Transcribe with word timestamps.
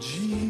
Jesus, 0.00 0.40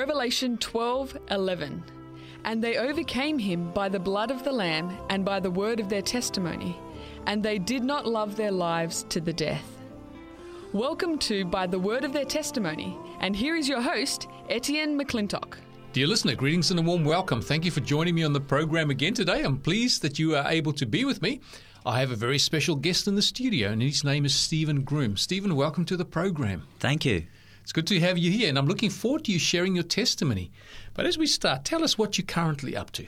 name. 0.00 0.08
Revelation 0.08 0.56
12:11 0.58 1.82
And 2.44 2.62
they 2.62 2.76
overcame 2.78 3.38
him 3.38 3.70
by 3.72 3.88
the 3.88 3.98
blood 3.98 4.30
of 4.30 4.44
the 4.44 4.52
lamb 4.52 4.96
and 5.10 5.24
by 5.24 5.40
the 5.40 5.50
word 5.50 5.80
of 5.80 5.88
their 5.88 6.02
testimony 6.02 6.76
and 7.26 7.42
they 7.42 7.58
did 7.58 7.84
not 7.84 8.06
love 8.06 8.36
their 8.36 8.50
lives 8.50 9.04
to 9.10 9.20
the 9.20 9.32
death. 9.32 9.76
Welcome 10.72 11.18
to 11.18 11.44
By 11.44 11.66
the 11.66 11.78
Word 11.78 12.04
of 12.04 12.12
Their 12.12 12.24
Testimony 12.24 12.96
and 13.20 13.36
here 13.36 13.56
is 13.56 13.68
your 13.68 13.82
host 13.82 14.26
Etienne 14.48 14.98
McClintock. 14.98 15.56
Dear 15.92 16.06
listener, 16.06 16.34
greetings 16.34 16.70
and 16.70 16.80
a 16.80 16.82
warm 16.82 17.04
welcome. 17.04 17.42
Thank 17.42 17.64
you 17.64 17.70
for 17.70 17.80
joining 17.80 18.14
me 18.14 18.22
on 18.22 18.32
the 18.32 18.40
program 18.40 18.90
again 18.90 19.14
today. 19.14 19.42
I'm 19.42 19.58
pleased 19.58 20.02
that 20.02 20.18
you 20.18 20.36
are 20.36 20.50
able 20.50 20.72
to 20.74 20.86
be 20.86 21.04
with 21.04 21.20
me. 21.20 21.40
I 21.84 22.00
have 22.00 22.12
a 22.12 22.16
very 22.16 22.38
special 22.38 22.76
guest 22.76 23.08
in 23.08 23.16
the 23.16 23.22
studio, 23.22 23.70
and 23.70 23.82
his 23.82 24.04
name 24.04 24.24
is 24.24 24.34
Stephen 24.34 24.82
Groom. 24.82 25.16
Stephen, 25.16 25.56
welcome 25.56 25.84
to 25.86 25.96
the 25.96 26.04
program. 26.04 26.66
Thank 26.78 27.04
you. 27.04 27.26
It's 27.70 27.72
good 27.72 27.86
to 27.86 28.00
have 28.00 28.18
you 28.18 28.32
here, 28.32 28.48
and 28.48 28.58
I'm 28.58 28.66
looking 28.66 28.90
forward 28.90 29.26
to 29.26 29.32
you 29.32 29.38
sharing 29.38 29.76
your 29.76 29.84
testimony. 29.84 30.50
But 30.92 31.06
as 31.06 31.16
we 31.16 31.28
start, 31.28 31.64
tell 31.64 31.84
us 31.84 31.96
what 31.96 32.18
you're 32.18 32.26
currently 32.26 32.76
up 32.76 32.90
to. 32.94 33.06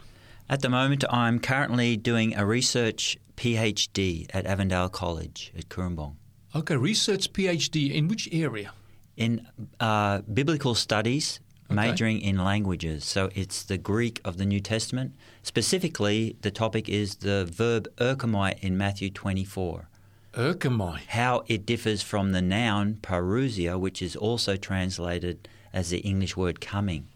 At 0.49 0.63
the 0.63 0.69
moment, 0.69 1.03
I'm 1.11 1.41
currently 1.41 1.97
doing 1.97 2.37
a 2.37 2.47
research 2.47 3.19
PhD 3.37 4.29
at 4.33 4.47
Avondale 4.47 4.89
College 4.89 5.53
at 5.59 5.69
Cooranbong 5.69 6.15
Okay, 6.55 6.77
research 6.77 7.33
PhD 7.33 7.93
in 7.93 8.07
which 8.07 8.29
area? 8.31 8.71
in 9.17 9.49
uh, 9.81 10.21
biblical 10.33 10.77
studies, 10.77 11.41
Okay. 11.67 11.75
majoring 11.75 12.21
in 12.21 12.39
languages. 12.39 13.05
So 13.05 13.31
it's 13.35 13.65
the 13.65 13.79
Greek 13.79 14.21
of 14.25 14.37
the 14.37 14.47
New 14.47 14.61
Testament. 14.61 15.17
Specifically, 15.43 16.37
the 16.43 16.53
topic 16.53 16.89
is 16.89 17.17
the 17.17 17.47
verb 17.51 17.89
erchomai 17.97 18.61
in 18.61 18.79
Matthew 18.79 19.11
24. 19.11 19.89
Erchomai. 20.35 21.01
How 21.09 21.45
it 21.47 21.67
differs 21.67 22.03
from 22.03 22.33
the 22.33 22.43
noun 22.43 22.99
parousia, 23.03 23.79
which 23.79 24.01
is 24.01 24.17
also 24.17 24.57
translated 24.57 25.49
as 25.73 25.91
the 25.91 25.99
English 25.99 26.37
word 26.37 26.61
coming. 26.61 27.07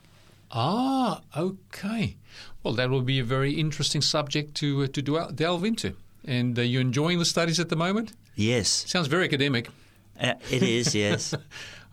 Ah, 0.51 1.23
okay. 1.37 2.17
Well, 2.63 2.75
that 2.75 2.91
will 2.91 3.03
be 3.03 3.19
a 3.19 3.25
very 3.25 3.53
interesting 3.53 4.01
subject 4.03 4.55
to 4.57 4.85
uh, 4.85 4.87
to 4.89 5.03
dwell, 5.03 5.31
delve 5.31 5.65
into. 5.65 5.95
And 6.25 6.59
uh, 6.59 6.63
you 6.63 6.81
enjoying 6.81 7.19
the 7.19 7.25
studies 7.25 7.61
at 7.61 7.69
the 7.69 7.77
moment? 7.77 8.13
Yes, 8.35 8.85
Sounds 8.89 9.07
very 9.07 9.25
academic. 9.25 9.69
Uh, 10.21 10.35
it 10.51 10.63
is, 10.63 10.95
yes. 10.95 11.35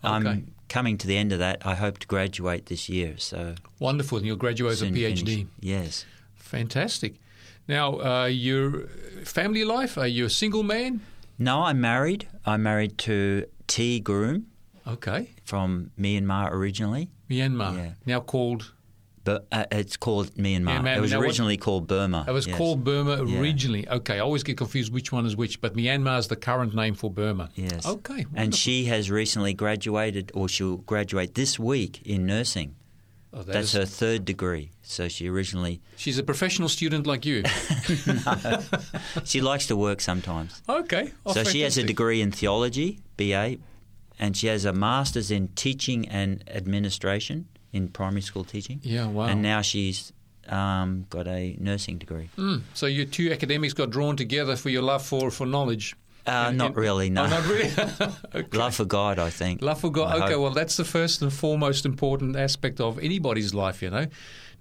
Okay. 0.05 0.27
I'm 0.29 0.51
coming 0.67 0.97
to 0.97 1.07
the 1.07 1.16
end 1.16 1.31
of 1.31 1.39
that. 1.39 1.66
I 1.66 1.75
hope 1.75 1.97
to 1.99 2.07
graduate 2.07 2.66
this 2.66 2.89
year. 2.89 3.16
So 3.17 3.55
Wonderful. 3.79 4.17
And 4.17 4.27
you'll 4.27 4.35
graduate 4.35 4.81
with 4.81 4.89
a 4.89 4.91
PhD. 4.91 5.25
finish. 5.25 5.45
Yes. 5.61 6.05
Fantastic. 6.35 7.16
Now, 7.69 8.01
uh, 8.01 8.25
your 8.25 8.88
family 9.23 9.63
life, 9.63 9.97
are 9.97 10.07
you 10.07 10.25
a 10.25 10.29
single 10.29 10.63
man? 10.63 10.99
No, 11.39 11.63
I'm 11.63 11.81
married. 11.81 12.27
I'm 12.45 12.63
married 12.63 12.97
to 12.99 13.45
T. 13.67 13.99
Groom 13.99 14.47
Okay. 14.87 15.29
from 15.43 15.91
Myanmar 15.99 16.51
originally. 16.51 17.09
Myanmar, 17.29 17.75
Yeah. 17.75 17.91
now 18.05 18.19
called, 18.19 18.73
But 19.25 19.47
uh, 19.53 19.63
it's 19.71 19.95
called 19.95 20.35
Myanmar. 20.35 20.81
Myanmar. 20.81 20.97
It 20.97 20.99
was 20.99 21.11
Now 21.11 21.19
what- 21.19 21.27
originally 21.27 21.55
called 21.55 21.88
Burma. 21.88 22.25
it 22.27 22.31
was 22.33 22.45
yes. 22.45 22.57
called 22.57 22.83
Burma 22.83 23.23
Yeah. 23.23 23.39
originally. 23.39 23.88
Okay, 23.88 24.16
I 24.17 24.19
always 24.19 24.43
get 24.43 24.57
confused 24.57 24.91
which 24.91 25.13
one 25.13 25.25
is 25.25 25.38
which, 25.38 25.61
but 25.61 25.75
Myanmar 25.77 26.19
is 26.19 26.27
the 26.27 26.35
current 26.35 26.75
name 26.75 26.93
for 26.93 27.09
Burma. 27.09 27.49
Yes. 27.55 27.85
Okay. 27.85 28.23
And 28.23 28.35
wonderful. 28.35 28.57
she 28.57 28.85
has 28.85 29.09
recently 29.09 29.53
graduated, 29.53 30.29
or 30.33 30.49
she'll 30.49 30.75
graduate 30.77 31.35
this 31.35 31.57
week 31.57 32.01
in 32.05 32.25
nursing. 32.25 32.75
Oh, 33.35 33.38
that 33.41 33.47
That's 33.53 33.67
is- 33.69 33.73
her 33.73 33.85
third 33.85 34.25
degree. 34.25 34.71
So 34.83 35.07
she 35.07 35.27
originally, 35.27 35.81
She's 35.95 36.19
a 36.19 36.23
professional 36.23 36.69
student 36.69 37.07
like 37.07 37.25
you. 37.25 37.44
she 39.23 39.41
likes 39.41 39.67
to 39.67 39.75
work 39.75 40.01
sometimes. 40.01 40.61
okay. 40.67 41.11
Oh, 41.25 41.33
so 41.33 41.43
she 41.43 41.61
has 41.61 41.77
a 41.77 41.83
degree 41.83 42.22
in 42.22 42.31
theology, 42.31 42.99
BA, 43.17 43.57
and 44.19 44.38
she 44.38 44.47
has 44.47 44.66
a 44.66 44.73
master's 44.73 45.31
in 45.31 45.47
teaching 45.49 46.07
and 46.09 46.43
administration 46.47 47.47
in 47.72 47.88
primary 47.88 48.22
school 48.22 48.43
teaching. 48.43 48.79
Yeah, 48.83 49.07
wow. 49.07 49.25
And 49.25 49.41
now 49.41 49.61
she's 49.61 50.13
um, 50.47 51.05
got 51.09 51.27
a 51.27 51.55
nursing 51.59 51.97
degree. 51.97 52.29
Mm, 52.38 52.61
so 52.73 52.85
your 52.85 53.05
two 53.05 53.31
academics 53.31 53.73
got 53.73 53.89
drawn 53.89 54.16
together 54.16 54.55
for 54.55 54.69
your 54.69 54.83
love 54.83 55.03
for, 55.05 55.31
for 55.31 55.45
knowledge. 55.47 55.95
Uh, 56.25 56.45
And- 56.50 56.57
not 56.57 56.75
really, 56.75 57.09
no. 57.09 57.23
Oh, 57.25 57.28
not 57.28 57.45
really? 57.47 57.69
okay. 58.35 58.57
Love 58.57 58.75
for 58.75 58.85
God, 58.85 59.19
I 59.19 59.29
think. 59.29 59.61
Love 59.61 59.81
for 59.81 59.91
God. 59.91 60.13
I 60.13 60.23
Okay, 60.25 60.34
hope. 60.34 60.41
well, 60.44 60.51
that's 60.51 60.78
the 60.78 60.85
first 60.85 61.22
and 61.22 61.31
foremost 61.34 61.85
important 61.85 62.35
aspect 62.38 62.79
of 62.79 62.97
anybody's 63.00 63.53
life, 63.53 63.81
you 63.81 63.89
know, 63.89 64.07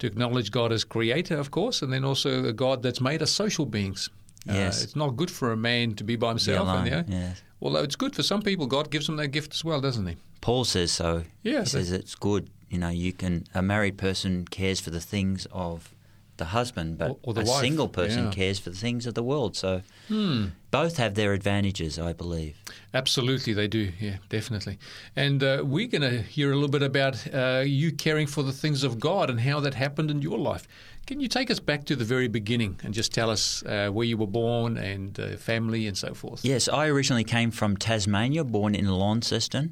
to 0.01 0.07
acknowledge 0.07 0.51
God 0.51 0.73
as 0.73 0.83
creator, 0.85 1.37
of 1.39 1.51
course, 1.51 1.81
and 1.83 1.93
then 1.93 2.05
also 2.05 2.45
a 2.45 2.53
God 2.53 2.83
that's 2.83 3.01
made 3.01 3.23
us 3.23 3.31
social 3.31 3.67
beings. 3.67 4.09
Uh, 4.49 4.55
Yes. 4.55 4.83
it's 4.83 4.97
not 4.97 5.17
good 5.17 5.31
for 5.31 5.53
a 5.53 5.57
man 5.57 5.95
to 5.95 6.03
be 6.05 6.17
by 6.17 6.29
Be 6.29 6.31
himself. 6.31 6.61
alone, 6.67 6.79
and, 6.79 6.87
you 7.09 7.15
know, 7.17 7.21
yes. 7.21 7.43
Although 7.61 7.85
it's 7.85 7.95
good 7.95 8.17
for 8.17 8.25
some 8.25 8.43
people, 8.43 8.67
God 8.67 8.91
gives 8.91 9.07
them 9.07 9.15
that 9.19 9.29
gift 9.29 9.55
as 9.55 9.65
well, 9.65 9.81
doesn't 9.81 10.05
he? 10.07 10.17
Paul 10.41 10.65
says 10.65 10.91
so. 10.91 11.23
Yeah, 11.45 11.61
he 11.61 11.67
says 11.67 11.93
it's 11.93 12.17
good. 12.17 12.51
You 12.69 12.79
know, 12.79 12.89
you 12.89 13.13
can 13.13 13.45
a 13.55 13.63
married 13.63 13.99
person 13.99 14.47
cares 14.51 14.81
for 14.81 14.91
the 14.91 14.99
things 15.01 15.47
of 15.53 15.95
the 16.45 16.51
husband, 16.59 16.89
but 16.99 17.11
Or- 17.11 17.19
or 17.27 17.33
the 17.35 17.43
a 17.43 17.51
wife, 17.53 17.61
single 17.67 17.89
person 18.01 18.25
yeah. 18.25 18.31
cares 18.41 18.59
for 18.59 18.71
the 18.71 18.77
things 18.87 19.07
of 19.07 19.15
the 19.15 19.23
world. 19.33 19.53
So 19.57 19.71
Hmm. 20.09 20.47
both 20.71 20.97
have 21.03 21.13
their 21.15 21.33
advantages, 21.41 21.99
I 21.99 22.13
believe. 22.23 22.55
Absolutely, 23.01 23.53
they 23.61 23.69
do. 23.69 23.85
Yeah, 24.07 24.17
definitely. 24.29 24.77
And 25.17 25.43
uh, 25.43 25.63
we're 25.65 25.89
going 25.95 26.03
to 26.13 26.23
hear 26.37 26.49
a 26.53 26.55
little 26.55 26.69
bit 26.79 26.83
about 26.83 27.17
uh, 27.33 27.63
you 27.81 27.93
caring 28.07 28.27
for 28.35 28.43
the 28.43 28.53
things 28.63 28.83
of 28.85 28.93
God 28.99 29.31
and 29.31 29.39
how 29.41 29.61
that 29.61 29.75
happened 29.75 30.11
in 30.11 30.21
your 30.23 30.39
life. 30.53 30.65
Can 31.07 31.21
you 31.21 31.29
take 31.29 31.51
us 31.51 31.61
back 31.61 31.85
to 31.87 31.97
the 31.97 32.05
very 32.05 32.29
beginning 32.29 32.73
and 32.85 32.95
just 32.95 33.13
tell 33.13 33.31
us 33.31 33.63
uh, 33.65 33.89
where 33.95 34.07
you 34.07 34.17
were 34.17 34.33
born 34.43 34.77
and 34.77 35.19
uh, 35.19 35.37
family 35.37 35.87
and 35.89 35.97
so 35.97 36.15
forth? 36.15 36.41
Yes, 36.45 36.69
I 36.69 36.87
originally 36.95 37.25
came 37.25 37.51
from 37.51 37.77
Tasmania, 37.77 38.45
born 38.45 38.75
in 38.75 38.87
Launceston. 38.89 39.67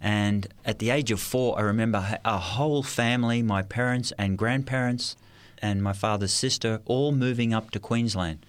And 0.00 0.48
at 0.64 0.78
the 0.80 0.90
age 0.90 1.12
of 1.12 1.20
four, 1.20 1.56
I 1.58 1.62
remember 1.62 2.18
a 2.24 2.38
whole 2.38 2.82
family, 2.82 3.40
my 3.42 3.62
parents 3.62 4.12
and 4.18 4.36
grandparents, 4.36 5.16
and 5.62 5.82
my 5.82 5.92
father's 5.92 6.32
sister, 6.32 6.80
all 6.84 7.12
moving 7.12 7.54
up 7.54 7.70
to 7.70 7.78
Queensland. 7.78 8.44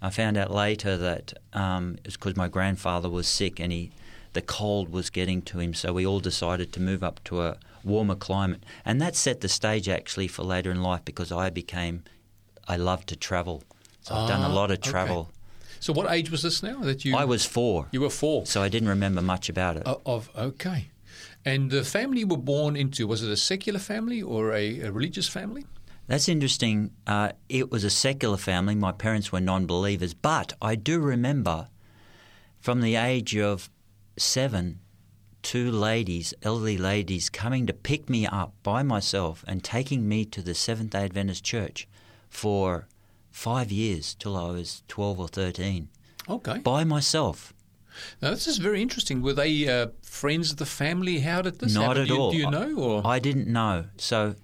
I 0.00 0.10
found 0.10 0.36
out 0.36 0.52
later 0.52 0.96
that 0.98 1.32
um, 1.54 1.94
it 1.98 2.06
was 2.06 2.16
because 2.16 2.36
my 2.36 2.46
grandfather 2.46 3.08
was 3.08 3.26
sick 3.26 3.58
and 3.58 3.72
he, 3.72 3.90
the 4.34 4.42
cold 4.42 4.90
was 4.92 5.10
getting 5.10 5.42
to 5.42 5.58
him, 5.58 5.74
so 5.74 5.92
we 5.92 6.06
all 6.06 6.20
decided 6.20 6.72
to 6.74 6.80
move 6.80 7.02
up 7.02 7.24
to 7.24 7.42
a 7.42 7.56
warmer 7.82 8.14
climate. 8.14 8.62
And 8.84 9.00
that 9.00 9.16
set 9.16 9.40
the 9.40 9.48
stage 9.48 9.88
actually 9.88 10.28
for 10.28 10.44
later 10.44 10.70
in 10.70 10.82
life 10.82 11.04
because 11.04 11.32
I 11.32 11.50
became, 11.50 12.04
I 12.68 12.76
love 12.76 13.06
to 13.06 13.16
travel. 13.16 13.64
So 14.02 14.14
I've 14.14 14.28
done 14.28 14.42
a 14.42 14.48
Ah, 14.48 14.54
lot 14.54 14.70
of 14.70 14.78
okay. 14.78 14.90
travel. 14.90 15.30
So, 15.80 15.92
what 15.92 16.10
age 16.10 16.30
was 16.30 16.42
this 16.42 16.62
now 16.62 16.80
that 16.80 17.04
you? 17.04 17.16
I 17.16 17.24
was 17.24 17.44
four. 17.44 17.86
You 17.92 18.00
were 18.00 18.10
four. 18.10 18.46
So 18.46 18.62
I 18.62 18.68
didn't 18.68 18.88
remember 18.88 19.22
much 19.22 19.48
about 19.48 19.76
it. 19.76 19.84
O- 19.86 20.00
Of 20.04 20.28
okay, 20.36 20.90
and 21.44 21.70
the 21.70 21.84
family 21.84 22.20
you 22.20 22.26
were 22.26 22.36
born 22.36 22.74
into 22.76 23.06
was 23.06 23.22
it 23.22 23.30
a 23.30 23.36
secular 23.36 23.78
family 23.78 24.20
or 24.20 24.52
a, 24.52 24.80
a 24.80 24.90
religious 24.92 25.28
family? 25.28 25.66
That's 26.08 26.28
interesting. 26.28 26.90
Uh, 27.06 27.32
it 27.48 27.70
was 27.70 27.84
a 27.84 27.90
secular 27.90 28.36
family. 28.38 28.74
My 28.74 28.92
parents 28.92 29.30
were 29.30 29.40
non 29.40 29.66
believers. 29.66 30.14
But 30.14 30.54
I 30.60 30.74
do 30.74 30.98
remember 30.98 31.68
from 32.58 32.80
the 32.80 32.96
age 32.96 33.36
of 33.36 33.70
seven, 34.16 34.80
two 35.42 35.70
ladies, 35.70 36.34
elderly 36.42 36.78
ladies, 36.78 37.28
coming 37.30 37.66
to 37.66 37.72
pick 37.72 38.08
me 38.08 38.26
up 38.26 38.54
by 38.62 38.82
myself 38.82 39.44
and 39.46 39.62
taking 39.62 40.08
me 40.08 40.24
to 40.26 40.42
the 40.42 40.54
Seventh 40.54 40.90
day 40.90 41.04
Adventist 41.04 41.44
church 41.44 41.86
for 42.28 42.88
five 43.30 43.70
years 43.70 44.14
till 44.14 44.36
I 44.36 44.50
was 44.50 44.82
12 44.88 45.20
or 45.20 45.28
13 45.28 45.88
Okay. 46.28 46.58
by 46.58 46.84
myself. 46.84 47.52
Now 48.22 48.30
this 48.30 48.46
is 48.46 48.58
very 48.58 48.80
interesting. 48.80 49.22
Were 49.22 49.32
they 49.34 49.68
uh, 49.68 49.88
friends 50.02 50.50
of 50.52 50.56
the 50.56 50.66
family? 50.66 51.20
How 51.20 51.42
did 51.42 51.58
this 51.58 51.74
Not 51.74 51.96
happen? 51.96 52.02
at 52.02 52.08
you, 52.08 52.16
all. 52.16 52.30
Do 52.30 52.36
you 52.38 52.50
know? 52.50 52.74
Or 52.76 53.06
I 53.06 53.18
didn't 53.18 53.46
know. 53.48 53.84
So, 53.96 54.34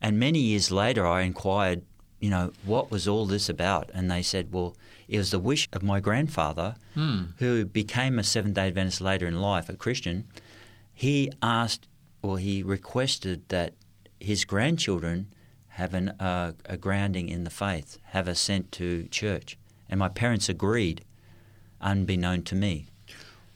and 0.00 0.18
many 0.18 0.38
years 0.38 0.70
later, 0.70 1.06
I 1.06 1.22
inquired, 1.22 1.82
you 2.20 2.30
know, 2.30 2.52
what 2.64 2.90
was 2.90 3.06
all 3.08 3.26
this 3.26 3.48
about? 3.48 3.90
And 3.94 4.10
they 4.10 4.22
said, 4.22 4.52
well, 4.52 4.76
it 5.08 5.18
was 5.18 5.30
the 5.30 5.38
wish 5.38 5.68
of 5.72 5.82
my 5.82 6.00
grandfather, 6.00 6.76
Hmm. 6.94 7.22
who 7.38 7.64
became 7.64 8.18
a 8.18 8.24
Seventh 8.24 8.54
day 8.54 8.68
Adventist 8.68 9.00
later 9.00 9.26
in 9.26 9.40
life, 9.40 9.68
a 9.68 9.74
Christian. 9.76 10.24
He 10.92 11.30
asked, 11.42 11.88
or 12.22 12.38
he 12.38 12.62
requested 12.62 13.48
that 13.48 13.74
his 14.18 14.44
grandchildren 14.44 15.32
have 15.68 15.94
an, 15.94 16.10
uh, 16.20 16.52
a 16.66 16.76
grounding 16.76 17.28
in 17.28 17.44
the 17.44 17.50
faith, 17.50 17.98
have 18.06 18.28
a 18.28 18.34
sent 18.34 18.70
to 18.72 19.08
church. 19.08 19.56
And 19.88 19.98
my 19.98 20.08
parents 20.08 20.48
agreed, 20.48 21.04
unbeknown 21.80 22.42
to 22.44 22.54
me. 22.54 22.86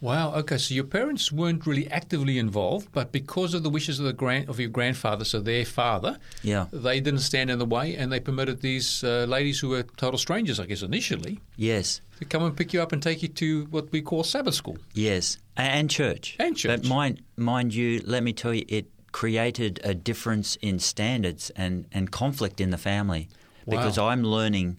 Wow. 0.05 0.35
Okay. 0.41 0.59
So 0.59 0.75
your 0.75 0.85
parents 0.85 1.33
weren't 1.33 1.67
really 1.67 1.91
actively 1.91 2.37
involved, 2.39 2.89
but 2.93 3.11
because 3.11 3.55
of 3.55 3.63
the 3.63 3.71
wishes 3.71 3.99
of 3.99 4.05
the 4.05 4.13
grand 4.13 4.51
of 4.51 4.61
your 4.61 4.69
grandfather, 4.69 5.25
so 5.25 5.41
their 5.41 5.65
father, 5.65 6.19
Yeah. 6.43 6.67
they 6.73 7.01
didn't 7.01 7.21
stand 7.31 7.49
in 7.51 7.59
the 7.59 7.65
way, 7.77 7.97
and 7.97 8.13
they 8.13 8.21
permitted 8.21 8.61
these 8.61 9.03
uh, 9.03 9.25
ladies 9.37 9.61
who 9.61 9.71
were 9.71 9.83
total 9.97 10.19
strangers, 10.19 10.61
I 10.61 10.67
guess, 10.67 10.83
initially, 10.83 11.41
Yes. 11.57 12.03
to 12.19 12.27
come 12.27 12.43
and 12.45 12.55
pick 12.55 12.75
you 12.75 12.83
up 12.83 12.93
and 12.93 13.03
take 13.03 13.23
you 13.23 13.29
to 13.29 13.65
what 13.71 13.91
we 13.93 14.03
call 14.03 14.23
Sabbath 14.25 14.55
school. 14.55 14.77
Yes, 14.93 15.39
and 15.57 15.89
church. 15.89 16.37
And 16.39 16.55
church. 16.55 16.83
But 16.83 16.89
mind, 16.89 17.23
mind 17.37 17.75
you, 17.75 18.03
let 18.05 18.23
me 18.23 18.35
tell 18.35 18.53
you, 18.53 18.67
it 18.69 18.87
created 19.13 19.81
a 19.85 19.95
difference 19.95 20.57
in 20.61 20.79
standards 20.81 21.49
and, 21.57 21.87
and 21.93 22.11
conflict 22.11 22.61
in 22.61 22.69
the 22.71 22.79
family 22.93 23.29
because 23.67 23.97
I'm 23.97 24.23
learning 24.23 24.77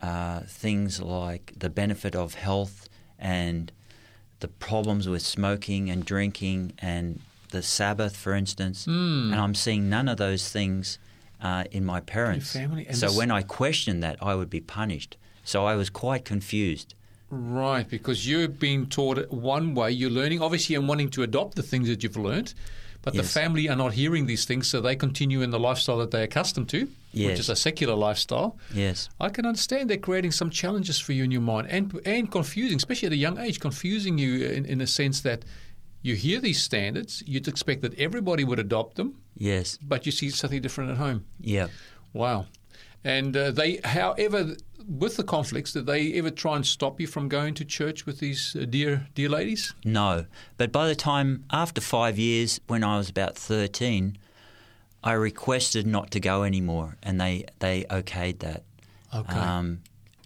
uh, 0.00 0.40
things 0.46 1.00
like 1.02 1.54
the 1.58 1.70
benefit 1.70 2.14
of 2.14 2.34
health 2.34 2.88
and 3.18 3.72
the 4.40 4.48
problems 4.48 5.08
with 5.08 5.22
smoking 5.22 5.90
and 5.90 6.04
drinking 6.04 6.72
and 6.78 7.20
the 7.50 7.62
Sabbath, 7.62 8.16
for 8.16 8.34
instance. 8.34 8.84
Hmm. 8.84 9.32
And 9.32 9.40
I'm 9.40 9.54
seeing 9.54 9.88
none 9.88 10.08
of 10.08 10.16
those 10.16 10.50
things 10.50 10.98
uh, 11.40 11.64
in 11.70 11.84
my 11.84 12.00
parents. 12.00 12.56
so 12.92 13.12
when 13.12 13.30
I 13.30 13.42
questioned 13.42 14.02
that, 14.02 14.16
I 14.20 14.34
would 14.34 14.50
be 14.50 14.60
punished. 14.60 15.16
So 15.44 15.66
I 15.66 15.76
was 15.76 15.90
quite 15.90 16.24
confused. 16.24 16.94
Right, 17.30 17.88
because 17.88 18.28
you're 18.28 18.48
being 18.48 18.86
taught 18.86 19.30
one 19.30 19.74
way, 19.74 19.90
you're 19.90 20.10
learning, 20.10 20.40
obviously, 20.40 20.76
and 20.76 20.86
wanting 20.86 21.10
to 21.10 21.22
adopt 21.22 21.56
the 21.56 21.62
things 21.62 21.88
that 21.88 22.02
you've 22.02 22.16
learned, 22.16 22.54
but 23.04 23.14
the 23.14 23.22
family 23.22 23.68
are 23.68 23.76
not 23.76 23.92
hearing 23.92 24.26
these 24.26 24.44
things, 24.44 24.66
so 24.68 24.80
they 24.80 24.96
continue 24.96 25.42
in 25.42 25.50
the 25.50 25.58
lifestyle 25.60 25.98
that 25.98 26.10
they're 26.10 26.24
accustomed 26.24 26.68
to, 26.70 26.88
which 27.12 27.38
is 27.38 27.48
a 27.48 27.56
secular 27.56 27.94
lifestyle. 27.94 28.56
Yes. 28.72 29.08
I 29.20 29.28
can 29.28 29.44
understand 29.46 29.90
they're 29.90 29.98
creating 29.98 30.32
some 30.32 30.50
challenges 30.50 30.98
for 30.98 31.12
you 31.12 31.24
in 31.24 31.30
your 31.30 31.42
mind 31.42 31.68
and 31.70 32.00
and 32.06 32.30
confusing, 32.30 32.76
especially 32.76 33.06
at 33.06 33.12
a 33.12 33.16
young 33.16 33.38
age, 33.38 33.60
confusing 33.60 34.18
you 34.18 34.46
in, 34.46 34.64
in 34.66 34.80
a 34.80 34.86
sense 34.86 35.20
that 35.20 35.44
you 36.02 36.14
hear 36.16 36.40
these 36.40 36.62
standards, 36.62 37.22
you'd 37.26 37.48
expect 37.48 37.80
that 37.82 37.98
everybody 37.98 38.44
would 38.44 38.58
adopt 38.58 38.96
them, 38.96 39.14
Yes. 39.36 39.78
but 39.80 40.04
you 40.06 40.12
see 40.12 40.28
something 40.30 40.60
different 40.60 40.90
at 40.90 40.96
home. 40.98 41.24
Yeah. 41.40 41.68
Wow. 42.12 42.46
And 43.02 43.36
uh, 43.36 43.50
they, 43.52 43.80
however, 43.84 44.56
with 44.88 45.16
the 45.16 45.24
conflicts, 45.24 45.72
did 45.72 45.86
they 45.86 46.12
ever 46.14 46.30
try 46.30 46.56
and 46.56 46.66
stop 46.66 47.00
you 47.00 47.06
from 47.06 47.28
going 47.28 47.54
to 47.54 47.64
church 47.64 48.06
with 48.06 48.18
these 48.20 48.56
uh, 48.56 48.64
dear, 48.64 49.06
dear 49.14 49.28
ladies? 49.28 49.74
No. 49.84 50.26
But 50.56 50.72
by 50.72 50.86
the 50.88 50.94
time, 50.94 51.44
after 51.50 51.80
five 51.80 52.18
years, 52.18 52.60
when 52.66 52.84
I 52.84 52.98
was 52.98 53.08
about 53.10 53.36
13, 53.36 54.18
I 55.02 55.12
requested 55.12 55.86
not 55.86 56.10
to 56.12 56.20
go 56.20 56.44
anymore, 56.44 56.96
and 57.02 57.20
they, 57.20 57.44
they 57.58 57.84
okayed 57.84 58.38
that. 58.40 58.62
Okay. 59.14 59.34
Um, 59.38 59.80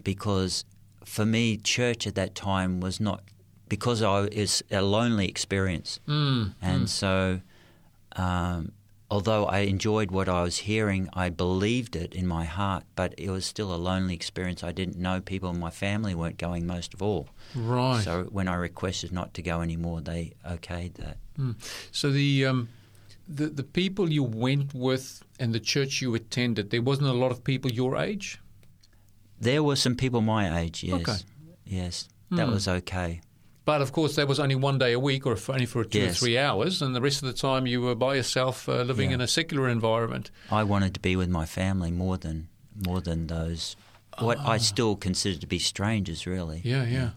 because 0.04 0.64
for 1.04 1.26
me, 1.26 1.56
church 1.56 2.06
at 2.06 2.14
that 2.14 2.34
time 2.34 2.80
was 2.80 3.00
not, 3.00 3.22
because 3.68 4.02
I 4.02 4.24
it's 4.24 4.62
a 4.70 4.82
lonely 4.82 5.28
experience. 5.28 6.00
Mm, 6.08 6.54
And 6.62 6.88
so, 6.88 7.40
um, 8.16 8.72
although 9.10 9.46
I 9.46 9.60
enjoyed 9.60 10.10
what 10.10 10.28
I 10.28 10.42
was 10.42 10.58
hearing, 10.58 11.08
I 11.12 11.30
believed 11.30 11.96
it 11.96 12.14
in 12.14 12.26
my 12.26 12.44
heart, 12.44 12.84
but 12.94 13.14
it 13.18 13.30
was 13.30 13.46
still 13.46 13.74
a 13.74 13.76
lonely 13.76 14.14
experience. 14.14 14.62
I 14.62 14.72
didn't 14.72 14.96
know 14.98 15.20
people 15.20 15.50
in 15.50 15.58
my 15.58 15.70
family 15.70 16.14
weren't 16.14 16.38
going 16.38 16.66
most 16.66 16.94
of 16.94 17.02
all. 17.02 17.28
right. 17.54 18.04
So 18.04 18.24
when 18.24 18.48
I 18.48 18.54
requested 18.56 19.10
not 19.12 19.32
to 19.34 19.42
go 19.42 19.62
anymore, 19.62 20.00
they 20.00 20.32
okayed 20.46 20.94
that. 20.94 21.16
So 21.92 22.10
the, 22.10 22.46
um, 22.46 22.68
the 23.28 23.46
the 23.46 23.62
people 23.62 24.10
you 24.10 24.24
went 24.24 24.74
with 24.74 25.22
and 25.38 25.54
the 25.54 25.60
church 25.60 26.02
you 26.02 26.14
attended, 26.14 26.70
there 26.70 26.82
wasn't 26.82 27.08
a 27.08 27.12
lot 27.12 27.30
of 27.30 27.44
people 27.44 27.70
your 27.70 27.96
age. 27.96 28.38
There 29.40 29.62
were 29.62 29.76
some 29.76 29.94
people 29.94 30.20
my 30.20 30.60
age, 30.60 30.82
yes. 30.82 31.00
Okay. 31.08 31.18
Yes, 31.64 32.08
that 32.30 32.46
Hmm. 32.46 32.52
was 32.52 32.66
okay. 32.66 33.20
But 33.68 33.82
of 33.82 33.92
course, 33.92 34.16
that 34.16 34.26
was 34.26 34.40
only 34.40 34.54
one 34.54 34.78
day 34.78 34.94
a 34.94 34.98
week, 34.98 35.26
or 35.26 35.36
for, 35.36 35.52
only 35.52 35.66
for 35.66 35.84
two 35.84 36.06
or 36.06 36.08
three 36.08 36.38
hours, 36.38 36.80
and 36.80 36.96
the 36.96 37.02
rest 37.02 37.22
of 37.22 37.28
the 37.28 37.34
time 37.34 37.66
you 37.66 37.82
were 37.82 37.94
by 37.94 38.14
yourself, 38.14 38.66
uh, 38.66 38.80
living 38.80 39.10
Yeah. 39.10 39.16
in 39.16 39.20
a 39.20 39.28
secular 39.28 39.68
environment. 39.68 40.30
I 40.50 40.64
wanted 40.64 40.94
to 40.94 41.00
be 41.00 41.16
with 41.16 41.28
my 41.28 41.44
family 41.44 41.90
more 41.90 42.16
than 42.16 42.48
more 42.86 43.02
than 43.02 43.26
those 43.26 43.76
what 44.20 44.38
I 44.38 44.56
still 44.56 44.96
consider 44.96 45.38
to 45.38 45.46
be 45.46 45.58
strangers, 45.58 46.26
really. 46.26 46.62
Ah. 46.64 46.68
Yeah, 46.68 46.84
yeah. 46.86 47.10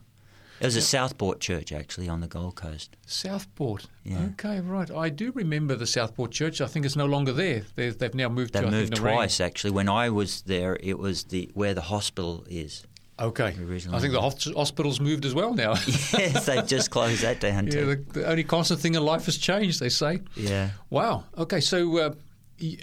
It 0.59 0.65
was 0.65 0.75
a 0.75 0.81
Southport 0.81 1.39
church, 1.39 1.71
actually, 1.71 2.09
on 2.09 2.19
the 2.19 2.27
Gold 2.27 2.56
Coast. 2.56 2.98
Southport. 3.06 3.88
Yeah. 4.03 4.31
Okay, 4.33 4.59
right. 4.59 4.92
I 4.92 5.07
do 5.07 5.31
remember 5.31 5.75
the 5.75 5.88
Southport 5.88 6.31
Church. 6.31 6.59
I 6.59 6.68
think 6.68 6.86
it's 6.86 6.98
no 6.98 7.06
longer 7.06 7.31
there. 7.31 7.63
They, 7.75 7.92
they've 7.92 8.13
now 8.13 8.27
moved 8.27 8.51
They 8.53 8.62
moved 8.62 8.94
think, 8.95 8.95
twice, 9.00 9.39
actually. 9.39 9.71
When 9.71 9.88
I 9.88 10.09
was 10.09 10.42
there, 10.42 10.77
it 10.81 11.00
was 11.00 11.24
the 11.24 11.50
where 11.53 11.74
the 11.74 11.88
hospital 11.94 12.45
is. 12.50 12.86
Okay. 13.22 13.56
Originally. 13.62 13.98
I 13.98 14.02
think 14.02 14.14
the 14.14 14.22
hospital's 14.22 15.00
moved 15.00 15.26
as 15.26 15.34
well 15.34 15.54
now. 15.54 15.72
yes, 16.14 16.46
they've 16.46 16.66
just 16.66 16.90
closed 16.90 17.22
that 17.22 17.40
down 17.40 17.68
yeah, 17.68 17.72
too. 17.72 17.86
the, 17.86 18.20
the 18.20 18.30
only 18.30 18.44
constant 18.44 18.80
thing 18.80 18.96
in 18.96 19.04
life 19.04 19.26
has 19.26 19.38
changed, 19.38 19.80
they 19.80 19.90
say. 19.90 20.22
Yeah. 20.36 20.72
Wow. 20.90 21.26
Okay, 21.38 21.60
so 21.60 21.98
uh, 21.98 22.14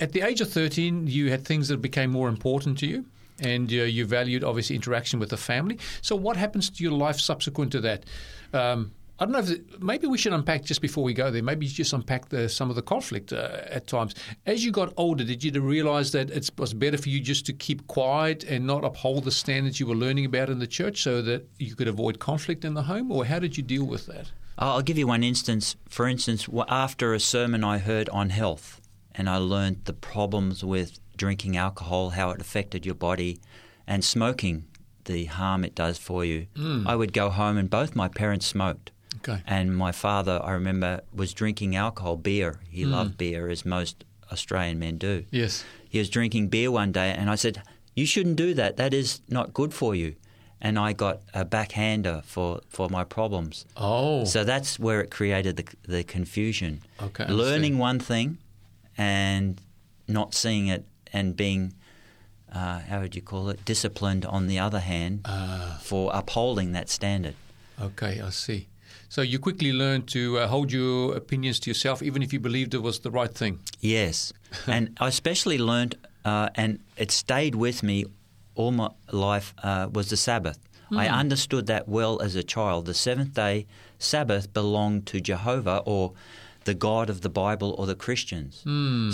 at 0.00 0.12
the 0.12 0.22
age 0.22 0.40
of 0.40 0.50
13, 0.50 1.06
you 1.06 1.30
had 1.30 1.44
things 1.44 1.68
that 1.68 1.78
became 1.78 2.10
more 2.10 2.28
important 2.28 2.78
to 2.78 2.86
you, 2.86 3.04
and 3.40 3.70
uh, 3.70 3.76
you 3.76 4.06
valued, 4.06 4.44
obviously, 4.44 4.76
interaction 4.76 5.18
with 5.18 5.30
the 5.30 5.36
family. 5.36 5.78
So, 6.02 6.16
what 6.16 6.36
happens 6.36 6.70
to 6.70 6.82
your 6.82 6.92
life 6.92 7.20
subsequent 7.20 7.72
to 7.72 7.80
that? 7.80 8.04
Um, 8.52 8.92
I 9.20 9.24
don't 9.24 9.32
know 9.32 9.40
if 9.40 9.80
maybe 9.82 10.06
we 10.06 10.16
should 10.16 10.32
unpack 10.32 10.64
just 10.64 10.80
before 10.80 11.02
we 11.02 11.12
go 11.12 11.30
there. 11.30 11.42
Maybe 11.42 11.66
just 11.66 11.92
unpack 11.92 12.28
the, 12.28 12.48
some 12.48 12.70
of 12.70 12.76
the 12.76 12.82
conflict 12.82 13.32
uh, 13.32 13.62
at 13.64 13.88
times. 13.88 14.14
As 14.46 14.64
you 14.64 14.70
got 14.70 14.92
older, 14.96 15.24
did 15.24 15.42
you 15.42 15.60
realize 15.60 16.12
that 16.12 16.30
it 16.30 16.48
was 16.56 16.72
better 16.72 16.96
for 16.98 17.08
you 17.08 17.18
just 17.18 17.44
to 17.46 17.52
keep 17.52 17.88
quiet 17.88 18.44
and 18.44 18.64
not 18.64 18.84
uphold 18.84 19.24
the 19.24 19.32
standards 19.32 19.80
you 19.80 19.86
were 19.86 19.96
learning 19.96 20.24
about 20.24 20.50
in 20.50 20.60
the 20.60 20.68
church, 20.68 21.02
so 21.02 21.20
that 21.22 21.48
you 21.58 21.74
could 21.74 21.88
avoid 21.88 22.20
conflict 22.20 22.64
in 22.64 22.74
the 22.74 22.82
home? 22.84 23.10
Or 23.10 23.24
how 23.24 23.40
did 23.40 23.56
you 23.56 23.62
deal 23.64 23.84
with 23.84 24.06
that? 24.06 24.30
I'll 24.56 24.70
I'll 24.70 24.82
give 24.82 24.98
you 24.98 25.08
one 25.08 25.24
instance. 25.24 25.74
For 25.88 26.06
instance, 26.06 26.48
after 26.68 27.12
a 27.12 27.20
sermon 27.20 27.64
I 27.64 27.78
heard 27.78 28.08
on 28.10 28.30
health, 28.30 28.80
and 29.14 29.28
I 29.28 29.38
learned 29.38 29.84
the 29.86 29.92
problems 29.92 30.62
with 30.64 31.00
drinking 31.16 31.56
alcohol, 31.56 32.10
how 32.10 32.30
it 32.30 32.40
affected 32.40 32.86
your 32.86 32.94
body, 32.94 33.40
and 33.84 34.04
smoking, 34.04 34.66
the 35.06 35.24
harm 35.24 35.64
it 35.64 35.74
does 35.74 35.98
for 35.98 36.24
you. 36.24 36.46
I 36.86 36.94
would 36.94 37.12
go 37.12 37.30
home, 37.30 37.56
and 37.56 37.68
both 37.68 37.96
my 37.96 38.06
parents 38.06 38.46
smoked. 38.46 38.92
Okay. 39.18 39.42
And 39.46 39.76
my 39.76 39.92
father, 39.92 40.40
I 40.42 40.52
remember, 40.52 41.00
was 41.14 41.32
drinking 41.32 41.76
alcohol, 41.76 42.16
beer. 42.16 42.60
He 42.70 42.84
loved 42.84 43.16
beer, 43.18 43.48
as 43.48 43.64
most 43.64 44.04
Australian 44.32 44.78
men 44.78 44.98
do. 44.98 45.24
Yes. 45.30 45.64
He 45.88 45.98
was 45.98 46.10
drinking 46.10 46.48
beer 46.48 46.70
one 46.70 46.92
day, 46.92 47.10
and 47.10 47.30
I 47.30 47.34
said, 47.36 47.62
You 47.94 48.06
shouldn't 48.06 48.36
do 48.36 48.54
that. 48.54 48.76
That 48.76 48.92
is 48.94 49.20
not 49.28 49.52
good 49.52 49.72
for 49.74 49.94
you. 49.94 50.14
And 50.60 50.76
I 50.78 50.92
got 50.92 51.20
a 51.34 51.44
backhander 51.44 52.22
for, 52.24 52.60
for 52.68 52.88
my 52.90 53.04
problems. 53.04 53.64
Oh. 53.76 54.24
So 54.24 54.42
that's 54.44 54.78
where 54.78 55.00
it 55.00 55.10
created 55.10 55.56
the, 55.56 55.64
the 55.86 56.02
confusion. 56.04 56.82
Okay, 57.00 57.26
Learning 57.28 57.78
one 57.78 58.00
thing 58.00 58.38
and 58.96 59.60
not 60.08 60.34
seeing 60.34 60.66
it 60.66 60.84
and 61.12 61.36
being, 61.36 61.74
uh, 62.52 62.80
how 62.80 63.00
would 63.00 63.14
you 63.14 63.22
call 63.22 63.48
it, 63.50 63.64
disciplined 63.64 64.26
on 64.26 64.46
the 64.48 64.58
other 64.58 64.80
hand 64.80 65.20
Ah. 65.24 65.78
for 65.82 66.10
upholding 66.12 66.72
that 66.72 66.88
standard. 66.88 67.34
Okay, 67.80 68.20
I 68.20 68.30
see. 68.30 68.66
So 69.08 69.22
you 69.22 69.38
quickly 69.38 69.72
learned 69.72 70.06
to 70.08 70.38
uh, 70.38 70.46
hold 70.48 70.70
your 70.70 71.16
opinions 71.16 71.58
to 71.60 71.70
yourself, 71.70 72.02
even 72.02 72.22
if 72.22 72.32
you 72.32 72.40
believed 72.40 72.74
it 72.74 72.82
was 72.82 73.00
the 73.00 73.10
right 73.10 73.32
thing. 73.32 73.60
Yes. 73.80 74.32
and 74.66 74.96
I 75.00 75.08
especially 75.08 75.58
learned, 75.58 75.96
uh, 76.24 76.50
and 76.54 76.80
it 76.96 77.10
stayed 77.10 77.54
with 77.54 77.82
me 77.82 78.04
all 78.54 78.70
my 78.70 78.90
life, 79.12 79.54
uh, 79.62 79.88
was 79.92 80.10
the 80.10 80.16
Sabbath. 80.16 80.58
I 80.90 81.06
understood 81.08 81.66
that 81.66 81.86
well 81.86 82.18
as 82.22 82.34
a 82.34 82.42
child. 82.42 82.86
The 82.86 82.94
seventh 82.94 83.34
day 83.34 83.66
Sabbath 83.98 84.52
belonged 84.54 85.06
to 85.08 85.20
Jehovah 85.20 85.82
or 85.84 86.14
the 86.64 86.72
God 86.72 87.10
of 87.10 87.20
the 87.20 87.28
Bible 87.28 87.74
or 87.78 87.86
the 87.86 87.94
Christians. 87.94 88.62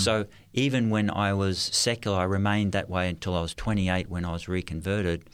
So 0.01 0.27
even 0.53 0.89
when 0.91 1.11
I 1.11 1.33
was 1.33 1.59
secular, 1.59 2.19
I 2.19 2.25
remained 2.25 2.71
that 2.73 2.89
way 2.89 3.09
until 3.09 3.35
I 3.37 3.41
was 3.41 3.55
28 3.55 4.09
when 4.09 4.25
I 4.25 4.33
was 4.33 4.47
reconverted. 4.47 5.25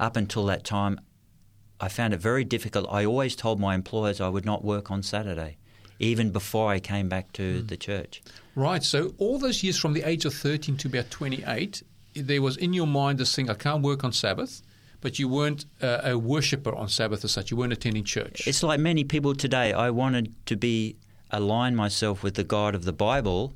Up 0.00 0.16
until 0.16 0.46
that 0.46 0.64
time, 0.64 0.98
I 1.82 1.88
found 1.88 2.14
it 2.14 2.20
very 2.20 2.44
difficult. 2.44 2.86
I 2.90 3.04
always 3.04 3.34
told 3.34 3.58
my 3.58 3.74
employers 3.74 4.20
I 4.20 4.28
would 4.28 4.46
not 4.46 4.64
work 4.64 4.90
on 4.90 5.02
Saturday, 5.02 5.56
even 5.98 6.30
before 6.30 6.70
I 6.70 6.78
came 6.78 7.08
back 7.08 7.32
to 7.32 7.60
the 7.60 7.76
church. 7.76 8.22
Right. 8.54 8.84
So 8.84 9.14
all 9.18 9.38
those 9.38 9.64
years 9.64 9.76
from 9.78 9.92
the 9.92 10.04
age 10.04 10.24
of 10.24 10.32
13 10.32 10.76
to 10.76 10.88
about 10.88 11.10
28, 11.10 11.82
there 12.14 12.40
was 12.40 12.56
in 12.56 12.72
your 12.72 12.86
mind 12.86 13.18
this 13.18 13.34
thing, 13.34 13.50
I 13.50 13.54
can't 13.54 13.82
work 13.82 14.04
on 14.04 14.12
Sabbath, 14.12 14.62
but 15.00 15.18
you 15.18 15.28
weren't 15.28 15.64
uh, 15.82 16.00
a 16.04 16.16
worshipper 16.16 16.72
on 16.74 16.88
Sabbath 16.88 17.24
as 17.24 17.32
such. 17.32 17.50
You 17.50 17.56
weren't 17.56 17.72
attending 17.72 18.04
church. 18.04 18.46
It's 18.46 18.62
like 18.62 18.78
many 18.78 19.02
people 19.02 19.34
today. 19.34 19.72
I 19.72 19.90
wanted 19.90 20.32
to 20.46 20.56
be 20.56 20.96
align 21.32 21.74
myself 21.74 22.22
with 22.22 22.34
the 22.34 22.44
God 22.44 22.76
of 22.76 22.84
the 22.84 22.92
Bible, 22.92 23.54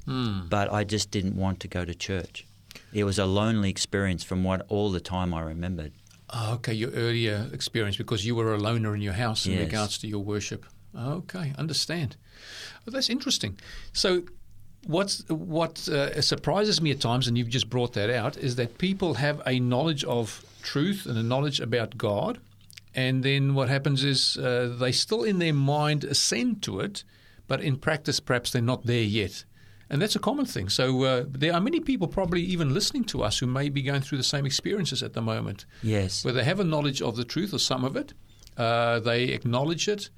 but 0.48 0.72
I 0.72 0.82
just 0.82 1.12
didn't 1.12 1.36
want 1.36 1.60
to 1.60 1.68
go 1.68 1.84
to 1.84 1.94
church. 1.94 2.44
It 2.92 3.04
was 3.04 3.18
a 3.18 3.26
lonely 3.26 3.70
experience 3.70 4.24
from 4.24 4.42
what 4.42 4.66
all 4.68 4.90
the 4.90 5.00
time 5.00 5.32
I 5.32 5.42
remembered. 5.42 5.92
Oh, 6.30 6.54
okay, 6.54 6.72
your 6.72 6.90
earlier 6.90 7.48
experience 7.52 7.96
because 7.96 8.26
you 8.26 8.34
were 8.34 8.52
a 8.54 8.58
loner 8.58 8.94
in 8.94 9.00
your 9.00 9.12
house 9.12 9.46
in 9.46 9.52
Yes. 9.52 9.60
regards 9.60 9.98
to 9.98 10.08
your 10.08 10.24
worship. 10.24 10.66
Okay, 10.98 11.52
understand. 11.56 12.16
Well, 12.84 12.92
that's 12.92 13.10
interesting. 13.10 13.58
So, 13.92 14.22
what's 14.86 15.28
what 15.28 15.88
uh, 15.88 16.20
surprises 16.20 16.80
me 16.80 16.90
at 16.90 17.00
times, 17.00 17.28
and 17.28 17.36
you've 17.38 17.48
just 17.48 17.70
brought 17.70 17.92
that 17.92 18.10
out, 18.10 18.36
is 18.36 18.56
that 18.56 18.78
people 18.78 19.14
have 19.14 19.40
a 19.46 19.60
knowledge 19.60 20.04
of 20.04 20.44
truth 20.62 21.06
and 21.06 21.16
a 21.16 21.22
knowledge 21.22 21.60
about 21.60 21.96
God, 21.96 22.40
and 22.94 23.22
then 23.22 23.54
what 23.54 23.68
happens 23.68 24.02
is 24.02 24.36
uh, 24.38 24.74
they 24.80 24.90
still 24.92 25.22
in 25.22 25.38
their 25.38 25.54
mind 25.54 26.02
ascend 26.02 26.62
to 26.62 26.80
it, 26.80 27.04
but 27.46 27.60
in 27.60 27.76
practice, 27.76 28.18
perhaps 28.20 28.50
they're 28.50 28.62
not 28.62 28.86
there 28.86 29.02
yet. 29.02 29.44
And 29.88 30.02
that's 30.02 30.16
a 30.16 30.18
common 30.20 30.46
thing. 30.46 30.68
So 30.68 31.02
uh, 31.04 31.24
there 31.28 31.52
are 31.54 31.60
many 31.60 31.80
people 31.80 32.08
probably 32.08 32.42
even 32.42 32.74
listening 32.74 33.04
to 33.04 33.22
us 33.22 33.38
who 33.38 33.46
may 33.46 33.68
be 33.68 33.82
going 33.82 34.00
through 34.02 34.18
the 34.18 34.24
same 34.24 34.44
experiences 34.46 35.02
at 35.02 35.12
the 35.12 35.22
moment, 35.22 35.64
Yes. 35.82 36.24
where 36.24 36.34
they 36.34 36.42
have 36.44 36.58
a 36.60 36.64
knowledge 36.64 37.00
of 37.02 37.14
the 37.16 37.24
truth 37.24 37.54
or 37.54 37.58
some 37.58 37.84
of 37.84 37.96
it, 37.96 38.12
uh, 38.56 38.98
they 39.00 39.24
acknowledge 39.24 39.86
it, 39.86 40.10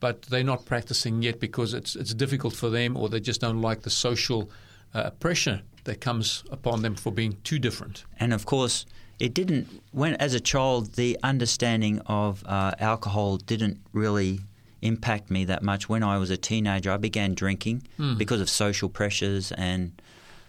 but 0.00 0.22
they're 0.22 0.42
not 0.44 0.64
practicing 0.64 1.22
yet 1.22 1.38
because 1.40 1.74
it's 1.74 1.94
it's 1.94 2.14
difficult 2.14 2.54
for 2.54 2.70
them, 2.70 2.96
or 2.96 3.08
they 3.08 3.20
just 3.20 3.40
don't 3.40 3.60
like 3.60 3.82
the 3.82 3.90
social 3.90 4.50
uh, 4.94 5.10
pressure 5.10 5.62
that 5.84 6.00
comes 6.00 6.42
upon 6.50 6.82
them 6.82 6.94
for 6.94 7.12
being 7.12 7.36
too 7.44 7.58
different. 7.58 8.04
And 8.18 8.32
of 8.32 8.44
course, 8.46 8.86
it 9.18 9.34
didn't. 9.34 9.68
When 9.92 10.14
as 10.16 10.34
a 10.34 10.40
child, 10.40 10.94
the 10.94 11.18
understanding 11.22 12.00
of 12.06 12.42
uh, 12.46 12.72
alcohol 12.80 13.36
didn't 13.36 13.78
really 13.92 14.40
impact 14.82 15.30
me 15.30 15.44
that 15.46 15.62
much. 15.62 15.88
When 15.88 16.02
I 16.02 16.18
was 16.18 16.30
a 16.30 16.36
teenager, 16.36 16.90
I 16.90 16.96
began 16.98 17.34
drinking 17.34 17.86
because 18.18 18.40
of 18.40 18.50
social 18.50 18.88
pressures 18.88 19.52
and 19.52 20.00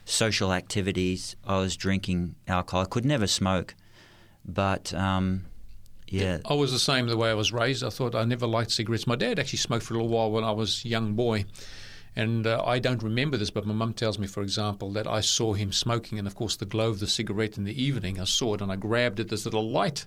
social 0.06 0.52
activities. 0.52 1.36
I 1.46 1.58
was 1.60 1.78
drinking 1.78 2.36
alcohol. 2.48 2.82
I 2.82 2.86
could 2.86 3.06
never 3.06 3.28
smoke, 3.28 3.76
but 4.44 4.94
um, 4.94 5.46
yeah, 6.08 6.40
I 6.46 6.54
was 6.54 6.72
the 6.72 6.80
same 6.80 7.08
the 7.08 7.18
way 7.18 7.30
I 7.30 7.36
was 7.36 7.54
raised. 7.54 7.84
I 7.84 7.90
thought 7.90 8.16
I 8.16 8.26
never 8.26 8.46
liked 8.48 8.72
cigarettes. 8.72 9.08
My 9.08 9.16
dad 9.16 9.40
actually 9.40 9.60
smoked 9.60 9.86
for 9.86 9.94
a 9.94 9.98
little 9.98 10.10
while 10.10 10.32
when 10.32 10.44
I 10.44 10.52
was 10.52 10.84
a 10.84 10.88
young 10.88 11.14
boy. 11.14 11.46
And 12.16 12.46
uh, 12.46 12.62
I 12.64 12.78
don't 12.78 13.02
remember 13.02 13.38
this, 13.38 13.50
but 13.50 13.66
my 13.66 13.74
mum 13.74 13.94
tells 13.94 14.20
me, 14.20 14.28
for 14.28 14.44
example, 14.44 14.92
that 14.92 15.08
I 15.08 15.22
saw 15.22 15.54
him 15.54 15.72
smoking, 15.72 16.20
and 16.20 16.28
of 16.28 16.36
course, 16.36 16.56
the 16.56 16.66
glow 16.66 16.90
of 16.90 17.00
the 17.00 17.08
cigarette 17.08 17.58
in 17.58 17.64
the 17.64 17.82
evening. 17.82 18.20
I 18.20 18.26
saw 18.26 18.54
it, 18.54 18.62
and 18.62 18.72
I 18.72 18.76
grabbed 18.76 19.20
it, 19.20 19.30
this 19.30 19.46
little 19.46 19.68
light, 19.68 20.06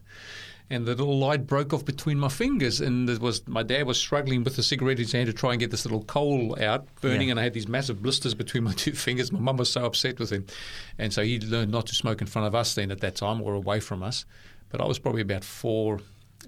and 0.69 0.85
the 0.87 0.95
little 0.95 1.19
light 1.19 1.47
broke 1.47 1.73
off 1.73 1.85
between 1.85 2.19
my 2.19 2.29
fingers. 2.29 2.81
And 2.81 3.09
it 3.09 3.21
was 3.21 3.47
my 3.47 3.63
dad 3.63 3.87
was 3.87 3.99
struggling 3.99 4.43
with 4.45 4.57
the 4.57 4.63
cigarette 4.63 4.99
in 4.99 5.05
his 5.05 5.13
hand 5.13 5.27
to 5.29 5.33
try 5.33 5.51
and 5.53 5.61
get 5.61 5.71
this 5.71 5.85
little 5.85 6.03
coal 6.05 6.57
out, 6.61 6.87
burning, 7.01 7.29
Yeah. 7.29 7.33
and 7.33 7.41
I 7.41 7.45
had 7.45 7.55
these 7.55 7.69
massive 7.69 8.03
blisters 8.03 8.35
between 8.35 8.65
my 8.65 8.73
two 8.85 8.93
fingers. 8.93 9.31
My 9.33 9.39
mum 9.41 9.57
was 9.59 9.71
so 9.73 9.85
upset 9.85 10.19
with 10.19 10.31
him, 10.31 10.47
and 10.99 11.13
so 11.13 11.23
he 11.23 11.39
learned 11.41 11.71
not 11.71 11.87
to 11.87 11.95
smoke 11.95 12.21
in 12.21 12.27
front 12.27 12.49
of 12.49 12.55
us 12.55 12.75
then 12.75 12.91
at 12.91 13.01
that 13.01 13.17
time, 13.17 13.41
or 13.43 13.55
away 13.55 13.81
from 13.81 14.03
us. 14.03 14.25
But 14.71 14.81
I 14.81 14.87
was 14.87 14.99
probably 14.99 15.23
about 15.23 15.45
four 15.45 16.01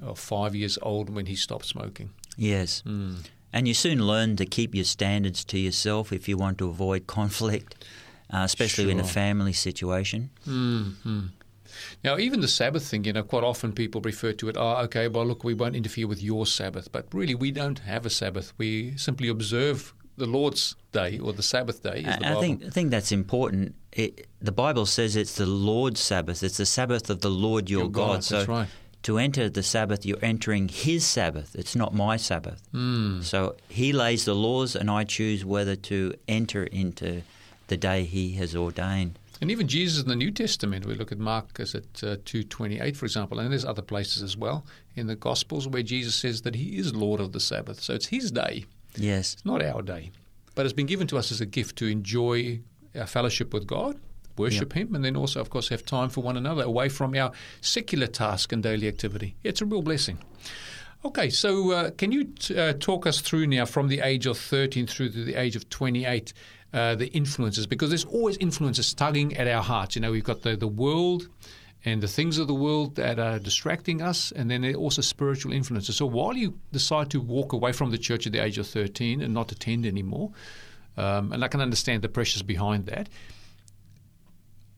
or 0.05 0.17
five 0.17 0.55
years 0.55 0.79
old 0.83 1.11
when 1.11 1.27
he 1.27 1.35
stopped 1.37 1.67
smoking. 1.67 2.11
yes. 2.37 2.81
Hmm. 2.83 3.15
And 3.51 3.67
you 3.67 3.73
soon 3.73 4.07
learn 4.07 4.37
to 4.37 4.45
keep 4.45 4.75
your 4.75 4.85
standards 4.85 5.43
to 5.47 5.59
yourself 5.59 6.13
if 6.13 6.29
you 6.29 6.37
want 6.37 6.59
to 6.59 6.69
avoid 6.69 7.07
conflict, 7.07 7.83
uh, 8.31 8.43
especially 8.45 8.91
in 8.91 9.01
a 9.01 9.05
family 9.05 9.55
situation. 9.55 10.29
Hmm, 10.45 10.83
hmm. 11.03 11.21
Now, 12.05 12.19
even 12.19 12.41
the 12.41 12.49
Sabbath 12.49 12.87
thing, 12.87 13.05
you 13.05 13.13
know, 13.13 13.23
quite 13.23 13.45
often 13.45 13.73
people 13.73 14.01
refer 14.01 14.33
to 14.33 14.49
it, 14.49 14.57
oh, 14.59 14.77
okay, 14.85 15.09
well, 15.09 15.27
look, 15.27 15.45
we 15.45 15.55
won't 15.55 15.77
interfere 15.77 16.07
with 16.07 16.23
your 16.23 16.47
Sabbath. 16.47 16.91
But 16.91 17.07
really, 17.13 17.35
we 17.35 17.51
don't 17.51 17.81
have 17.81 18.07
a 18.07 18.11
Sabbath. 18.11 18.53
We 18.59 18.97
simply 18.97 19.29
observe 19.29 19.95
the 20.17 20.27
Lord's 20.27 20.75
day 20.93 21.19
or 21.19 21.33
the 21.33 21.43
Sabbath 21.43 21.83
day. 21.83 22.03
The 22.03 22.37
I, 22.37 22.41
think 22.41 22.65
I 22.65 22.71
think 22.71 22.91
that's 22.91 23.13
important. 23.13 23.75
It, 23.93 24.27
the 24.41 24.53
Bible 24.53 24.87
says 24.87 25.17
it's 25.17 25.37
the 25.37 25.47
Lord's 25.47 26.01
Sabbath. 26.01 26.43
It's 26.43 26.59
the 26.59 26.67
Sabbath 26.67 27.09
of 27.09 27.21
the 27.21 27.31
Lord 27.31 27.71
your, 27.71 27.83
Your 27.83 27.91
God, 27.91 28.25
So 28.25 28.39
that's 28.39 28.49
right. 28.49 28.69
to 29.05 29.19
enter 29.19 29.49
the 29.49 29.63
Sabbath, 29.63 30.05
you're 30.05 30.19
entering 30.23 30.69
His 30.69 31.07
Sabbath. 31.07 31.55
It's 31.55 31.77
not 31.77 31.95
my 31.95 32.17
Sabbath. 32.17 32.61
Hmm. 32.73 33.23
So 33.23 33.57
He 33.69 33.93
lays 33.93 34.25
the 34.25 34.35
laws, 34.35 34.75
and 34.77 34.91
I 34.91 35.05
choose 35.05 35.45
whether 35.45 35.77
to 35.77 36.15
enter 36.27 36.65
into 36.65 37.23
the 37.69 37.77
day 37.77 38.05
He 38.05 38.33
has 38.33 38.57
ordained. 38.57 39.19
And 39.41 39.51
even 39.51 39.69
Jesus 39.69 40.03
in 40.03 40.09
the 40.09 40.17
New 40.17 40.31
Testament, 40.31 40.85
we 40.87 40.95
look 40.95 41.13
at 41.13 41.19
Mark 41.19 41.61
is 41.61 41.75
at 41.75 41.85
uh, 42.03 42.17
2.28, 42.25 42.97
for 42.97 43.07
example, 43.07 43.39
and 43.39 43.53
there's 43.53 43.65
other 43.65 43.83
places 43.83 44.23
as 44.23 44.37
well 44.37 44.65
in 44.97 45.07
the 45.07 45.15
Gospels 45.17 45.69
where 45.69 45.83
Jesus 45.83 46.15
says 46.15 46.43
that 46.43 46.57
he 46.57 46.77
is 46.77 46.95
Lord 46.95 47.21
of 47.21 47.33
the 47.33 47.41
Sabbath. 47.41 47.81
So 47.81 47.95
it's 47.95 48.07
his 48.07 48.31
day. 48.33 48.65
Yes, 48.97 49.35
It's 49.35 49.45
not 49.45 49.63
our 49.63 49.83
day, 49.83 50.11
but 50.55 50.67
it's 50.67 50.73
been 50.73 50.87
given 50.87 51.07
to 51.09 51.19
us 51.19 51.31
as 51.31 51.41
a 51.41 51.47
gift 51.47 51.77
to 51.77 51.87
enjoy 51.87 52.61
our 52.97 53.07
fellowship 53.07 53.53
with 53.53 53.67
God, 53.67 53.97
worship 54.37 54.73
Him, 54.73 54.95
and 54.95 55.05
then 55.05 55.15
also, 55.15 55.41
of 55.41 55.51
course, 55.51 55.69
have 55.69 55.85
time 55.85 56.09
for 56.09 56.23
one 56.23 56.37
another 56.37 56.63
away 56.63 56.89
from 56.89 57.15
our 57.15 57.31
secular 57.61 58.07
task 58.07 58.53
and 58.53 58.63
daily 58.63 58.89
activity. 58.89 59.37
It's 59.45 59.61
a 59.61 59.67
real 59.67 59.83
blessing. 59.83 60.19
Okay, 61.05 61.31
so 61.31 61.71
uh, 61.71 61.91
can 61.93 62.11
you 62.11 62.25
t- 62.25 62.59
uh, 62.59 62.73
talk 62.73 63.07
us 63.07 63.21
through 63.21 63.47
now 63.47 63.67
from 63.67 63.87
the 63.87 64.01
age 64.01 64.27
of 64.27 64.37
13 64.37 64.87
through 64.89 65.11
to 65.11 65.25
the 65.25 65.37
age 65.37 65.55
of 65.55 65.69
28 65.71 66.33
uh, 66.73 66.95
the 66.95 67.09
influences? 67.09 67.67
Because 67.67 67.91
there's 67.91 68.05
always 68.05 68.37
influences 68.39 68.93
tugging 68.95 69.37
at 69.37 69.47
our 69.49 69.63
hearts. 69.63 69.97
You 69.97 70.03
know, 70.03 70.13
we've 70.13 70.25
got 70.25 70.43
the, 70.43 70.57
the 70.57 70.69
world 70.69 71.29
and 71.85 72.03
the 72.03 72.09
things 72.09 72.39
of 72.39 72.49
the 72.49 72.55
world 72.55 72.97
that 72.97 73.19
are 73.19 73.39
distracting 73.39 74.03
us, 74.03 74.33
and 74.33 74.51
then 74.51 74.63
there 74.63 74.73
are 74.73 74.77
also 74.77 75.01
spiritual 75.01 75.53
influences. 75.53 75.97
So 75.97 76.07
while 76.07 76.37
you 76.37 76.59
decide 76.73 77.11
to 77.11 77.21
walk 77.21 77.53
away 77.53 77.73
from 77.73 77.91
the 77.91 77.99
church 77.99 78.27
at 78.27 78.33
the 78.33 78.43
age 78.43 78.59
of 78.59 78.67
13 78.67 79.23
and 79.23 79.33
not 79.33 79.53
attend 79.53 79.87
anymore, 79.87 80.33
um, 80.97 81.33
and 81.33 81.45
I 81.45 81.49
can 81.49 81.61
understand 81.61 82.03
the 82.03 82.09
pressures 82.09 82.43
behind 82.43 82.87
that, 82.87 83.09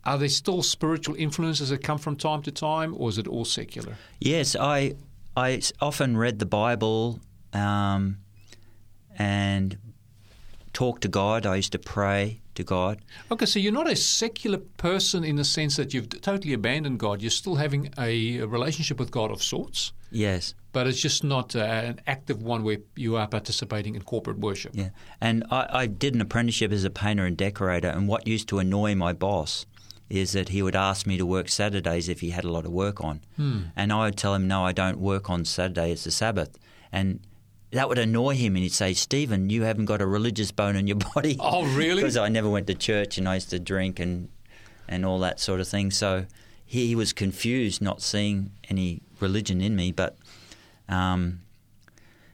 are 0.05 0.19
there 0.19 0.29
still 0.29 0.63
spiritual 0.63 1.15
influences 1.17 1.71
that 1.71 1.83
come 1.83 1.99
from 1.99 2.17
time 2.17 2.43
to 2.43 2.51
time, 2.51 2.95
or 2.97 3.09
is 3.09 3.19
it 3.19 3.27
all 3.27 3.45
secular? 3.45 3.97
yes. 4.19 4.57
I 4.57 4.95
I 5.37 5.63
often 5.81 6.17
read 6.17 6.39
the 6.39 6.47
Bible 6.47 7.21
um, 7.53 8.19
and 9.17 9.79
talk 10.73 11.01
to 11.01 11.09
God. 11.09 11.47
I 11.47 11.57
used 11.57 11.73
to 11.73 11.79
pray 11.79 12.41
to 12.55 12.63
God. 12.65 13.01
Okay, 13.31 13.47
so 13.47 13.59
you're 13.59 13.73
not 13.73 13.91
a 13.91 13.97
secular 13.97 14.59
person 14.59 15.25
in 15.25 15.37
the 15.37 15.45
sense 15.45 15.77
that 15.77 15.95
you've 15.95 16.09
totally 16.21 16.53
abandoned 16.53 16.99
God. 16.99 17.23
You're 17.23 17.31
still 17.31 17.57
having 17.57 17.93
a, 17.99 18.41
relationship 18.43 18.99
with 18.99 19.11
God 19.11 19.31
of 19.31 19.43
sorts, 19.43 19.93
Yes. 20.11 20.55
but 20.73 20.87
it's 20.87 21.01
just 21.01 21.23
not 21.25 21.55
uh, 21.57 21.61
an 21.61 22.01
active 22.07 22.43
one 22.43 22.63
where 22.65 22.79
you 22.97 23.17
are 23.17 23.27
participating 23.29 23.95
in 23.95 24.03
corporate 24.03 24.39
worship. 24.39 24.73
Yeah, 24.75 24.91
and 25.21 25.45
I, 25.51 25.67
I 25.71 25.87
did 25.87 26.15
an 26.15 26.21
apprenticeship 26.21 26.73
as 26.73 26.85
a 26.85 26.91
painter 26.91 27.25
and 27.25 27.37
decorator, 27.37 27.89
and 27.89 28.09
what 28.09 28.27
used 28.27 28.49
to 28.49 28.59
annoy 28.59 28.95
my 28.95 29.13
boss 29.13 29.67
is 30.09 30.33
that 30.33 30.49
he 30.49 30.61
would 30.61 30.75
ask 30.75 31.07
me 31.07 31.17
to 31.17 31.25
work 31.25 31.49
Saturdays 31.49 32.09
if 32.09 32.21
he 32.21 32.31
had 32.31 32.45
a 32.45 32.51
lot 32.51 32.65
of 32.67 32.73
work 32.73 33.03
on, 33.03 33.21
and 33.39 33.93
I 33.93 34.07
would 34.07 34.17
tell 34.17 34.35
him, 34.35 34.49
"No, 34.49 34.65
I 34.65 34.73
don't 34.73 34.99
work 34.99 35.31
on 35.31 35.45
Saturday; 35.45 35.93
it's 35.93 36.03
the 36.05 36.11
Sabbath," 36.11 36.59
and 36.91 37.21
that 37.73 37.89
would 37.89 37.99
annoy 37.99 38.35
him, 38.35 38.57
and 38.57 38.63
he'd 38.63 38.73
say, 38.73 38.95
"Stephen, 38.95 39.51
you 39.51 39.63
haven't 39.63 39.87
got 39.87 40.01
a 40.01 40.07
religious 40.07 40.51
bone 40.51 40.77
in 40.77 40.87
your 40.87 40.97
body." 41.15 41.37
Oh, 41.39 41.65
really? 41.75 42.03
because 42.03 42.17
I 42.17 42.29
never 42.29 42.49
went 42.49 42.67
to 42.69 42.75
church 42.75 43.19
and 43.19 43.29
I 43.29 43.35
used 43.35 43.51
to 43.51 43.59
drink 43.59 44.01
and 44.01 44.29
and 44.89 45.07
all 45.07 45.19
that 45.21 45.39
sort 45.41 45.61
of 45.61 45.69
thing. 45.69 45.91
So 45.91 46.27
he, 46.65 46.89
he 46.89 46.95
was 46.95 47.13
confused, 47.13 47.81
not 47.81 48.03
seeing 48.03 48.53
any 48.69 49.03
religion 49.21 49.61
in 49.61 49.77
me, 49.77 49.93
but. 49.93 50.17
Um, 50.89 51.43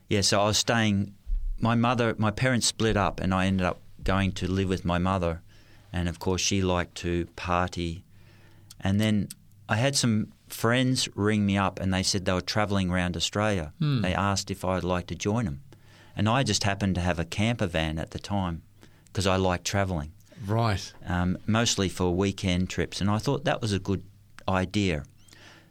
yeah, 0.09 0.21
so 0.21 0.41
I 0.41 0.47
was 0.47 0.59
staying. 0.59 1.15
My 1.59 1.75
mother, 1.75 2.15
my 2.19 2.31
parents 2.31 2.67
split 2.67 2.97
up, 2.97 3.21
and 3.21 3.35
I 3.35 3.47
ended 3.47 3.67
up 3.67 3.81
going 4.03 4.33
to 4.33 4.51
live 4.51 4.69
with 4.69 4.85
my 4.85 4.99
mother. 4.99 5.43
And 5.93 6.09
of 6.09 6.19
course, 6.19 6.41
she 6.41 6.63
liked 6.63 6.95
to 6.97 7.27
party. 7.37 8.05
And 8.81 9.01
then 9.01 9.29
I 9.69 9.77
had 9.77 9.97
some 9.97 10.33
friends 10.57 11.09
ring 11.15 11.45
me 11.45 11.57
up, 11.59 11.79
and 11.81 11.93
they 11.93 12.03
said 12.03 12.25
they 12.25 12.33
were 12.33 12.41
travelling 12.55 12.91
around 12.91 13.17
Australia. 13.17 13.73
They 13.79 14.15
asked 14.15 14.51
if 14.51 14.65
I'd 14.65 14.85
like 14.85 15.07
to 15.09 15.15
join 15.15 15.45
them. 15.45 15.61
And 16.17 16.29
I 16.29 16.43
just 16.43 16.65
happened 16.65 16.95
to 16.95 17.01
have 17.03 17.19
a 17.19 17.25
camper 17.27 17.67
van 17.67 17.99
at 17.99 18.11
the 18.13 18.19
time 18.19 18.63
because 19.07 19.27
I 19.27 19.37
like 19.37 19.65
travelling, 19.65 20.13
Right. 20.47 20.93
um, 21.07 21.37
mostly 21.47 21.89
for 21.91 22.11
weekend 22.15 22.71
trips. 22.71 23.01
And 23.03 23.11
I 23.11 23.19
thought 23.19 23.45
that 23.45 23.61
was 23.61 23.73
a 23.75 23.79
good 23.79 24.03
idea. 24.49 25.05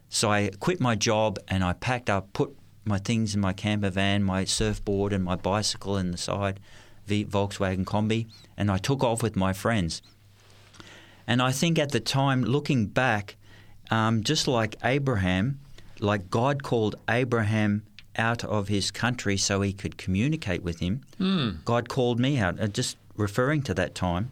So 0.08 0.30
I 0.30 0.50
quit 0.60 0.80
my 0.80 0.94
job 0.94 1.38
and 1.48 1.64
I 1.64 1.72
packed 1.72 2.08
up, 2.08 2.32
put 2.32 2.56
my 2.84 2.98
things 2.98 3.34
in 3.34 3.40
my 3.40 3.52
camper 3.52 3.90
van, 3.90 4.22
my 4.22 4.44
surfboard 4.44 5.12
and 5.12 5.24
my 5.24 5.34
bicycle 5.34 5.96
in 5.96 6.12
the 6.12 6.18
side, 6.18 6.60
the 7.08 7.24
Volkswagen 7.24 7.84
Kombi, 7.84 8.26
and 8.56 8.70
I 8.70 8.78
took 8.78 9.02
off 9.02 9.20
with 9.22 9.34
my 9.34 9.52
friends. 9.52 10.00
And 11.26 11.42
I 11.42 11.50
think 11.50 11.76
at 11.78 11.90
the 11.90 11.98
time, 12.00 12.44
looking 12.44 12.86
back, 12.86 13.36
um, 13.90 14.22
just 14.22 14.48
like 14.48 14.76
Abraham, 14.84 15.58
like 16.00 16.30
God 16.30 16.62
called 16.62 16.96
Abraham 17.08 17.82
out 18.16 18.44
of 18.44 18.68
his 18.68 18.90
country 18.90 19.36
so 19.36 19.60
he 19.60 19.72
could 19.72 19.96
communicate 19.98 20.62
with 20.62 20.80
him, 20.80 21.02
God 21.64 21.88
called 21.88 22.18
me 22.18 22.38
out. 22.38 22.58
Uh, 22.60 22.66
just 22.66 22.96
referring 23.16 23.62
to 23.62 23.74
that 23.74 23.94
time, 23.94 24.30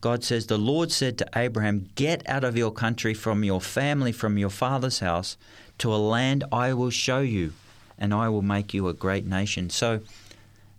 God 0.00 0.22
says, 0.24 0.46
The 0.46 0.58
Lord 0.58 0.90
said 0.92 1.18
to 1.18 1.26
Abraham, 1.34 1.90
Get 1.94 2.28
out 2.28 2.44
of 2.44 2.56
your 2.56 2.70
country, 2.70 3.14
from 3.14 3.44
your 3.44 3.60
family, 3.60 4.12
from 4.12 4.38
your 4.38 4.50
father's 4.50 5.00
house, 5.00 5.36
to 5.78 5.92
a 5.92 5.96
land 5.96 6.44
I 6.52 6.72
will 6.72 6.90
show 6.90 7.20
you, 7.20 7.52
and 7.98 8.14
I 8.14 8.28
will 8.28 8.42
make 8.42 8.72
you 8.74 8.88
a 8.88 8.94
great 8.94 9.26
nation. 9.26 9.70
So, 9.70 10.00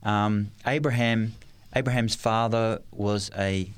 um, 0.03 0.51
Abraham, 0.65 1.35
Abraham's 1.75 2.15
father 2.15 2.81
was 2.91 3.29
a 3.37 3.69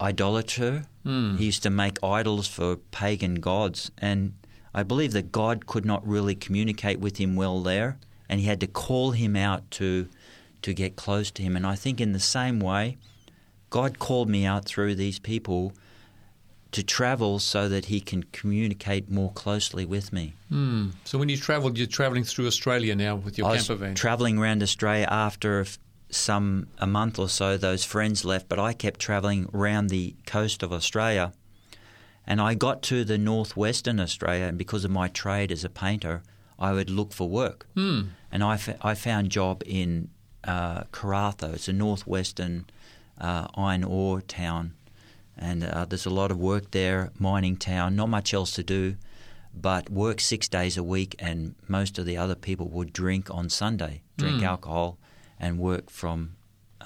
idolater. 0.00 0.86
He 1.04 1.44
used 1.44 1.62
to 1.64 1.70
make 1.70 2.02
idols 2.02 2.48
for 2.48 2.76
pagan 2.76 3.36
gods, 3.36 3.90
and 3.98 4.32
I 4.74 4.82
believe 4.82 5.12
that 5.12 5.30
God 5.32 5.66
could 5.66 5.84
not 5.84 6.06
really 6.06 6.34
communicate 6.34 6.98
with 6.98 7.18
him 7.18 7.36
well 7.36 7.62
there, 7.62 7.98
and 8.28 8.40
he 8.40 8.46
had 8.46 8.60
to 8.60 8.66
call 8.66 9.10
him 9.10 9.36
out 9.36 9.70
to 9.72 10.08
to 10.62 10.72
get 10.72 10.96
close 10.96 11.30
to 11.32 11.42
him. 11.42 11.56
And 11.56 11.66
I 11.66 11.74
think 11.74 12.00
in 12.00 12.12
the 12.12 12.20
same 12.20 12.58
way, 12.58 12.96
God 13.68 13.98
called 13.98 14.30
me 14.30 14.46
out 14.46 14.64
through 14.64 14.94
these 14.94 15.18
people 15.18 15.74
to 16.72 16.82
travel 16.82 17.38
so 17.38 17.68
that 17.68 17.84
he 17.84 18.00
can 18.00 18.22
communicate 18.32 19.10
more 19.10 19.30
closely 19.32 19.84
with 19.84 20.12
me. 20.12 20.32
Hmm. 20.48 20.88
So 21.04 21.18
when 21.18 21.28
you 21.28 21.36
travelled, 21.36 21.76
you're 21.76 21.86
travelling 21.86 22.24
through 22.24 22.46
Australia 22.46 22.96
now 22.96 23.14
with 23.16 23.36
your 23.38 23.46
I 23.46 23.58
camper 23.58 23.74
van. 23.74 23.94
traveling 23.94 24.38
around 24.38 24.62
Australia 24.62 25.06
after 25.08 25.66
some 26.10 26.68
a 26.78 26.86
month 26.86 27.18
or 27.18 27.28
so. 27.28 27.56
Those 27.56 27.84
friends 27.84 28.24
left, 28.24 28.48
but 28.48 28.58
I 28.58 28.72
kept 28.72 29.00
traveling 29.00 29.48
around 29.54 29.88
the 29.88 30.14
coast 30.26 30.62
of 30.62 30.72
Australia, 30.72 31.32
and 32.26 32.40
I 32.40 32.54
got 32.54 32.82
to 32.84 33.04
the 33.04 33.18
northwestern 33.18 34.00
Australia. 34.00 34.44
And 34.46 34.58
because 34.58 34.84
of 34.84 34.90
my 34.90 35.08
trade 35.08 35.50
as 35.52 35.64
a 35.64 35.68
painter, 35.70 36.22
I 36.58 36.72
would 36.72 36.90
look 36.90 37.12
for 37.12 37.28
work, 37.28 37.66
Hmm. 37.74 38.02
and 38.30 38.42
I, 38.44 38.54
f- 38.54 38.78
I 38.82 38.94
found 38.94 39.30
job 39.30 39.62
in 39.66 40.08
uh. 40.44 40.84
It's 41.54 41.68
a 41.68 41.72
northwestern 41.72 42.66
uh, 43.20 43.48
iron 43.56 43.82
ore 43.84 44.20
town, 44.20 44.74
and 45.36 45.64
uh, 45.64 45.84
there's 45.86 46.06
a 46.06 46.10
lot 46.10 46.30
of 46.30 46.38
work 46.38 46.70
there. 46.70 47.10
Mining 47.18 47.56
town, 47.56 47.96
not 47.96 48.08
much 48.08 48.32
else 48.34 48.52
to 48.52 48.62
do 48.62 48.96
but 49.56 49.88
work 49.88 50.18
six 50.20 50.48
days 50.48 50.76
a 50.76 50.82
week, 50.82 51.14
and 51.20 51.54
most 51.68 51.96
of 51.96 52.04
the 52.06 52.16
other 52.16 52.34
people 52.34 52.66
would 52.68 52.92
drink 52.92 53.30
on 53.32 53.48
Sunday, 53.48 54.02
drink 54.16 54.40
Mm. 54.40 54.46
alcohol, 54.48 54.98
and 55.44 55.58
work 55.58 55.90
from 55.90 56.36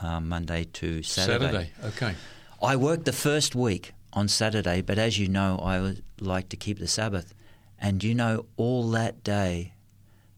uh, 0.03 0.19
Monday 0.21 0.65
to 0.65 1.03
Saturday. 1.05 1.45
Saturday. 1.45 1.71
Okay. 1.85 2.15
I 2.61 2.75
worked 2.75 3.05
the 3.05 3.13
first 3.13 3.55
week 3.55 3.93
on 4.13 4.27
Saturday, 4.27 4.81
but 4.83 4.99
as 4.99 5.17
you 5.17 5.29
know, 5.29 5.61
I 5.63 5.95
like 6.21 6.49
to 6.49 6.57
keep 6.57 6.81
the 6.81 6.89
Sabbath. 6.89 7.35
And 7.79 8.03
you 8.03 8.15
know, 8.17 8.47
all 8.57 8.91
that 8.91 9.23
day, 9.23 9.75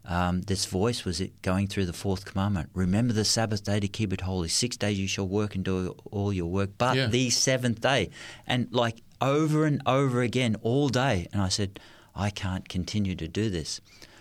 um, 0.04 0.42
this 0.42 0.66
voice 0.66 1.06
was 1.06 1.18
it 1.20 1.40
going 1.40 1.66
through 1.66 1.86
the 1.86 1.94
fourth 1.94 2.26
commandment. 2.26 2.68
Remember 2.74 3.14
the 3.14 3.24
Sabbath 3.24 3.64
day 3.64 3.80
to 3.80 3.88
keep 3.88 4.12
it 4.12 4.20
holy. 4.20 4.48
Six 4.48 4.76
days 4.76 4.98
you 4.98 5.08
shall 5.08 5.26
work 5.26 5.54
and 5.54 5.64
do 5.64 5.96
all 6.10 6.30
your 6.30 6.50
work, 6.50 6.70
but 6.76 6.96
Yeah. 6.96 7.06
the 7.06 7.30
seventh 7.30 7.80
day. 7.80 8.10
And 8.46 8.68
like 8.70 9.00
over 9.22 9.64
and 9.64 9.80
over 9.86 10.20
again 10.20 10.56
all 10.60 10.90
day. 10.90 11.26
And 11.32 11.40
I 11.40 11.48
said, 11.48 11.80
I 12.14 12.28
can't 12.28 12.68
continue 12.68 13.14
to 13.14 13.28
do 13.28 13.48
this. 13.48 13.80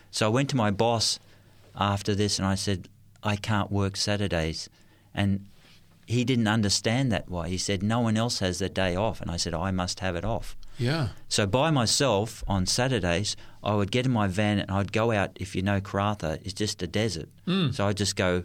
So 0.09 0.25
I 0.25 0.29
went 0.29 0.49
to 0.51 0.55
my 0.55 0.71
boss 0.71 1.19
after 1.75 2.15
this 2.15 2.39
and 2.39 2.47
I 2.47 2.55
said, 2.55 2.87
I 3.23 3.35
can't 3.35 3.71
work 3.71 3.97
Saturdays. 3.97 4.69
And 5.13 5.45
he 6.05 6.23
didn't 6.23 6.47
understand 6.47 7.11
that 7.11 7.29
why. 7.29 7.49
He 7.49 7.57
said, 7.57 7.83
No 7.83 7.99
one 7.99 8.17
else 8.17 8.39
has 8.39 8.59
the 8.59 8.69
day 8.69 8.95
off. 8.95 9.21
And 9.21 9.29
I 9.29 9.37
said, 9.37 9.53
I 9.53 9.71
must 9.71 9.99
have 9.99 10.15
it 10.15 10.25
off. 10.25 10.55
Yeah. 10.77 11.09
So 11.27 11.45
by 11.45 11.71
myself 11.71 12.43
on 12.47 12.65
Saturdays, 12.65 13.35
I 13.63 13.73
would 13.75 13.91
get 13.91 14.05
in 14.05 14.11
my 14.13 14.27
van 14.27 14.59
and 14.59 14.71
I'd 14.71 14.93
go 14.93 15.11
out. 15.11 15.31
If 15.35 15.55
you 15.55 15.61
know 15.61 15.81
Karratha, 15.81 16.39
it's 16.43 16.53
just 16.53 16.81
a 16.81 16.87
desert. 16.87 17.29
Mm. 17.45 17.73
So 17.73 17.87
I'd 17.87 17.97
just 17.97 18.15
go 18.15 18.43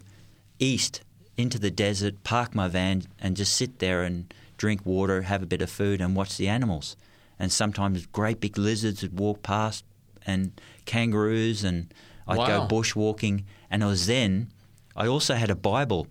east 0.59 1.01
into 1.37 1.57
the 1.59 1.71
desert, 1.71 2.23
park 2.23 2.53
my 2.53 2.67
van, 2.67 3.03
and 3.19 3.35
just 3.37 3.55
sit 3.55 3.79
there 3.79 4.03
and 4.03 4.33
drink 4.57 4.85
water, 4.85 5.23
have 5.23 5.43
a 5.43 5.45
bit 5.45 5.61
of 5.61 5.69
food, 5.69 6.01
and 6.01 6.15
watch 6.15 6.37
the 6.37 6.47
animals. 6.47 6.95
And 7.39 7.51
sometimes 7.51 8.05
great 8.05 8.39
big 8.39 8.57
lizards 8.57 9.01
would 9.01 9.17
walk 9.19 9.41
past, 9.43 9.83
and 10.25 10.51
kangaroos, 10.85 11.63
and 11.63 11.93
I'd 12.27 12.37
Wow. 12.37 12.67
go 12.67 12.75
bushwalking. 12.75 13.43
And 13.69 13.83
it 13.83 13.85
was 13.85 14.07
then 14.07 14.51
I 14.95 15.07
also 15.07 15.35
had 15.35 15.49
a 15.49 15.55
Bible. 15.55 16.07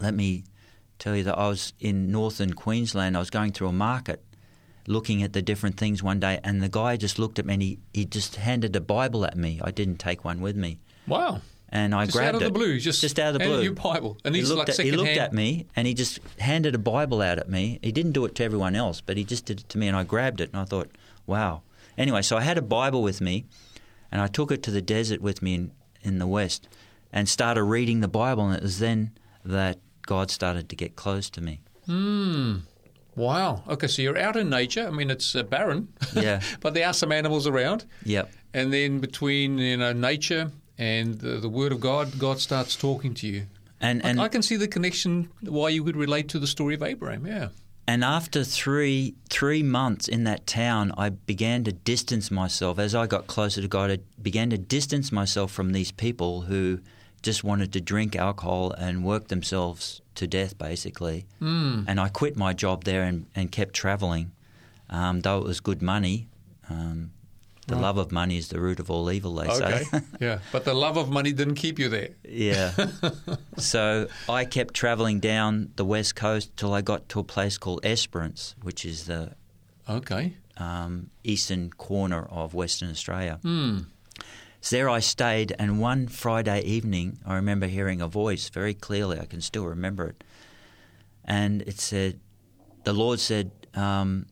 Let 0.00 0.14
me 0.14 0.44
tell 0.98 1.16
you 1.16 1.24
that 1.24 1.38
I 1.38 1.48
was 1.48 1.72
in 1.78 2.10
northern 2.10 2.54
Queensland. 2.54 3.16
I 3.16 3.20
was 3.20 3.30
going 3.30 3.52
through 3.52 3.68
a 3.68 3.72
market 3.72 4.24
looking 4.88 5.22
at 5.22 5.32
the 5.32 5.42
different 5.42 5.76
things 5.76 6.02
one 6.02 6.18
day, 6.18 6.40
and 6.42 6.60
the 6.60 6.68
guy 6.68 6.96
just 6.96 7.18
looked 7.18 7.38
at 7.38 7.46
me 7.46 7.54
and 7.54 7.62
he, 7.62 7.78
he 7.94 8.04
just 8.04 8.36
handed 8.36 8.74
a 8.74 8.80
Bible 8.80 9.24
at 9.24 9.36
me. 9.36 9.60
I 9.62 9.70
didn't 9.70 9.98
take 9.98 10.24
one 10.24 10.40
with 10.40 10.56
me. 10.56 10.78
Wow. 11.06 11.40
And 11.68 11.94
I 11.94 12.04
Just 12.04 12.16
grabbed 12.16 12.28
out 12.28 12.34
of 12.34 12.42
it. 12.42 12.44
the 12.46 12.50
blue, 12.50 12.78
just, 12.78 13.00
just 13.00 13.18
out 13.18 13.28
of 13.34 13.40
the 13.40 13.46
blue. 13.46 13.62
you 13.62 13.70
a 13.70 13.74
Bible, 13.74 14.18
and 14.24 14.34
he 14.34 14.42
he's 14.42 14.50
looked, 14.50 14.68
like 14.68 14.78
at, 14.78 14.84
he 14.84 14.92
looked 14.92 15.16
at 15.16 15.32
me 15.32 15.66
and 15.74 15.86
he 15.86 15.94
just 15.94 16.18
handed 16.38 16.74
a 16.74 16.78
Bible 16.78 17.22
out 17.22 17.38
at 17.38 17.48
me. 17.48 17.78
He 17.82 17.92
didn't 17.92 18.12
do 18.12 18.26
it 18.26 18.34
to 18.34 18.44
everyone 18.44 18.76
else, 18.76 19.00
but 19.00 19.16
he 19.16 19.24
just 19.24 19.46
did 19.46 19.60
it 19.60 19.68
to 19.70 19.78
me, 19.78 19.88
and 19.88 19.96
I 19.96 20.04
grabbed 20.04 20.40
it 20.42 20.50
and 20.52 20.60
I 20.60 20.64
thought, 20.64 20.90
wow. 21.26 21.62
Anyway, 21.96 22.20
so 22.20 22.36
I 22.36 22.42
had 22.42 22.58
a 22.58 22.62
Bible 22.62 23.02
with 23.02 23.22
me, 23.22 23.46
and 24.10 24.20
I 24.20 24.26
took 24.26 24.50
it 24.50 24.62
to 24.64 24.70
the 24.70 24.82
desert 24.82 25.22
with 25.22 25.40
me 25.40 25.54
in, 25.54 25.70
in 26.02 26.18
the 26.18 26.26
West 26.26 26.68
and 27.12 27.28
started 27.28 27.64
reading 27.64 28.00
the 28.00 28.08
Bible, 28.08 28.46
and 28.46 28.56
it 28.56 28.62
was 28.62 28.78
then 28.78 29.10
that 29.44 29.78
God 30.06 30.30
started 30.30 30.68
to 30.70 30.76
get 30.76 30.96
close 30.96 31.28
to 31.30 31.40
me. 31.40 31.60
Hmm. 31.86 32.56
Wow. 33.14 33.62
Okay, 33.68 33.88
so 33.88 34.00
you're 34.02 34.18
out 34.18 34.36
in 34.36 34.48
nature. 34.48 34.86
I 34.86 34.90
mean, 34.90 35.10
it's 35.10 35.34
uh, 35.36 35.42
barren. 35.42 35.88
Yeah. 36.14 36.40
but 36.60 36.72
there 36.74 36.86
are 36.86 36.94
some 36.94 37.12
animals 37.12 37.46
around. 37.46 37.84
Yep. 38.04 38.30
And 38.54 38.72
then 38.72 39.00
between 39.00 39.58
you 39.58 39.76
know 39.76 39.92
nature 39.92 40.50
and 40.78 41.18
the, 41.18 41.38
the 41.38 41.48
Word 41.48 41.72
of 41.72 41.80
God, 41.80 42.18
God 42.18 42.40
starts 42.40 42.74
talking 42.76 43.12
to 43.14 43.26
you. 43.26 43.46
And, 43.80 44.00
I- 44.02 44.08
and 44.08 44.20
I 44.20 44.28
can 44.28 44.42
see 44.42 44.56
the 44.56 44.68
connection 44.68 45.28
why 45.42 45.68
you 45.70 45.82
would 45.84 45.96
relate 45.96 46.28
to 46.30 46.38
the 46.38 46.46
story 46.46 46.74
of 46.74 46.82
Abraham. 46.82 47.26
Yeah. 47.26 47.48
And 47.86 48.04
after 48.04 48.44
three 48.44 49.14
three 49.28 49.62
months 49.62 50.06
in 50.08 50.24
that 50.24 50.46
town, 50.46 50.92
I 50.96 51.10
began 51.10 51.64
to 51.64 51.72
distance 51.72 52.30
myself. 52.30 52.78
As 52.78 52.94
I 52.94 53.06
got 53.06 53.26
closer 53.26 53.60
to 53.60 53.68
God, 53.68 53.90
I 53.90 53.98
began 54.22 54.48
to 54.50 54.56
distance 54.58 55.10
myself 55.12 55.50
from 55.50 55.72
these 55.72 55.90
people 55.92 56.42
who 56.42 56.78
just 57.22 57.44
wanted 57.44 57.72
to 57.72 57.80
drink 57.80 58.16
alcohol 58.16 58.72
and 58.72 59.04
work 59.04 59.28
themselves 59.28 60.00
to 60.16 60.26
death, 60.26 60.58
basically. 60.58 61.26
Mm. 61.40 61.84
And 61.88 62.00
I 62.00 62.08
quit 62.08 62.36
my 62.36 62.52
job 62.52 62.84
there 62.84 63.02
and, 63.04 63.26
and 63.34 63.50
kept 63.52 63.74
traveling, 63.74 64.32
um, 64.90 65.20
though 65.20 65.38
it 65.38 65.44
was 65.44 65.60
good 65.60 65.80
money. 65.82 66.28
Um, 66.68 67.12
the 67.68 67.76
Right. 67.76 67.82
love 67.82 67.96
of 67.98 68.10
money 68.10 68.38
is 68.38 68.48
the 68.48 68.58
root 68.60 68.80
of 68.80 68.90
all 68.90 69.10
evil, 69.10 69.34
they 69.36 69.46
Okay. 69.48 69.84
say. 69.84 70.00
yeah. 70.20 70.38
But 70.50 70.64
the 70.64 70.74
love 70.74 70.96
of 70.96 71.10
money 71.10 71.32
didn't 71.32 71.54
keep 71.54 71.78
you 71.78 71.88
there. 71.88 72.08
Yeah. 72.28 72.72
so 73.56 74.08
I 74.28 74.44
kept 74.44 74.74
traveling 74.74 75.20
down 75.20 75.70
the 75.76 75.84
west 75.84 76.16
coast 76.16 76.56
till 76.56 76.74
I 76.74 76.80
got 76.82 77.08
to 77.10 77.20
a 77.20 77.24
place 77.24 77.58
called 77.58 77.80
Esperance, 77.84 78.56
which 78.62 78.84
is 78.84 79.04
the 79.06 79.34
Okay. 79.88 80.34
um, 80.56 81.10
eastern 81.22 81.70
corner 81.70 82.24
of 82.24 82.52
Western 82.52 82.90
Australia. 82.90 83.38
Hmm. 83.42 83.78
So 84.62 84.76
there 84.76 84.88
I 84.88 85.00
stayed, 85.00 85.56
and 85.58 85.80
one 85.80 86.06
Friday 86.06 86.60
evening, 86.62 87.18
I 87.26 87.34
remember 87.34 87.66
hearing 87.66 88.00
a 88.00 88.06
voice 88.06 88.48
very 88.48 88.74
clearly. 88.74 89.18
I 89.18 89.24
can 89.24 89.40
still 89.40 89.66
remember 89.66 90.06
it. 90.06 90.22
And 91.24 91.62
it 91.62 91.80
said, 91.80 92.20
the 92.84 92.92
Lord 92.92 93.18
said, 93.18 93.50
um, 93.74 94.26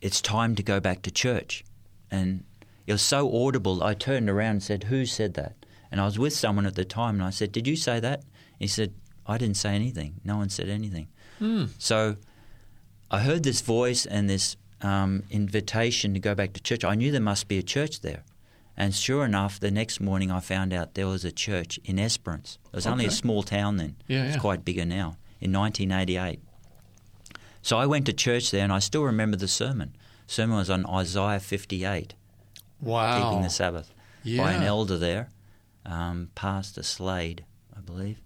It's 0.00 0.22
time 0.22 0.54
to 0.54 0.62
go 0.62 0.80
back 0.80 1.02
to 1.02 1.10
church. 1.10 1.64
And 2.10 2.44
it 2.86 2.92
was 2.92 3.02
so 3.02 3.30
audible, 3.44 3.82
I 3.82 3.92
turned 3.92 4.30
around 4.30 4.50
and 4.52 4.62
said, 4.62 4.84
Who 4.84 5.04
said 5.04 5.34
that? 5.34 5.54
And 5.92 6.00
I 6.00 6.06
was 6.06 6.18
with 6.18 6.32
someone 6.32 6.64
at 6.64 6.76
the 6.76 6.86
time, 6.86 7.16
and 7.16 7.24
I 7.24 7.30
said, 7.30 7.52
Did 7.52 7.66
you 7.66 7.76
say 7.76 8.00
that? 8.00 8.22
He 8.58 8.66
said, 8.66 8.94
I 9.26 9.36
didn't 9.36 9.58
say 9.58 9.74
anything. 9.74 10.14
No 10.24 10.38
one 10.38 10.48
said 10.48 10.70
anything. 10.70 11.08
Hmm. 11.38 11.66
So 11.78 12.16
I 13.10 13.20
heard 13.20 13.42
this 13.42 13.60
voice 13.60 14.06
and 14.06 14.30
this 14.30 14.56
um, 14.80 15.24
invitation 15.28 16.14
to 16.14 16.20
go 16.20 16.34
back 16.34 16.54
to 16.54 16.62
church. 16.62 16.84
I 16.84 16.94
knew 16.94 17.12
there 17.12 17.20
must 17.20 17.48
be 17.48 17.58
a 17.58 17.62
church 17.62 18.00
there. 18.00 18.22
And 18.76 18.94
sure 18.94 19.24
enough, 19.24 19.60
the 19.60 19.70
next 19.70 20.00
morning 20.00 20.30
I 20.32 20.40
found 20.40 20.72
out 20.72 20.94
there 20.94 21.06
was 21.06 21.24
a 21.24 21.30
church 21.32 21.78
in 21.84 21.98
Esperance. 21.98 22.58
It 22.72 22.76
was 22.76 22.86
only 22.86 23.06
a 23.06 23.10
small 23.10 23.42
town 23.44 23.76
then. 23.76 23.96
Yeah, 24.08 24.24
It's 24.24 24.34
yeah. 24.36 24.40
quite 24.40 24.64
bigger 24.64 24.84
now, 24.84 25.16
in 25.40 25.52
1988. 25.52 26.40
So 27.62 27.78
I 27.78 27.86
went 27.86 28.06
to 28.06 28.12
church 28.12 28.50
there 28.50 28.64
and 28.64 28.72
I 28.72 28.78
still 28.80 29.04
remember 29.04 29.36
the 29.36 29.48
sermon. 29.48 29.94
sermon 30.26 30.56
was 30.56 30.70
on 30.70 30.84
Isaiah 30.86 31.38
58, 31.40 32.14
Wow. 32.80 33.30
keeping 33.30 33.42
the 33.42 33.48
Sabbath, 33.50 33.94
by 34.24 34.52
an 34.52 34.62
elder 34.62 34.98
there, 34.98 35.28
um, 35.86 36.30
Pastor 36.34 36.82
Slade, 36.82 37.44
I 37.76 37.80
believe. 37.80 38.20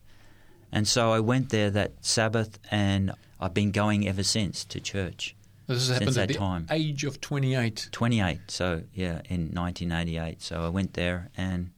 And 0.73 0.87
so 0.89 1.13
I 1.13 1.21
went 1.21 1.51
there 1.51 1.71
that 1.71 1.93
Sabbath 2.05 2.59
and 2.71 3.13
I've 3.41 3.55
been 3.55 3.71
going 3.73 4.07
ever 4.09 4.23
since 4.23 4.65
to 4.67 4.81
church. 4.81 5.35
This 5.69 5.89
has 5.89 5.99
happened 5.99 6.17
at 6.17 6.29
the 6.29 6.35
time. 6.35 6.67
age 6.71 7.05
of 7.05 7.21
28. 7.21 7.89
28, 7.93 8.39
so 8.49 8.83
yeah, 8.95 9.21
in 9.29 9.51
1988. 9.53 10.43
So 10.43 10.65
I 10.65 10.71
went 10.71 10.95
there 10.95 11.29
and 11.37 11.71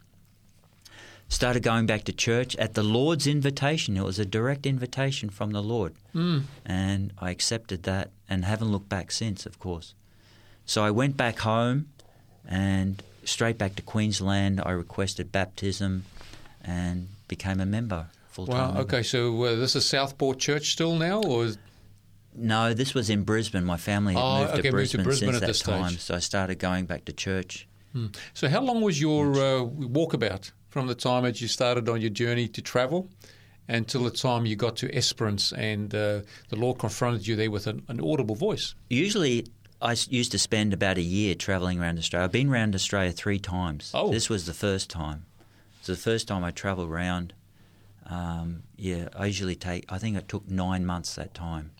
started 1.29 1.65
going 1.65 1.87
back 1.87 2.05
to 2.05 2.13
church 2.13 2.55
at 2.57 2.75
the 2.75 2.85
Lord's 2.85 3.27
invitation. 3.27 3.97
It 3.97 4.05
was 4.05 4.21
a 4.21 4.25
direct 4.25 4.65
invitation 4.65 5.29
from 5.29 5.51
the 5.51 5.63
Lord. 5.63 5.95
Mm. 6.15 6.43
And 6.65 7.13
I 7.19 7.31
accepted 7.31 7.83
that 7.83 8.11
and 8.29 8.45
haven't 8.45 8.71
looked 8.71 8.89
back 8.89 9.11
since, 9.11 9.45
of 9.45 9.59
course. 9.59 9.95
So 10.67 10.85
I 10.85 10.93
went 10.93 11.17
back 11.17 11.41
home 11.41 11.89
and 12.47 13.03
straight 13.25 13.59
back 13.59 13.75
to 13.75 13.83
Queensland. 13.83 14.63
I 14.65 14.71
requested 14.71 15.33
baptism 15.33 16.05
and 16.63 17.09
became 17.27 17.61
a 17.61 17.67
member, 17.67 18.07
full 18.29 18.47
time. 18.47 18.57
Wow. 18.57 18.67
member. 18.67 18.81
Okay. 18.83 19.03
So 19.03 19.43
uh, 19.45 19.57
this 19.57 19.75
is 19.75 19.85
Southport 19.85 20.39
Church 20.39 20.71
still 20.71 20.95
now, 20.95 21.23
or 21.23 21.49
No, 22.35 22.73
this 22.75 22.95
was 22.95 23.11
in 23.11 23.25
Brisbane. 23.25 23.65
My 23.65 23.77
family 23.77 24.15
had 24.15 24.21
Oh, 24.23 24.39
moved, 24.41 24.53
okay, 24.53 24.63
to 24.71 24.73
moved 24.77 24.91
to 24.93 25.03
Brisbane 25.03 25.31
since 25.33 25.43
at 25.43 25.47
that 25.47 25.55
stage. 25.55 25.75
time. 25.75 25.91
So 25.99 26.15
I 26.15 26.19
started 26.21 26.59
going 26.59 26.87
back 26.87 27.05
to 27.07 27.13
church. 27.13 27.67
Hmm. 27.93 28.07
so? 28.35 28.49
How 28.49 28.61
long 28.61 28.81
was 28.83 29.01
your 29.01 29.33
uh, 29.33 29.65
walkabout 29.65 30.53
from 30.69 30.87
the 30.87 30.95
time 30.95 31.25
that 31.25 31.41
you 31.41 31.49
started 31.49 31.89
on 31.89 32.01
your 32.01 32.11
journey 32.11 32.47
to 32.47 32.63
travel 32.63 33.09
until 33.67 34.05
the 34.05 34.11
time 34.13 34.47
you 34.47 34.55
got 34.55 34.77
to 34.77 34.95
Esperance 34.95 35.53
and 35.53 35.93
uh, 35.93 36.21
the 36.51 36.57
Lord 36.57 36.79
confronted 36.79 37.27
you 37.27 37.35
there 37.35 37.51
with 37.51 37.67
an, 37.67 37.83
an 37.89 38.01
audible 38.01 38.37
voice? 38.37 38.77
Usually, 38.89 39.47
I 39.83 39.97
used 40.09 40.31
to 40.33 40.39
spend 40.39 40.73
about 40.73 40.99
a 40.99 41.03
year 41.03 41.35
travelling 41.35 41.81
around 41.81 41.99
Australia. 41.99 42.27
I've 42.27 42.33
been 42.33 42.49
around 42.49 42.77
Australia 42.77 43.11
three 43.11 43.41
times. 43.41 43.91
Oh. 43.93 44.13
This 44.13 44.29
was 44.31 44.47
the 44.47 44.55
first 44.55 44.89
time. 44.89 45.25
It's 45.79 45.89
the 45.89 45.97
first 45.97 46.29
time 46.29 46.45
I 46.45 46.53
travelled 46.53 46.91
around. 46.91 47.33
Um, 48.07 48.63
yeah, 48.77 49.09
I 49.17 49.27
usually 49.27 49.55
take. 49.57 49.85
I 49.91 49.99
think 49.99 50.17
it 50.17 50.29
took 50.29 50.49
nine 50.49 50.85
months 50.87 51.15
that 51.17 51.33
time. 51.35 51.71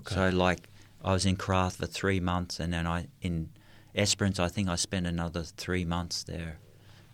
Okay. 0.00 0.14
So 0.14 0.28
like 0.30 0.68
I 1.04 1.12
was 1.12 1.26
in 1.26 1.36
Karratha 1.36 1.76
for 1.76 1.86
three 1.86 2.20
months, 2.20 2.60
and 2.60 2.72
then 2.72 2.86
I 2.86 3.08
in 3.22 3.50
Esperance. 3.94 4.38
I 4.38 4.48
think 4.48 4.68
I 4.68 4.76
spent 4.76 5.06
another 5.06 5.42
three 5.42 5.84
months 5.84 6.22
there, 6.24 6.58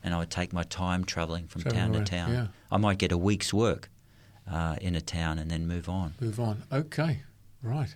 and 0.03 0.15
I 0.15 0.19
would 0.19 0.31
take 0.31 0.53
my 0.53 0.63
time 0.65 1.05
travelling 1.05 1.47
from 1.47 1.63
Travelling 1.63 1.83
town 1.83 1.95
around, 1.95 2.05
to 2.05 2.11
town. 2.11 2.33
yeah. 2.33 2.47
I 2.71 2.77
might 2.79 2.99
get 2.99 3.13
a 3.13 3.19
week's 3.19 3.53
work 3.55 3.91
uh, 4.51 4.77
in 4.81 4.95
a 4.97 5.01
town 5.01 5.39
and 5.39 5.51
then 5.51 5.67
move 5.67 5.89
on. 5.89 6.15
Move 6.21 6.41
on. 6.41 6.63
Okay, 6.73 7.23
right. 7.63 7.95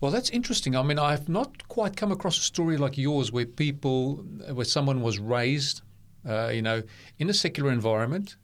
Well, 0.00 0.10
that's 0.10 0.30
interesting. 0.30 0.76
I 0.76 0.82
mean, 0.82 0.98
I've 0.98 1.28
not 1.28 1.66
quite 1.68 1.96
come 1.96 2.12
across 2.12 2.38
a 2.38 2.42
story 2.42 2.76
like 2.76 2.96
yours 2.96 3.32
where 3.32 3.44
people, 3.44 4.16
where 4.52 4.64
someone 4.64 5.02
was 5.02 5.18
raised, 5.18 5.82
uh, 6.26 6.48
you 6.48 6.62
know, 6.62 6.82
in 7.18 7.28
a 7.28 7.34
secular 7.34 7.72
environment 7.72 8.36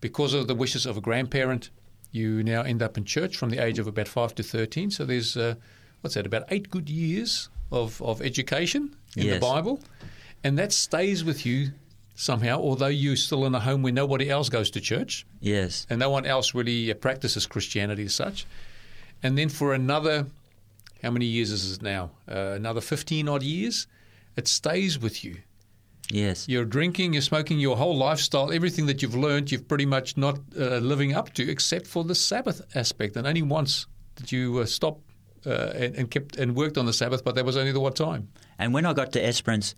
because 0.00 0.32
of 0.34 0.46
the 0.48 0.54
wishes 0.54 0.86
of 0.86 0.96
a 0.96 1.00
grandparent. 1.00 1.70
You 2.16 2.42
now 2.42 2.62
end 2.62 2.82
up 2.82 2.96
in 2.96 3.04
church 3.04 3.36
from 3.36 3.50
the 3.50 3.58
age 3.58 3.78
of 3.78 3.86
about 3.86 4.08
five 4.08 4.34
to 4.36 4.42
thirteen. 4.42 4.90
So 4.90 5.04
there's, 5.04 5.36
uh, 5.36 5.54
what's 6.00 6.14
that, 6.14 6.26
about 6.26 6.44
eight 6.50 6.70
good 6.70 6.88
years 6.88 7.50
of, 7.70 8.00
of 8.00 8.22
education 8.22 8.96
in 9.16 9.26
the 9.34 9.40
Bible, 9.40 9.80
and 10.42 10.58
that 10.58 10.72
stays 10.72 11.24
with 11.24 11.44
you 11.44 11.72
somehow. 12.14 12.58
Although 12.58 12.86
you're 12.86 13.16
still 13.16 13.44
in 13.44 13.54
a 13.54 13.60
home 13.60 13.82
where 13.82 13.92
nobody 13.92 14.30
else 14.30 14.48
goes 14.48 14.70
to 14.70 14.80
church 14.80 15.26
Yes, 15.40 15.86
and 15.90 15.98
no 16.00 16.10
one 16.10 16.24
else 16.26 16.54
really 16.54 16.90
uh, 16.90 16.94
practices 16.94 17.46
Christianity 17.46 18.04
as 18.04 18.14
such. 18.14 18.46
And 19.22 19.36
then 19.36 19.48
for 19.48 19.74
another, 19.74 20.26
how 21.02 21.10
many 21.10 21.26
years 21.26 21.50
is 21.50 21.76
it 21.76 21.82
now? 21.82 22.10
Uh, 22.28 22.54
another 22.54 22.80
15 22.80 23.28
odd 23.28 23.42
years, 23.42 23.86
it 24.36 24.46
stays 24.48 24.98
with 24.98 25.24
you. 25.24 25.36
Yes, 26.10 26.48
You're 26.48 26.64
drinking, 26.64 27.12
you're 27.12 27.22
smoking, 27.22 27.58
your 27.58 27.76
whole 27.76 27.96
lifestyle, 27.96 28.52
everything 28.52 28.86
that 28.86 29.02
you've 29.02 29.14
learned, 29.16 29.50
you've 29.50 29.68
pretty 29.68 29.86
much 29.86 30.16
not 30.16 30.38
uh, 30.58 30.78
living 30.78 31.14
up 31.14 31.32
to, 31.34 31.48
except 31.50 31.86
for 31.86 32.04
the 32.04 32.14
Sabbath 32.14 32.60
aspect. 32.74 33.16
And 33.16 33.26
only 33.26 33.42
once 33.42 33.86
did 34.16 34.32
you 34.32 34.58
uh, 34.58 34.66
stop 34.66 35.00
uh, 35.46 35.72
and, 35.74 35.94
and 35.96 36.10
kept 36.10 36.36
and 36.36 36.56
worked 36.56 36.76
on 36.78 36.86
the 36.86 36.92
Sabbath, 36.92 37.22
but 37.24 37.34
that 37.34 37.44
was 37.44 37.56
only 37.56 37.72
the 37.72 37.80
one 37.80 37.92
time. 37.92 38.28
And 38.58 38.74
when 38.74 38.86
I 38.86 38.92
got 38.92 39.12
to 39.12 39.24
Esperance, 39.24 39.74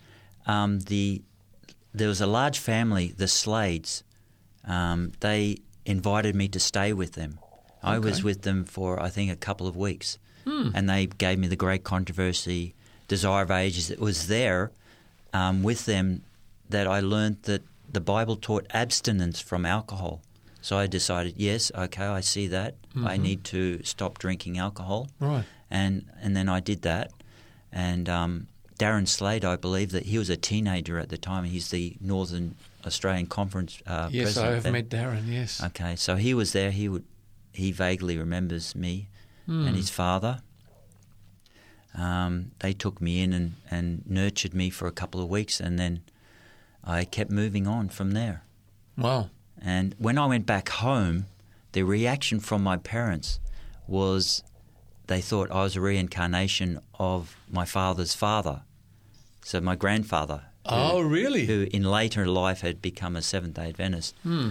um, 0.46 0.80
the 0.80 1.22
there 1.94 2.08
was 2.08 2.20
a 2.20 2.26
large 2.26 2.58
family, 2.58 3.12
the 3.16 3.26
Slades. 3.26 4.02
Um, 4.64 5.12
they 5.20 5.58
invited 5.86 6.34
me 6.34 6.48
to 6.48 6.60
stay 6.60 6.92
with 6.92 7.12
them. 7.12 7.38
I 7.82 7.98
was 7.98 8.22
with 8.22 8.42
them 8.42 8.64
for 8.64 9.00
I 9.02 9.08
think 9.08 9.30
a 9.32 9.36
couple 9.36 9.66
of 9.66 9.76
weeks, 9.76 10.18
and 10.74 10.88
they 10.88 11.06
gave 11.06 11.38
me 11.38 11.46
the 11.48 11.56
great 11.56 11.84
controversy, 11.84 12.74
Desire 13.06 13.42
of 13.42 13.50
Ages. 13.50 13.90
It 13.90 14.00
was 14.00 14.28
there 14.28 14.72
um, 15.38 15.62
with 15.68 15.80
them 15.92 16.06
that 16.70 16.86
I 16.86 17.00
learned 17.14 17.36
that 17.50 17.62
the 17.96 18.00
Bible 18.14 18.36
taught 18.36 18.64
abstinence 18.82 19.38
from 19.50 19.64
alcohol. 19.64 20.20
So 20.60 20.76
I 20.84 20.86
decided, 20.88 21.32
yes, 21.36 21.62
okay, 21.84 22.04
I 22.18 22.22
see 22.34 22.46
that. 22.48 22.72
I 23.12 23.16
need 23.28 23.40
to 23.54 23.60
stop 23.84 24.12
drinking 24.24 24.58
alcohol 24.58 25.00
Right. 25.20 25.44
and 25.70 25.92
and 26.22 26.30
then 26.36 26.48
I 26.48 26.60
did 26.70 26.80
that. 26.82 27.06
And 27.72 28.08
um, 28.08 28.32
Darren 28.78 29.06
Slade, 29.06 29.44
I 29.44 29.56
believe 29.56 29.90
that 29.96 30.06
he 30.12 30.18
was 30.18 30.30
a 30.30 30.36
teenager 30.36 30.98
at 30.98 31.08
the 31.08 31.18
time. 31.30 31.44
He's 31.44 31.68
the 31.70 31.96
Northern 32.00 32.54
Australian 32.84 33.26
Conference 33.26 33.72
uh, 33.86 34.08
Yes, 34.10 34.36
I 34.36 34.46
have 34.56 34.72
met 34.72 34.88
Darren, 34.88 35.24
yes. 35.28 35.62
Okay, 35.68 35.94
so 35.96 36.16
he 36.16 36.34
was 36.34 36.52
there. 36.52 36.70
He 36.72 36.88
would 36.88 37.04
he 37.52 37.72
vaguely 37.72 38.16
remembers 38.18 38.74
me 38.74 39.08
Hmm. 39.46 39.66
and 39.66 39.76
his 39.76 39.90
father. 39.90 40.34
Um, 41.94 42.52
they 42.60 42.72
took 42.72 43.00
me 43.00 43.22
in 43.22 43.32
and, 43.32 43.54
and 43.70 44.02
nurtured 44.06 44.54
me 44.54 44.70
for 44.70 44.86
a 44.86 44.92
couple 44.92 45.20
of 45.20 45.28
weeks, 45.28 45.60
and 45.60 45.78
then 45.78 46.02
I 46.84 47.04
kept 47.04 47.30
moving 47.30 47.66
on 47.66 47.88
from 47.88 48.12
there. 48.12 48.42
Wow. 48.96 49.30
And 49.60 49.94
when 49.98 50.18
I 50.18 50.26
went 50.26 50.46
back 50.46 50.68
home, 50.68 51.26
the 51.72 51.82
reaction 51.82 52.40
from 52.40 52.62
my 52.62 52.76
parents 52.76 53.40
was 53.86 54.42
they 55.06 55.20
thought 55.20 55.50
I 55.50 55.62
was 55.62 55.76
a 55.76 55.80
reincarnation 55.80 56.80
of 56.98 57.36
my 57.50 57.64
father's 57.64 58.14
father. 58.14 58.62
So 59.42 59.60
my 59.60 59.74
grandfather, 59.76 60.42
who, 60.68 60.74
Oh, 60.74 61.00
really? 61.00 61.46
who 61.46 61.66
in 61.72 61.82
later 61.82 62.26
life 62.26 62.60
had 62.60 62.82
become 62.82 63.16
a 63.16 63.22
Seventh 63.22 63.54
day 63.54 63.70
Adventist. 63.70 64.14
Hmm. 64.22 64.50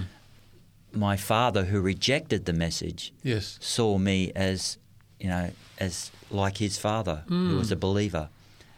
My 0.92 1.16
father, 1.16 1.66
who 1.66 1.80
rejected 1.80 2.46
the 2.46 2.54
message, 2.54 3.14
Yes. 3.24 3.58
saw 3.62 3.98
me 4.00 4.32
as, 4.36 4.78
you 5.20 5.28
know, 5.30 5.52
as 5.80 6.12
like 6.30 6.58
his 6.58 6.78
father, 6.78 7.24
who 7.28 7.58
was 7.58 7.72
a 7.72 7.76
believer. 7.76 8.30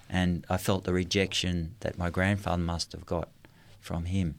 And 0.10 0.45
I 0.49 0.58
felt 0.58 0.86
the 0.86 0.93
rejection 0.93 1.75
that 1.82 1.97
my 1.97 2.10
grandfather 2.10 2.62
must 2.63 2.91
have 2.93 3.06
got 3.06 3.30
from 3.80 4.06
him 4.06 4.36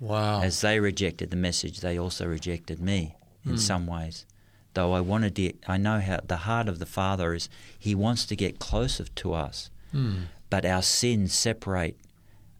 Wow. 0.00 0.42
as 0.42 0.60
they 0.60 0.78
rejected 0.80 1.30
the 1.30 1.36
message, 1.36 1.80
they 1.80 1.98
also 1.98 2.26
rejected 2.26 2.80
me 2.80 3.14
in 3.44 3.56
some 3.58 3.86
ways. 3.86 4.26
Though 4.74 4.92
I 4.92 5.00
wanted 5.00 5.34
to, 5.36 5.52
I 5.66 5.76
know 5.78 5.98
how 6.00 6.20
the 6.24 6.36
heart 6.38 6.68
of 6.68 6.78
the 6.78 6.86
Father 6.86 7.32
is. 7.34 7.48
He 7.78 7.94
wants 7.94 8.26
to 8.26 8.36
get 8.36 8.58
closer 8.58 9.04
to 9.04 9.32
us, 9.32 9.70
Hmm. 9.92 10.24
but 10.50 10.64
our 10.66 10.82
sins 10.82 11.32
separate, 11.32 11.96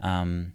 um, 0.01 0.55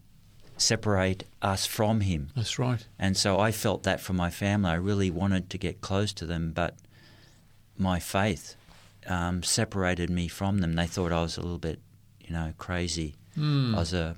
separate 0.58 1.26
us 1.42 1.66
from 1.66 2.02
Him. 2.02 2.30
That's 2.36 2.58
right. 2.60 2.86
And 3.00 3.16
so 3.16 3.40
I 3.40 3.52
felt 3.52 3.84
that 3.84 4.02
for 4.02 4.14
my 4.14 4.30
family. 4.30 4.72
I 4.72 4.76
really 4.76 5.12
wanted 5.12 5.50
to 5.52 5.58
get 5.58 5.82
close 5.82 6.12
to 6.14 6.26
them, 6.26 6.52
but 6.54 6.76
my 7.78 8.00
faith 8.00 8.56
um, 9.08 9.44
separated 9.44 10.10
me 10.10 10.28
from 10.28 10.60
them. 10.60 10.74
They 10.74 10.88
thought 10.88 11.12
I 11.12 11.22
was 11.22 11.38
a 11.38 11.42
little 11.42 11.58
bit, 11.58 11.80
you 12.22 12.34
know, 12.34 12.54
crazy. 12.58 13.16
Hmm. 13.36 13.76
I 13.76 13.80
was 13.80 13.94
a 13.94 14.16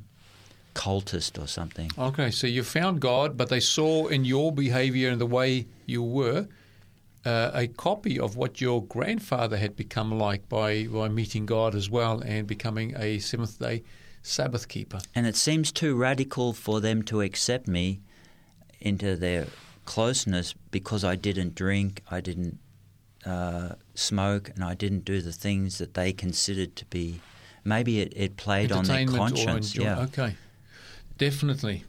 cultist 0.74 1.42
or 1.42 1.48
something. 1.48 1.90
Okay, 1.98 2.32
so 2.32 2.48
you 2.48 2.64
found 2.64 3.00
God, 3.00 3.38
but 3.38 3.50
they 3.50 3.62
saw 3.62 4.08
in 4.08 4.26
your 4.26 4.52
behavior 4.52 5.10
and 5.10 5.20
the 5.20 5.26
way 5.26 5.66
you 5.86 6.04
were 6.04 6.48
uh, 7.26 7.52
a 7.54 7.68
copy 7.68 8.20
of 8.20 8.36
what 8.36 8.62
your 8.62 8.84
grandfather 8.84 9.58
had 9.58 9.76
become 9.76 10.12
like 10.18 10.48
by, 10.48 10.86
by 10.86 11.08
meeting 11.08 11.46
God 11.46 11.74
as 11.74 11.90
well 11.90 12.22
and 12.22 12.46
becoming 12.46 12.96
a 12.98 13.20
seventh 13.20 13.58
day 13.58 13.84
Sabbath 14.22 14.68
keeper. 14.68 15.00
And 15.14 15.28
it 15.28 15.36
seems 15.36 15.72
too 15.72 15.96
radical 15.96 16.54
for 16.54 16.82
them 16.82 17.04
to 17.04 17.22
accept 17.22 17.68
me 17.68 18.02
into 18.80 19.16
their 19.16 19.48
closeness 19.86 20.54
because 20.72 21.04
I 21.04 21.16
didn't 21.16 21.56
drink, 21.56 22.02
I 22.10 22.22
didn't 22.22 22.60
uh, 23.26 23.76
smoke, 23.96 24.50
and 24.56 24.64
I 24.64 24.74
didn't 24.76 25.06
do 25.06 25.22
the 25.22 25.32
things 25.32 25.78
that 25.80 25.94
they 25.94 26.14
considered 26.14 26.76
to 26.78 26.86
be. 26.86 27.22
Maybe 27.64 28.00
it, 28.00 28.14
it 28.16 28.38
played 28.38 28.72
on 28.72 28.86
their 28.86 29.06
conscience. 29.08 29.76
yeah. 29.76 30.00
Okay, 30.04 30.36
definitely. 31.18 31.84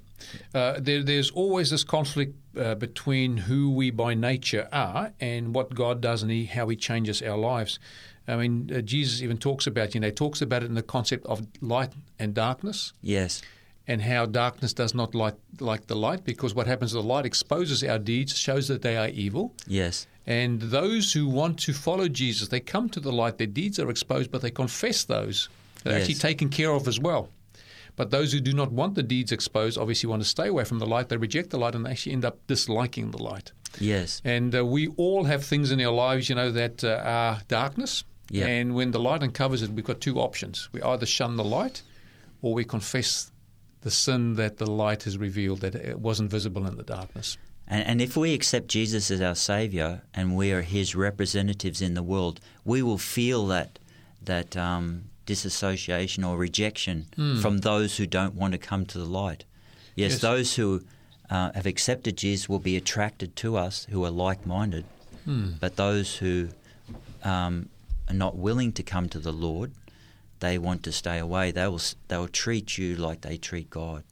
Uh, 0.55 0.81
there, 0.81 1.03
there's 1.03 1.31
always 1.31 1.70
this 1.70 1.85
conflict 1.85 2.35
uh, 2.59 2.75
between 2.75 3.37
who 3.37 3.70
we 3.70 3.90
by 3.90 4.14
nature 4.14 4.66
are 4.72 5.12
and 5.20 5.55
what 5.55 5.75
God 5.75 6.01
does 6.01 6.22
and 6.22 6.33
he, 6.33 6.46
how 6.46 6.68
He 6.68 6.77
changes 6.77 7.22
our 7.22 7.37
lives. 7.37 7.79
I 8.27 8.37
mean, 8.37 8.70
uh, 8.75 8.81
Jesus 8.81 9.22
even 9.22 9.37
talks 9.38 9.66
about, 9.66 9.94
you 9.94 10.01
know, 10.01 10.09
he 10.09 10.12
talks 10.12 10.42
about 10.42 10.62
it 10.62 10.66
in 10.66 10.75
the 10.75 10.83
concept 10.83 11.27
of 11.27 11.46
light 11.61 11.90
and 12.18 12.35
darkness. 12.35 12.92
Yes. 13.03 13.42
and 13.87 14.03
how 14.03 14.27
darkness 14.27 14.72
does 14.72 14.94
not 14.94 15.14
like 15.14 15.37
like 15.61 15.87
the 15.87 15.94
light 15.94 16.25
because 16.25 16.53
what 16.57 16.66
happens 16.66 16.90
the 16.90 17.01
light 17.01 17.25
exposes 17.25 17.85
our 17.85 18.01
deeds 18.01 18.37
shows 18.37 18.66
that 18.66 18.83
they 18.83 18.96
are 18.96 19.07
evil 19.11 19.55
Yes. 19.68 20.09
And 20.26 20.60
those 20.60 21.12
who 21.12 21.28
want 21.28 21.58
to 21.60 21.72
follow 21.72 22.08
Jesus 22.08 22.48
they 22.48 22.60
come 22.60 22.88
to 22.90 23.00
the 23.00 23.12
light 23.12 23.38
their 23.38 23.46
deeds 23.46 23.78
are 23.78 23.90
exposed 23.90 24.30
but 24.30 24.42
they 24.42 24.50
confess 24.50 25.04
those 25.04 25.48
they're 25.84 25.92
Yes. 25.94 26.02
actually 26.02 26.14
taken 26.20 26.48
care 26.48 26.70
of 26.70 26.88
as 26.88 26.98
well 26.98 27.28
but 27.96 28.10
those 28.10 28.32
who 28.32 28.40
do 28.40 28.52
not 28.52 28.72
want 28.72 28.94
the 28.94 29.02
deeds 29.02 29.32
exposed 29.32 29.78
obviously 29.78 30.08
want 30.08 30.22
to 30.22 30.28
stay 30.28 30.48
away 30.48 30.64
from 30.64 30.78
the 30.80 30.86
light 30.86 31.08
they 31.08 31.16
reject 31.16 31.50
the 31.50 31.58
light 31.58 31.74
and 31.74 31.86
they 31.86 31.90
actually 31.90 32.12
end 32.12 32.24
up 32.24 32.38
disliking 32.46 33.10
the 33.12 33.22
light 33.22 33.52
Yes. 33.78 34.20
and 34.24 34.54
uh, 34.54 34.64
we 34.66 34.88
all 34.96 35.24
have 35.24 35.44
things 35.44 35.70
in 35.70 35.80
our 35.80 35.92
lives 35.92 36.28
you 36.28 36.34
know 36.34 36.50
that 36.50 36.82
uh, 36.82 37.00
are 37.04 37.40
darkness 37.48 38.04
Yeah. 38.30 38.46
and 38.46 38.74
when 38.74 38.90
the 38.90 38.98
light 39.00 39.22
uncovers 39.22 39.62
it 39.62 39.70
we've 39.70 39.84
got 39.84 40.00
two 40.00 40.18
options 40.18 40.68
we 40.72 40.82
either 40.82 41.06
shun 41.06 41.36
the 41.36 41.44
light 41.44 41.82
or 42.42 42.52
we 42.54 42.64
confess 42.64 43.30
the 43.82 43.90
sin 43.90 44.34
that 44.34 44.56
the 44.56 44.66
light 44.68 45.04
has 45.04 45.16
revealed 45.16 45.60
that 45.60 45.74
it 45.76 45.98
wasn't 46.00 46.28
visible 46.30 46.66
in 46.66 46.76
the 46.76 46.82
darkness. 46.82 47.38
And, 47.68 47.87
and 47.87 48.00
if 48.00 48.16
we 48.16 48.33
accept 48.35 48.68
Jesus 48.68 49.11
as 49.11 49.20
our 49.20 49.35
Savior 49.35 50.02
and 50.14 50.37
we 50.37 50.52
are 50.52 50.62
His 50.62 50.94
representatives 50.94 51.83
in 51.83 51.94
the 51.94 52.02
world, 52.02 52.40
we 52.64 52.83
will 52.83 52.98
feel 52.98 53.46
that 53.48 53.79
that 54.22 54.57
um, 54.57 55.05
disassociation 55.26 56.24
or 56.24 56.37
rejection 56.37 57.07
from 57.42 57.59
those 57.59 57.96
who 57.96 58.07
don't 58.07 58.35
want 58.35 58.52
to 58.52 58.59
come 58.59 58.85
to 58.87 58.98
the 58.98 59.05
light. 59.05 59.44
Yes, 59.94 60.12
Yes. 60.12 60.20
those 60.20 60.55
who 60.57 60.83
uh, 61.31 61.52
have 61.55 61.66
accepted 61.66 62.16
Jesus 62.16 62.48
will 62.48 62.59
be 62.59 62.76
attracted 62.76 63.35
to 63.37 63.57
us, 63.57 63.87
who 63.90 64.05
are 64.05 64.11
like-minded. 64.11 64.85
But 65.61 65.74
those 65.76 66.16
who 66.16 66.48
um, 67.24 67.68
are 68.09 68.14
not 68.14 68.37
willing 68.37 68.72
to 68.74 68.83
come 68.85 69.09
to 69.09 69.18
the 69.18 69.33
Lord, 69.33 69.72
they 70.38 70.57
want 70.59 70.83
to 70.85 70.92
stay 70.92 71.18
away. 71.18 71.50
They 71.50 71.66
will 71.66 71.81
they 72.09 72.16
will 72.16 72.29
treat 72.29 72.79
you 72.79 72.94
like 72.96 73.22
they 73.22 73.37
treat 73.37 73.68
God. 73.70 74.05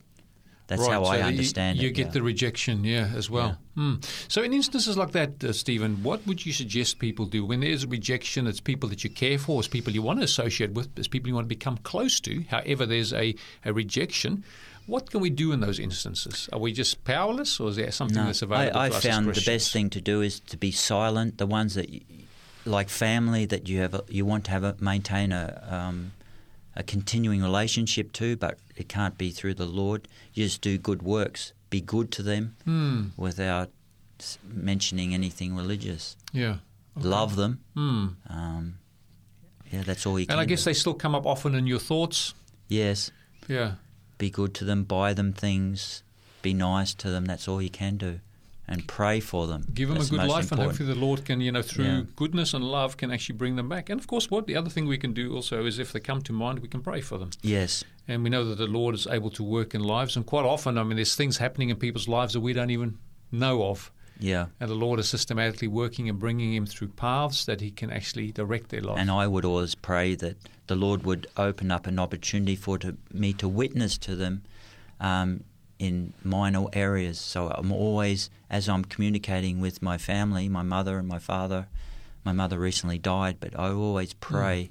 That's 0.67 0.81
Right, 0.81 0.93
how 0.93 1.05
so 1.05 1.11
I 1.11 1.21
understand 1.21 1.77
you 1.79 1.83
it. 1.83 1.89
You 1.89 1.93
get 1.93 2.07
yeah. 2.07 2.13
the 2.13 2.23
rejection, 2.23 2.85
yeah, 2.85 3.11
as 3.15 3.29
well. 3.29 3.59
Hmm. 3.75 3.97
So, 4.29 4.43
in 4.43 4.53
instances 4.55 4.97
like 4.97 5.13
that, 5.13 5.45
uh, 5.45 5.53
Stephen, 5.53 6.03
what 6.03 6.27
would 6.27 6.47
you 6.47 6.53
suggest 6.55 6.99
people 6.99 7.27
do 7.27 7.45
when 7.45 7.61
there's 7.61 7.85
a 7.85 7.89
rejection? 7.89 8.47
It's 8.47 8.61
people 8.61 8.89
that 8.89 9.05
you 9.05 9.11
care 9.11 9.39
for, 9.39 9.59
it's 9.59 9.69
people 9.69 9.93
you 9.93 10.01
want 10.01 10.21
to 10.21 10.25
associate 10.25 10.73
with, 10.73 10.89
it's 10.97 11.09
people 11.09 11.29
you 11.29 11.35
want 11.35 11.45
to 11.45 11.55
become 11.55 11.77
close 11.79 12.19
to. 12.21 12.45
However, 12.49 12.87
there's 12.87 13.13
a, 13.13 13.35
a 13.65 13.73
rejection. 13.75 14.43
What 14.87 15.11
can 15.11 15.21
we 15.21 15.31
do 15.31 15.53
in 15.53 15.61
those 15.61 15.79
instances? 15.79 16.49
Are 16.53 16.59
we 16.59 16.73
just 16.73 17.05
powerless, 17.05 17.59
or 17.61 17.69
is 17.69 17.77
there 17.77 17.91
something 17.91 18.17
No, 18.17 18.27
that's 18.27 18.43
available 18.43 18.79
I, 18.79 18.87
I 18.87 18.89
to 18.91 18.97
us 18.97 19.05
as 19.05 19.11
found 19.13 19.27
the 19.35 19.43
best 19.45 19.73
thing 19.73 19.91
to 19.91 20.01
do 20.01 20.23
is 20.23 20.41
to 20.41 20.57
be 20.57 20.71
silent. 20.71 21.39
The 21.39 21.47
ones 21.47 21.75
that 21.75 21.91
y- 21.91 22.01
like 22.65 22.89
family 22.89 23.45
that 23.47 23.69
you 23.69 23.81
have, 23.81 23.95
a, 23.95 24.05
you 24.09 24.25
want 24.25 24.45
to 24.47 24.51
have 24.51 24.65
a, 24.65 24.77
maintain 24.81 25.33
a 25.33 25.67
um, 25.71 26.13
a 26.77 26.83
continuing 26.83 27.43
relationship 27.43 28.13
to, 28.15 28.37
but 28.37 28.59
it 28.77 28.89
can't 28.89 29.17
be 29.19 29.31
through 29.31 29.55
the 29.55 29.67
Lord. 29.67 30.09
You 30.33 30.45
just 30.45 30.61
do 30.61 30.77
good 30.79 31.03
works, 31.03 31.53
be 31.71 31.81
good 31.81 32.11
to 32.13 32.23
them 32.23 32.57
Hmm. 32.65 33.09
without 33.17 33.71
mentioning 34.49 35.15
anything 35.15 35.55
religious. 35.57 36.17
Yeah. 36.33 36.57
Love 36.97 37.37
them. 37.37 37.61
Hmm. 37.75 38.07
Um, 38.29 38.79
yeah, 39.73 39.83
that's 39.83 40.07
all 40.07 40.19
you 40.19 40.27
can. 40.27 40.35
Do. 40.37 40.41
And 40.41 40.41
I 40.41 40.45
guess 40.49 40.63
do. 40.65 40.71
they 40.71 40.75
still 40.75 40.95
come 40.95 41.15
up 41.15 41.27
often 41.27 41.55
in 41.55 41.67
your 41.67 41.81
thoughts. 41.81 42.35
yes, 42.69 43.11
Yeah. 43.49 43.75
be 44.19 44.31
good 44.31 44.55
to 44.55 44.65
them, 44.65 44.85
buy 44.85 45.13
them 45.15 45.33
things, 45.33 46.03
be 46.43 46.55
nice 46.55 46.95
to 46.95 47.11
them. 47.11 47.25
That's 47.27 47.47
all 47.49 47.61
you 47.61 47.71
can 47.71 47.97
do, 47.97 48.21
and 48.67 48.87
pray 48.89 49.21
for 49.21 49.47
them. 49.47 49.67
Give 49.75 49.89
them 49.89 49.99
That's 49.99 50.09
a 50.09 50.17
good 50.17 50.27
life, 50.29 50.51
and 50.51 50.61
hopefully 50.61 50.89
the 50.89 50.95
Lord 50.95 51.25
can, 51.25 51.41
you 51.41 51.53
know, 51.53 51.61
through 51.63 51.85
Yeah. 51.85 52.03
goodness 52.17 52.55
and 52.55 52.65
love, 52.65 52.97
can 52.97 53.11
actually 53.11 53.37
bring 53.37 53.57
them 53.57 53.69
back. 53.69 53.91
And 53.91 54.01
of 54.01 54.07
course, 54.07 54.31
what 54.31 54.47
the 54.47 54.57
other 54.57 54.71
thing 54.71 54.87
we 54.87 54.97
can 54.99 55.13
do 55.13 55.35
also 55.35 55.67
is 55.67 55.79
if 55.79 55.93
they 55.93 56.01
come 56.01 56.23
to 56.23 56.33
mind, 56.33 56.61
we 56.61 56.69
can 56.69 56.81
pray 56.81 57.01
for 57.03 57.19
them. 57.19 57.31
Yes, 57.43 57.85
And 58.09 58.23
we 58.23 58.31
know 58.31 58.45
that 58.45 58.57
the 58.57 58.67
Lord 58.67 58.95
is 58.95 59.07
able 59.07 59.31
to 59.31 59.43
work 59.43 59.75
in 59.75 59.83
lives. 59.83 60.17
And 60.17 60.25
quite 60.27 60.45
often, 60.45 60.77
I 60.79 60.83
mean, 60.83 60.97
there's 60.97 61.15
things 61.15 61.39
happening 61.39 61.71
in 61.71 61.77
people's 61.77 62.09
lives 62.09 62.33
that 62.35 62.41
we 62.41 62.53
don't 62.53 62.71
even 62.71 62.99
know 63.31 63.65
of. 63.65 63.91
yeah. 64.19 64.47
And 64.61 64.71
the 64.71 64.75
Lord 64.77 65.01
is 65.01 65.09
systematically 65.09 65.69
working 65.69 66.09
and 66.09 66.19
bringing 66.19 66.55
him 66.55 66.67
through 66.67 66.89
paths 66.89 67.45
that 67.47 67.61
he 67.61 67.71
can 67.71 67.91
actually 67.91 68.31
direct 68.33 68.69
their 68.71 68.81
life. 68.81 68.99
And 68.99 69.11
I 69.11 69.27
would 69.27 69.45
always 69.45 69.75
pray 69.75 70.15
that 70.17 70.37
the 70.69 70.77
Lord 70.77 71.03
would 71.05 71.27
open 71.37 71.71
up 71.71 71.87
an 71.87 71.99
opportunity 71.99 72.57
for 72.57 72.79
to, 72.79 72.97
me 73.13 73.33
to 73.35 73.49
witness 73.49 73.99
to 73.99 74.15
them 74.17 74.43
um, 75.01 75.45
in 75.79 76.15
minor 76.23 76.67
areas. 76.73 77.19
So 77.19 77.49
I'm 77.49 77.73
always, 77.73 78.31
as 78.51 78.69
I'm 78.69 78.85
communicating 78.85 79.61
with 79.61 79.83
my 79.83 79.99
family, 79.99 80.49
my 80.49 80.63
mother 80.63 80.99
and 80.99 81.09
my 81.09 81.19
father, 81.19 81.67
my 82.25 82.33
mother 82.33 82.59
recently 82.59 82.99
died, 82.99 83.37
but 83.41 83.59
I 83.59 83.71
always 83.71 84.15
pray 84.15 84.71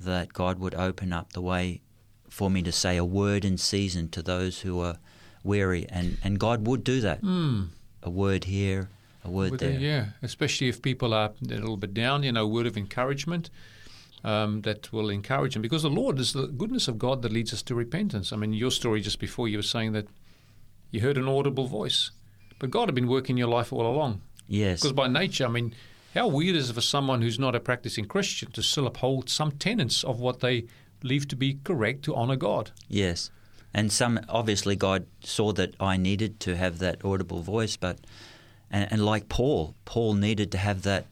that 0.00 0.32
God 0.32 0.58
would 0.58 0.74
open 0.74 1.12
up 1.12 1.32
the 1.32 1.40
way 1.40 1.80
for 2.28 2.50
me 2.50 2.62
to 2.62 2.72
say 2.72 2.96
a 2.96 3.04
word 3.04 3.44
in 3.44 3.58
season 3.58 4.08
to 4.10 4.22
those 4.22 4.60
who 4.60 4.80
are 4.80 4.96
weary. 5.42 5.86
And, 5.88 6.18
and 6.22 6.38
God 6.38 6.66
would 6.66 6.84
do 6.84 7.00
that. 7.00 7.20
Hmm. 7.20 7.64
A 8.02 8.10
word 8.10 8.44
here, 8.44 8.88
a 9.24 9.30
word 9.30 9.50
With 9.52 9.60
there. 9.60 9.72
the- 9.72 9.78
yeah, 9.78 10.06
especially 10.22 10.68
if 10.68 10.80
people 10.80 11.12
are 11.12 11.32
a 11.42 11.44
little 11.44 11.76
bit 11.76 11.92
down, 11.92 12.22
you 12.22 12.32
know, 12.32 12.44
a 12.44 12.48
word 12.48 12.66
of 12.66 12.76
encouragement 12.76 13.50
um, 14.24 14.62
that 14.62 14.92
will 14.92 15.10
encourage 15.10 15.54
them. 15.54 15.62
Because 15.62 15.82
the 15.82 15.90
Lord 15.90 16.18
is 16.18 16.32
the 16.32 16.46
goodness 16.46 16.88
of 16.88 16.98
God 16.98 17.22
that 17.22 17.32
leads 17.32 17.52
us 17.52 17.62
to 17.62 17.74
repentance. 17.74 18.32
I 18.32 18.36
mean, 18.36 18.52
your 18.52 18.70
story 18.70 19.00
just 19.00 19.18
before, 19.18 19.48
you 19.48 19.58
were 19.58 19.62
saying 19.62 19.92
that 19.92 20.06
you 20.90 21.00
heard 21.00 21.16
an 21.18 21.28
audible 21.28 21.66
voice. 21.66 22.10
But 22.58 22.70
God 22.70 22.88
had 22.88 22.94
been 22.94 23.08
working 23.08 23.36
your 23.36 23.48
life 23.48 23.72
all 23.72 23.86
along. 23.86 24.20
Yes. 24.48 24.80
Because 24.80 24.92
by 24.92 25.08
nature, 25.08 25.46
I 25.46 25.48
mean, 25.48 25.74
how 26.14 26.28
weird 26.28 26.56
is 26.56 26.70
it 26.70 26.74
for 26.74 26.80
someone 26.80 27.22
who's 27.22 27.38
not 27.38 27.54
a 27.54 27.60
practicing 27.60 28.04
Christian 28.06 28.50
to 28.52 28.62
still 28.62 28.86
uphold 28.86 29.30
some 29.30 29.52
tenets 29.52 30.04
of 30.04 30.20
what 30.20 30.40
they 30.40 30.66
believe 31.00 31.26
to 31.28 31.36
be 31.36 31.58
correct 31.64 32.02
to 32.04 32.14
honour 32.14 32.36
God? 32.36 32.72
Yes. 32.88 33.30
And 33.72 33.92
some 33.92 34.18
obviously 34.28 34.74
God 34.76 35.06
saw 35.22 35.52
that 35.52 35.74
I 35.80 35.96
needed 35.96 36.40
to 36.40 36.56
have 36.56 36.80
that 36.80 37.04
audible 37.04 37.40
voice, 37.40 37.76
but 37.76 37.98
and, 38.70 38.90
and 38.92 39.04
like 39.06 39.28
Paul, 39.28 39.74
Paul 39.84 40.14
needed 40.14 40.50
to 40.52 40.58
have 40.58 40.82
that 40.82 41.06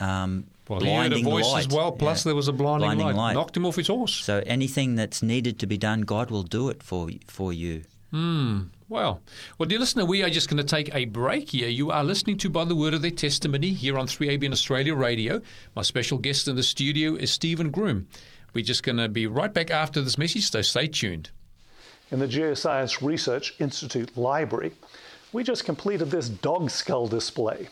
um, 0.00 0.46
Well, 0.68 0.80
he 0.80 0.86
heard 0.86 1.06
a 1.06 1.08
blinding 1.08 1.24
voice 1.24 1.46
light. 1.52 1.66
as 1.66 1.68
well, 1.74 1.90
plus 1.92 2.20
Yeah. 2.24 2.30
there 2.30 2.36
was 2.36 2.46
a 2.48 2.52
blinding, 2.52 2.86
Blinding 2.86 3.06
light. 3.08 3.16
light. 3.16 3.32
Knocked 3.34 3.56
him 3.56 3.66
off 3.66 3.76
his 3.76 3.88
horse. 3.88 4.14
So 4.14 4.42
anything 4.46 4.94
that's 4.94 5.22
needed 5.22 5.58
to 5.58 5.66
be 5.66 5.76
done, 5.76 6.02
God 6.02 6.30
will 6.30 6.42
do 6.44 6.68
it 6.68 6.82
for 6.82 7.10
for 7.26 7.52
you. 7.52 7.82
Hmm. 8.12 8.60
Well, 8.88 9.20
well, 9.58 9.68
dear 9.68 9.80
listener, 9.80 10.04
we 10.04 10.22
are 10.22 10.30
just 10.30 10.48
going 10.48 10.58
to 10.58 10.62
take 10.62 10.94
a 10.94 11.06
break 11.06 11.50
here. 11.50 11.66
You 11.66 11.90
are 11.90 12.04
listening 12.04 12.38
to 12.38 12.48
By 12.48 12.64
the 12.64 12.76
Word 12.76 12.94
of 12.94 13.02
Their 13.02 13.10
Testimony 13.10 13.70
here 13.70 13.98
on 13.98 14.06
3ABN 14.06 14.52
Australia 14.52 14.94
Radio. 14.94 15.42
My 15.74 15.82
special 15.82 16.18
guest 16.18 16.46
in 16.46 16.54
the 16.54 16.62
studio 16.62 17.16
is 17.16 17.32
Stephen 17.32 17.72
Groom. 17.72 18.06
We're 18.54 18.64
just 18.64 18.84
going 18.84 18.98
to 18.98 19.08
be 19.08 19.26
right 19.26 19.52
back 19.52 19.72
after 19.72 20.00
this 20.00 20.16
message, 20.16 20.48
so 20.48 20.62
stay 20.62 20.86
tuned. 20.86 21.30
In 22.12 22.20
the 22.20 22.28
Geoscience 22.28 23.04
Research 23.04 23.54
Institute 23.58 24.16
library, 24.16 24.70
we 25.32 25.42
just 25.42 25.64
completed 25.64 26.12
this 26.12 26.28
dog 26.28 26.70
skull 26.70 27.08
display. 27.08 27.66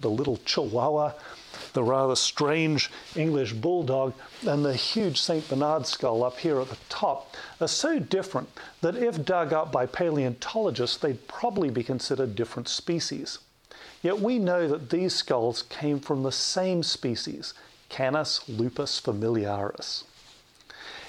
The 0.00 0.10
little 0.10 0.36
chihuahua, 0.44 1.14
the 1.72 1.82
rather 1.82 2.16
strange 2.16 2.90
English 3.16 3.52
bulldog, 3.54 4.14
and 4.46 4.64
the 4.64 4.74
huge 4.74 5.20
St. 5.20 5.48
Bernard 5.48 5.86
skull 5.86 6.24
up 6.24 6.38
here 6.38 6.60
at 6.60 6.68
the 6.68 6.76
top 6.88 7.34
are 7.60 7.68
so 7.68 7.98
different 7.98 8.48
that 8.80 8.96
if 8.96 9.24
dug 9.24 9.52
up 9.52 9.70
by 9.72 9.86
paleontologists, 9.86 10.96
they'd 10.96 11.28
probably 11.28 11.70
be 11.70 11.82
considered 11.82 12.34
different 12.34 12.68
species. 12.68 13.38
Yet 14.02 14.20
we 14.20 14.38
know 14.38 14.66
that 14.68 14.90
these 14.90 15.14
skulls 15.14 15.62
came 15.62 16.00
from 16.00 16.22
the 16.22 16.32
same 16.32 16.82
species, 16.82 17.54
Canis 17.88 18.48
lupus 18.48 18.98
familiaris. 18.98 20.04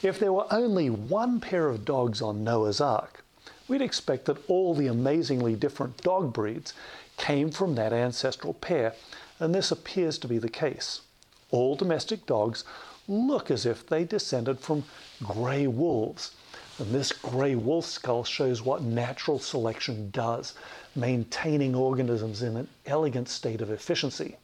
If 0.03 0.19
there 0.19 0.33
were 0.33 0.51
only 0.51 0.89
one 0.89 1.39
pair 1.39 1.69
of 1.69 1.85
dogs 1.85 2.21
on 2.21 2.43
Noah's 2.43 2.81
Ark, 2.81 3.23
we'd 3.67 3.81
expect 3.81 4.25
that 4.25 4.49
all 4.49 4.73
the 4.73 4.87
amazingly 4.87 5.55
different 5.55 5.97
dog 5.97 6.33
breeds 6.33 6.73
came 7.17 7.51
from 7.51 7.75
that 7.75 7.93
ancestral 7.93 8.55
pair, 8.55 8.93
and 9.41 9.53
this 9.55 9.71
appears 9.71 10.17
to 10.19 10.27
be 10.27 10.37
the 10.37 10.47
case. 10.47 11.01
All 11.49 11.75
domestic 11.75 12.25
dogs 12.25 12.63
look 13.07 13.49
as 13.49 13.65
if 13.65 13.85
they 13.85 14.03
descended 14.05 14.59
from 14.59 14.85
grey 15.23 15.65
wolves, 15.65 16.31
and 16.77 16.93
this 16.93 17.11
grey 17.11 17.55
wolf 17.55 17.85
skull 17.85 18.23
shows 18.23 18.61
what 18.61 18.83
natural 18.83 19.39
selection 19.39 20.11
does, 20.11 20.53
maintaining 20.95 21.75
organisms 21.75 22.43
in 22.43 22.55
an 22.55 22.67
elegant 22.85 23.27
state 23.27 23.61
of 23.61 23.71
efficiency. 23.71 24.37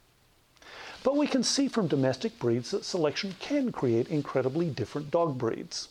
But 1.04 1.16
we 1.16 1.28
can 1.28 1.44
see 1.44 1.68
from 1.68 1.86
domestic 1.86 2.38
breeds 2.40 2.72
that 2.72 2.84
selection 2.84 3.36
can 3.38 3.70
create 3.70 4.08
incredibly 4.08 4.68
different 4.68 5.12
dog 5.12 5.38
breeds. 5.38 5.88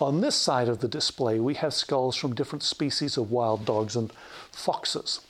On 0.00 0.22
this 0.22 0.36
side 0.36 0.68
of 0.68 0.80
the 0.80 0.88
display, 0.88 1.38
we 1.38 1.54
have 1.54 1.74
skulls 1.74 2.16
from 2.16 2.34
different 2.34 2.62
species 2.62 3.18
of 3.18 3.30
wild 3.30 3.66
dogs 3.66 3.94
and 3.94 4.10
foxes. 4.50 5.20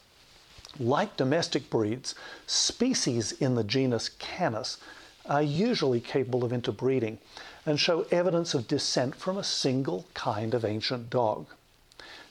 Like 0.79 1.17
domestic 1.17 1.71
breeds, 1.71 2.15
species 2.47 3.33
in 3.33 3.55
the 3.55 3.65
genus 3.65 4.09
Canis 4.09 4.79
are 5.25 5.43
usually 5.43 6.01
capable 6.01 6.45
of 6.45 6.53
interbreeding 6.53 7.19
and 7.65 7.81
show 7.81 8.07
evidence 8.11 8.55
of 8.55 8.69
descent 8.69 9.15
from 9.15 9.37
a 9.37 9.45
single 9.45 10.07
kind 10.15 10.55
of 10.55 10.65
ancient 10.65 11.11
dog. 11.11 11.47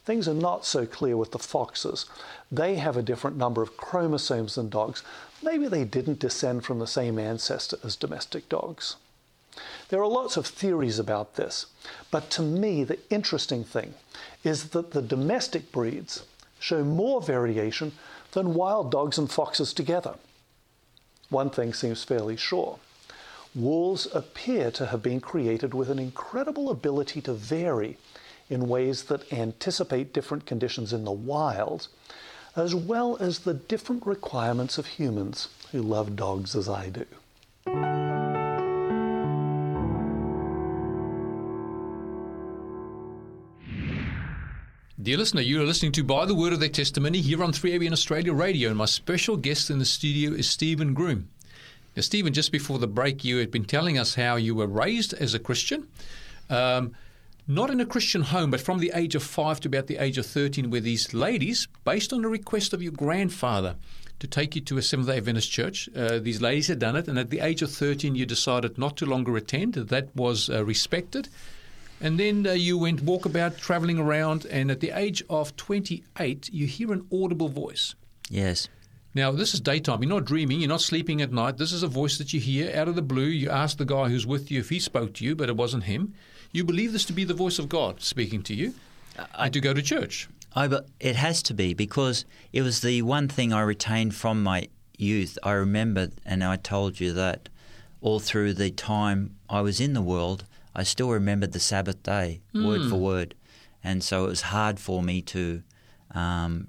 Things 0.05 0.27
are 0.27 0.35
not 0.35 0.65
so 0.65 0.85
clear 0.85 1.17
with 1.17 1.31
the 1.31 1.39
foxes. 1.39 2.05
They 2.51 2.75
have 2.75 2.95
a 2.95 3.01
different 3.01 3.37
number 3.37 3.63
of 3.63 3.75
chromosomes 3.75 4.55
than 4.55 4.69
dogs. 4.69 5.01
Maybe 5.41 5.67
they 5.67 5.83
didn't 5.83 6.19
descend 6.19 6.63
from 6.63 6.77
the 6.77 6.87
same 6.87 7.17
ancestor 7.17 7.77
as 7.83 7.95
domestic 7.95 8.47
dogs. 8.47 8.97
There 9.89 10.01
are 10.01 10.07
lots 10.07 10.37
of 10.37 10.45
theories 10.45 10.99
about 10.99 11.35
this, 11.35 11.65
but 12.11 12.29
to 12.31 12.41
me, 12.41 12.83
the 12.83 12.99
interesting 13.09 13.63
thing 13.63 13.95
is 14.43 14.69
that 14.69 14.91
the 14.91 15.01
domestic 15.01 15.71
breeds 15.71 16.23
show 16.59 16.83
more 16.83 17.21
variation 17.21 17.93
than 18.35 18.53
wild 18.53 18.91
dogs 18.91 19.17
and 19.17 19.31
foxes 19.31 19.73
together. 19.73 20.15
One 21.29 21.49
thing 21.49 21.73
seems 21.73 22.03
fairly 22.03 22.37
sure 22.37 22.77
wolves 23.55 24.05
appear 24.13 24.69
to 24.69 24.87
have 24.87 25.01
been 25.01 25.21
created 25.21 25.73
with 25.73 25.89
an 25.89 25.97
incredible 25.97 26.69
ability 26.69 27.21
to 27.21 27.33
vary 27.33 27.97
in 28.49 28.67
ways 28.67 29.03
that 29.03 29.31
anticipate 29.31 30.13
different 30.13 30.45
conditions 30.45 30.91
in 30.91 31.05
the 31.05 31.11
wild, 31.11 31.87
as 32.55 32.75
well 32.75 33.15
as 33.17 33.39
the 33.39 33.53
different 33.53 34.05
requirements 34.05 34.77
of 34.77 34.85
humans 34.85 35.47
who 35.71 35.81
love 35.81 36.17
dogs 36.17 36.53
as 36.53 36.67
I 36.67 36.89
do. 36.89 37.05
Dear 45.05 45.17
listener, 45.17 45.41
you 45.41 45.61
are 45.61 45.65
listening 45.65 45.91
to 45.91 46.03
By 46.03 46.25
the 46.25 46.33
Word 46.33 46.51
of 46.51 46.59
Their 46.59 46.67
Testimony 46.67 47.21
here 47.21 47.43
on 47.43 47.51
3ABN 47.51 47.91
Australia 47.91 48.33
Radio, 48.33 48.69
and 48.69 48.77
my 48.79 48.85
special 48.85 49.37
guest 49.37 49.69
in 49.69 49.77
the 49.77 49.85
studio 49.85 50.31
is 50.31 50.49
Stephen 50.49 50.95
Groom. 50.95 51.29
Now, 51.95 52.01
Stephen, 52.01 52.33
just 52.33 52.51
before 52.51 52.79
the 52.79 52.87
break, 52.87 53.23
you 53.23 53.37
had 53.37 53.51
been 53.51 53.65
telling 53.65 53.99
us 53.99 54.15
how 54.15 54.35
you 54.35 54.55
were 54.55 54.65
raised 54.65 55.13
as 55.13 55.35
a 55.35 55.39
Christian, 55.39 55.87
um, 56.49 56.95
not 57.47 57.69
in 57.69 57.79
a 57.79 57.85
Christian 57.85 58.23
home, 58.23 58.49
but 58.49 58.61
from 58.61 58.79
the 58.79 58.91
age 58.95 59.13
of 59.13 59.21
five 59.21 59.59
to 59.59 59.67
about 59.67 59.85
the 59.85 59.97
age 59.97 60.17
of 60.17 60.25
13, 60.25 60.71
where 60.71 60.81
these 60.81 61.13
ladies, 61.13 61.67
based 61.83 62.11
on 62.11 62.23
the 62.23 62.27
request 62.27 62.73
of 62.73 62.81
your 62.81 62.91
grandfather 62.91 63.75
to 64.17 64.25
take 64.25 64.55
you 64.55 64.61
to 64.61 64.79
a 64.79 64.81
Seventh 64.81 65.07
day 65.07 65.17
Adventist 65.17 65.51
church, 65.51 65.87
uh, 65.95 66.17
these 66.17 66.41
ladies 66.41 66.67
had 66.67 66.79
done 66.79 66.95
it, 66.95 67.07
and 67.07 67.19
at 67.19 67.29
the 67.29 67.41
age 67.41 67.61
of 67.61 67.69
13, 67.69 68.15
you 68.15 68.25
decided 68.25 68.79
not 68.79 68.97
to 68.97 69.05
longer 69.05 69.37
attend. 69.37 69.75
That 69.75 70.15
was 70.15 70.49
uh, 70.49 70.65
respected. 70.65 71.29
And 72.01 72.19
then 72.19 72.45
uh, 72.45 72.51
you 72.51 72.77
went 72.77 73.05
walkabout, 73.05 73.57
traveling 73.57 73.99
around, 73.99 74.45
and 74.45 74.69
at 74.69 74.79
the 74.79 74.91
age 74.91 75.23
of 75.29 75.55
28, 75.55 76.49
you 76.51 76.67
hear 76.67 76.91
an 76.91 77.07
audible 77.11 77.49
voice. 77.49 77.95
Yes. 78.29 78.67
Now, 79.13 79.31
this 79.31 79.53
is 79.53 79.61
daytime. 79.61 80.03
You're 80.03 80.09
not 80.09 80.25
dreaming. 80.25 80.59
You're 80.59 80.69
not 80.69 80.81
sleeping 80.81 81.21
at 81.21 81.31
night. 81.31 81.57
This 81.57 81.71
is 81.71 81.83
a 81.83 81.87
voice 81.87 82.17
that 82.17 82.33
you 82.33 82.41
hear 82.41 82.75
out 82.75 82.89
of 82.89 82.95
the 82.95 83.01
blue. 83.01 83.23
You 83.23 83.49
ask 83.49 83.77
the 83.77 83.85
guy 83.85 84.09
who's 84.09 84.27
with 84.27 84.51
you 84.51 84.59
if 84.59 84.69
he 84.69 84.79
spoke 84.79 85.13
to 85.15 85.25
you, 85.25 85.35
but 85.35 85.47
it 85.47 85.55
wasn't 85.55 85.85
him. 85.85 86.13
You 86.51 86.65
believe 86.65 86.91
this 86.91 87.05
to 87.05 87.13
be 87.13 87.23
the 87.23 87.33
voice 87.33 87.57
of 87.57 87.69
God 87.69 88.01
speaking 88.01 88.43
to 88.43 88.53
you 88.53 88.73
and 89.35 89.53
to 89.53 89.61
go 89.61 89.73
to 89.73 89.81
church. 89.81 90.27
I, 90.53 90.67
but 90.67 90.87
it 90.99 91.15
has 91.15 91.41
to 91.43 91.53
be 91.53 91.73
because 91.73 92.25
it 92.51 92.61
was 92.61 92.81
the 92.81 93.01
one 93.03 93.29
thing 93.29 93.53
I 93.53 93.61
retained 93.61 94.15
from 94.15 94.43
my 94.43 94.67
youth, 94.97 95.37
I 95.43 95.51
remember, 95.51 96.09
and 96.25 96.43
I 96.43 96.57
told 96.57 96.99
you 96.99 97.13
that 97.13 97.49
all 98.01 98.19
through 98.19 98.53
the 98.53 98.71
time 98.71 99.35
I 99.49 99.61
was 99.61 99.79
in 99.79 99.93
the 99.93 100.01
world, 100.01 100.45
I 100.75 100.83
still 100.83 101.09
remembered 101.09 101.53
the 101.53 101.59
Sabbath 101.59 102.03
day, 102.03 102.41
word 102.53 102.89
for 102.89 102.97
word. 102.97 103.35
And 103.83 104.03
so 104.03 104.25
it 104.25 104.29
was 104.29 104.41
hard 104.41 104.79
for 104.79 105.01
me 105.03 105.21
to 105.23 105.63
um, 106.11 106.67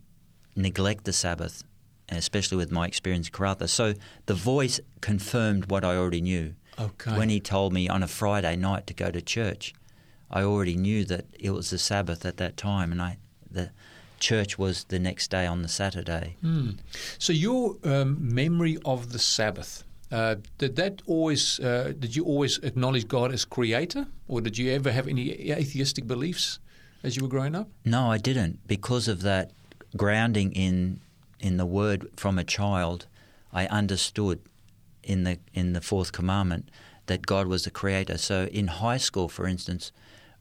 neglect 0.55 1.05
the 1.05 1.13
Sabbath, 1.13 1.65
especially 2.09 2.57
with 2.57 2.71
my 2.71 2.87
experience 2.87 3.29
in 3.29 3.33
Karratha. 3.33 3.69
So 3.69 3.95
the 4.27 4.35
voice 4.35 4.81
confirmed 5.01 5.71
what 5.71 5.85
I 5.85 5.97
already 5.97 6.21
knew. 6.21 6.55
Okay. 6.79 7.17
When 7.17 7.31
he 7.31 7.41
told 7.41 7.73
me 7.73 7.89
on 7.89 8.03
a 8.03 8.07
Friday 8.09 8.55
night 8.55 8.87
to 8.89 8.95
go 8.95 9.11
to 9.11 9.23
church, 9.23 9.73
I 10.31 10.43
already 10.43 10.77
knew 10.77 11.05
that 11.07 11.25
it 11.39 11.51
was 11.51 11.71
the 11.71 11.79
Sabbath 11.79 12.27
at 12.27 12.37
that 12.37 12.57
time, 12.57 12.93
and 12.93 13.01
I 13.01 13.17
the 13.51 13.71
church 14.19 14.59
was 14.59 14.85
the 14.85 14.99
next 14.99 15.31
day 15.31 15.47
on 15.47 15.63
the 15.63 15.69
Saturday. 15.69 16.37
So 17.19 17.33
your 17.33 17.77
um, 17.85 18.19
memory 18.35 18.79
of 18.85 19.13
the 19.13 19.19
Sabbath. 19.19 19.85
Uh, 20.11 20.37
did 20.59 20.77
that 20.77 21.03
always? 21.07 21.59
Uh, 21.59 21.93
did 21.99 22.15
you 22.15 22.25
always 22.25 22.59
acknowledge 22.59 23.09
God 23.09 23.33
as 23.33 23.45
Creator, 23.45 24.07
or 24.29 24.41
did 24.41 24.57
you 24.57 24.73
ever 24.73 24.93
have 24.93 25.09
any 25.09 25.51
atheistic 25.51 26.07
beliefs 26.07 26.61
as 27.03 27.17
you 27.17 27.23
were 27.23 27.29
growing 27.29 27.55
up? 27.55 27.69
No, 27.85 28.11
I 28.11 28.19
didn't. 28.19 28.67
Because 28.67 29.09
of 29.09 29.23
that 29.23 29.51
grounding 29.97 30.53
in 30.53 31.01
in 31.41 31.57
the 31.57 31.67
word 31.67 32.09
from 32.17 32.39
a 32.39 32.45
child, 32.45 33.07
I 33.53 33.67
understood 33.67 34.41
in 35.03 35.25
the 35.25 35.39
in 35.55 35.73
the 35.73 35.81
fourth 35.81 36.13
commandment 36.13 36.71
that 37.07 37.27
God 37.27 37.47
was 37.47 37.65
the 37.65 37.71
creator. 37.71 38.19
So 38.19 38.47
in 38.47 38.67
high 38.69 38.97
school, 38.97 39.29
for 39.29 39.47
instance, 39.47 39.93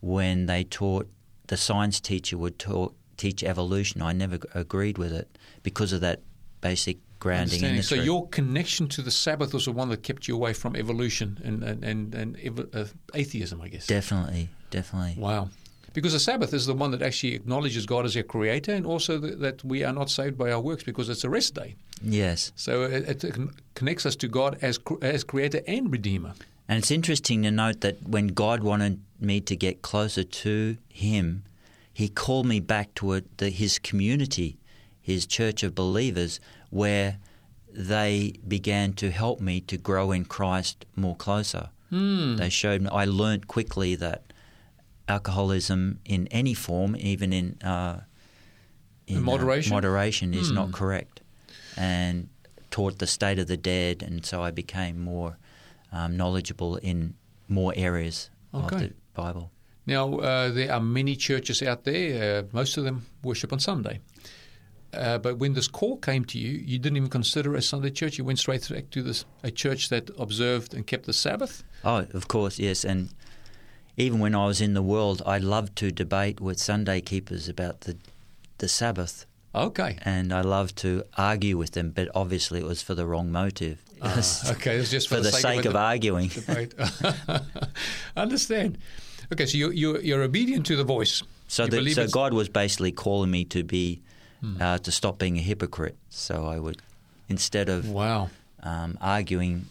when 0.02 0.46
they 0.46 0.64
taught 0.64 1.08
the 1.48 1.58
science 1.58 2.00
teacher 2.00 2.38
would 2.38 2.58
taught, 2.60 2.96
teach 3.18 3.44
evolution, 3.44 4.02
I 4.02 4.14
never 4.14 4.40
agreed 4.54 4.98
with 4.98 5.14
it 5.14 5.38
because 5.64 5.94
of 5.94 6.02
that 6.02 6.22
basic 6.62 6.98
grounding 7.20 7.64
in 7.64 7.76
the 7.78 7.84
So 7.84 7.96
truth. 7.96 8.06
your 8.06 8.28
connection 8.30 8.88
to 8.90 9.02
the 9.02 9.12
Sabbath 9.12 9.54
was 9.54 9.66
the 9.66 9.72
one 9.72 9.90
that 9.90 10.04
kept 10.04 10.28
you 10.28 10.36
away 10.36 10.54
from 10.54 10.76
evolution 10.76 11.40
and 11.44 11.64
and 11.64 11.84
and, 11.84 12.14
and 12.16 12.38
ev- 12.44 12.70
uh, 12.74 12.86
atheism, 13.14 13.62
I 13.62 13.68
guess. 13.70 13.88
definitely, 13.88 14.50
definitely. 14.72 15.16
Wow. 15.22 15.50
Because 15.94 16.12
the 16.12 16.20
Sabbath 16.20 16.54
is 16.54 16.66
the 16.66 16.74
one 16.74 16.92
that 16.92 17.02
actually 17.02 17.36
acknowledges 17.36 17.86
God 17.86 18.04
as 18.06 18.16
your 18.16 18.26
creator 18.26 18.74
and 18.74 18.86
also 18.86 19.18
that, 19.18 19.40
that 19.40 19.64
we 19.64 19.82
are 19.86 19.94
not 19.94 20.10
saved 20.10 20.38
by 20.38 20.52
our 20.52 20.60
works 20.60 20.84
because 20.84 21.08
it's 21.08 21.24
a 21.24 21.30
rest 21.30 21.54
day. 21.56 21.76
Yes. 22.04 22.52
So 22.58 22.84
it, 22.84 23.24
it 23.24 23.34
connects 23.76 24.06
us 24.06 24.18
to 24.18 24.28
God 24.28 24.58
as, 24.62 24.78
as 25.02 25.24
creator 25.24 25.62
and 25.68 25.90
redeemer. 25.90 26.34
And 26.68 26.78
it's 26.80 26.92
interesting 26.92 27.44
to 27.44 27.52
note 27.52 27.80
that 27.80 28.06
when 28.06 28.28
God 28.28 28.62
wanted 28.62 29.00
me 29.22 29.40
to 29.42 29.56
get 29.56 29.84
closer 29.84 30.24
to 30.24 30.76
Him, 30.90 31.44
He 31.94 32.10
called 32.10 32.46
me 32.46 32.60
back 32.60 32.94
to 32.96 33.14
a, 33.14 33.22
the, 33.38 33.50
His 33.50 33.80
community, 33.80 34.58
His 35.12 35.26
church 35.28 35.62
of 35.64 35.76
believers, 35.76 36.40
where 36.72 37.18
they 37.72 38.34
began 38.48 38.94
to 38.94 39.12
help 39.12 39.40
me 39.40 39.62
to 39.62 39.78
grow 39.78 40.12
in 40.12 40.26
Christ 40.26 40.86
more 40.96 41.16
closer. 41.16 41.70
Hmm. 41.92 42.38
They 42.38 42.50
showed 42.50 42.82
me, 42.82 42.90
I 42.90 43.06
learned 43.06 43.48
quickly 43.48 43.94
that 43.96 44.22
alcoholism 45.08 46.00
in 46.06 46.28
any 46.32 46.54
form, 46.54 46.96
even 46.96 47.32
in, 47.34 47.58
uh, 47.64 48.02
in 49.08 49.18
In 49.18 49.22
uh, 49.22 49.26
moderation? 49.26 49.70
moderation, 49.74 50.34
is 50.34 50.50
Hmm. 50.50 50.56
not 50.56 50.72
correct. 50.72 51.22
And 51.78 52.30
taught 52.72 52.98
the 53.00 53.08
state 53.08 53.38
of 53.40 53.48
the 53.48 53.58
dead, 53.58 54.02
and 54.02 54.26
so 54.26 54.42
I 54.42 54.52
became 54.52 55.00
more 55.00 55.38
um, 55.92 56.18
knowledgeable 56.18 56.78
in 56.78 57.14
more 57.48 57.74
areas 57.78 58.30
of 58.54 58.70
the 58.72 58.94
Bible. 59.14 59.52
Now, 59.86 60.18
uh, 60.18 60.50
there 60.52 60.72
are 60.74 60.82
many 60.82 61.16
churches 61.16 61.62
out 61.62 61.84
there. 61.84 62.40
Uh, 62.40 62.44
most 62.52 62.76
of 62.78 62.84
them 62.84 63.06
worship 63.24 63.54
on 63.54 63.60
Sunday. 63.60 64.00
Uh, 64.96 65.18
but 65.18 65.38
when 65.38 65.54
this 65.54 65.68
call 65.68 65.98
came 65.98 66.26
to 66.26 66.38
you, 66.40 66.52
you 66.54 66.80
didn't 66.80 66.98
even 66.98 67.10
consider 67.10 67.56
a 67.56 67.62
Sunday 67.62 67.90
church. 67.92 68.18
You 68.18 68.24
went 68.26 68.40
straight 68.40 68.68
back 68.70 68.90
to 68.92 69.02
this 69.04 69.26
a 69.44 69.52
church 69.52 69.90
that 69.90 70.10
observed 70.18 70.74
and 70.74 70.86
kept 70.88 71.06
the 71.06 71.14
Sabbath. 71.14 71.64
Oh, 71.84 72.06
of 72.14 72.28
course, 72.28 72.60
yes. 72.60 72.84
And 72.86 73.10
even 73.98 74.20
when 74.20 74.36
I 74.36 74.46
was 74.48 74.62
in 74.62 74.74
the 74.74 74.82
world, 74.82 75.22
I 75.26 75.38
loved 75.38 75.76
to 75.78 75.92
debate 75.92 76.40
with 76.42 76.60
Sunday 76.60 77.02
keepers 77.02 77.48
about 77.50 77.82
the 77.82 77.98
the 78.58 78.68
Sabbath, 78.70 79.26
Okay. 79.54 79.98
and 80.04 80.32
I 80.32 80.40
loved 80.40 80.78
to 80.78 81.04
argue 81.18 81.58
with 81.58 81.72
them. 81.72 81.92
But 81.92 82.08
obviously, 82.16 82.60
it 82.62 82.66
was 82.66 82.82
for 82.82 82.96
the 82.96 83.06
wrong 83.06 83.32
motive. 83.32 83.84
okay, 84.02 84.76
It 84.76 84.80
was 84.80 84.90
just 84.92 85.10
for, 85.10 85.16
for 85.16 85.22
the 85.22 85.32
sake 85.32 85.66
of, 85.66 85.72
of 85.72 85.76
arguing. 85.76 86.32
Understand. 88.18 88.78
Okay, 89.34 89.46
so 89.46 89.58
you, 89.58 89.72
you, 89.72 90.00
you're 90.00 90.24
obedient 90.24 90.66
to 90.68 90.76
the 90.76 90.84
voice. 90.84 91.24
So, 91.48 91.68
the, 91.68 91.90
so 91.92 92.08
God 92.08 92.34
was 92.34 92.50
basically 92.50 92.92
calling 92.92 93.32
me 93.32 93.46
to 93.46 93.64
be 93.64 94.02
Hmm. 94.54 94.62
uh, 94.62 94.78
to 94.80 94.92
stop 94.92 95.18
being 95.18 95.38
a 95.38 95.42
hypocrite. 95.42 95.96
So 96.10 96.46
I 96.46 96.60
would 96.60 96.82
instead 97.30 97.70
of 97.70 97.90
Wow. 97.90 98.30
um, 98.62 98.98
arguing 99.02 99.66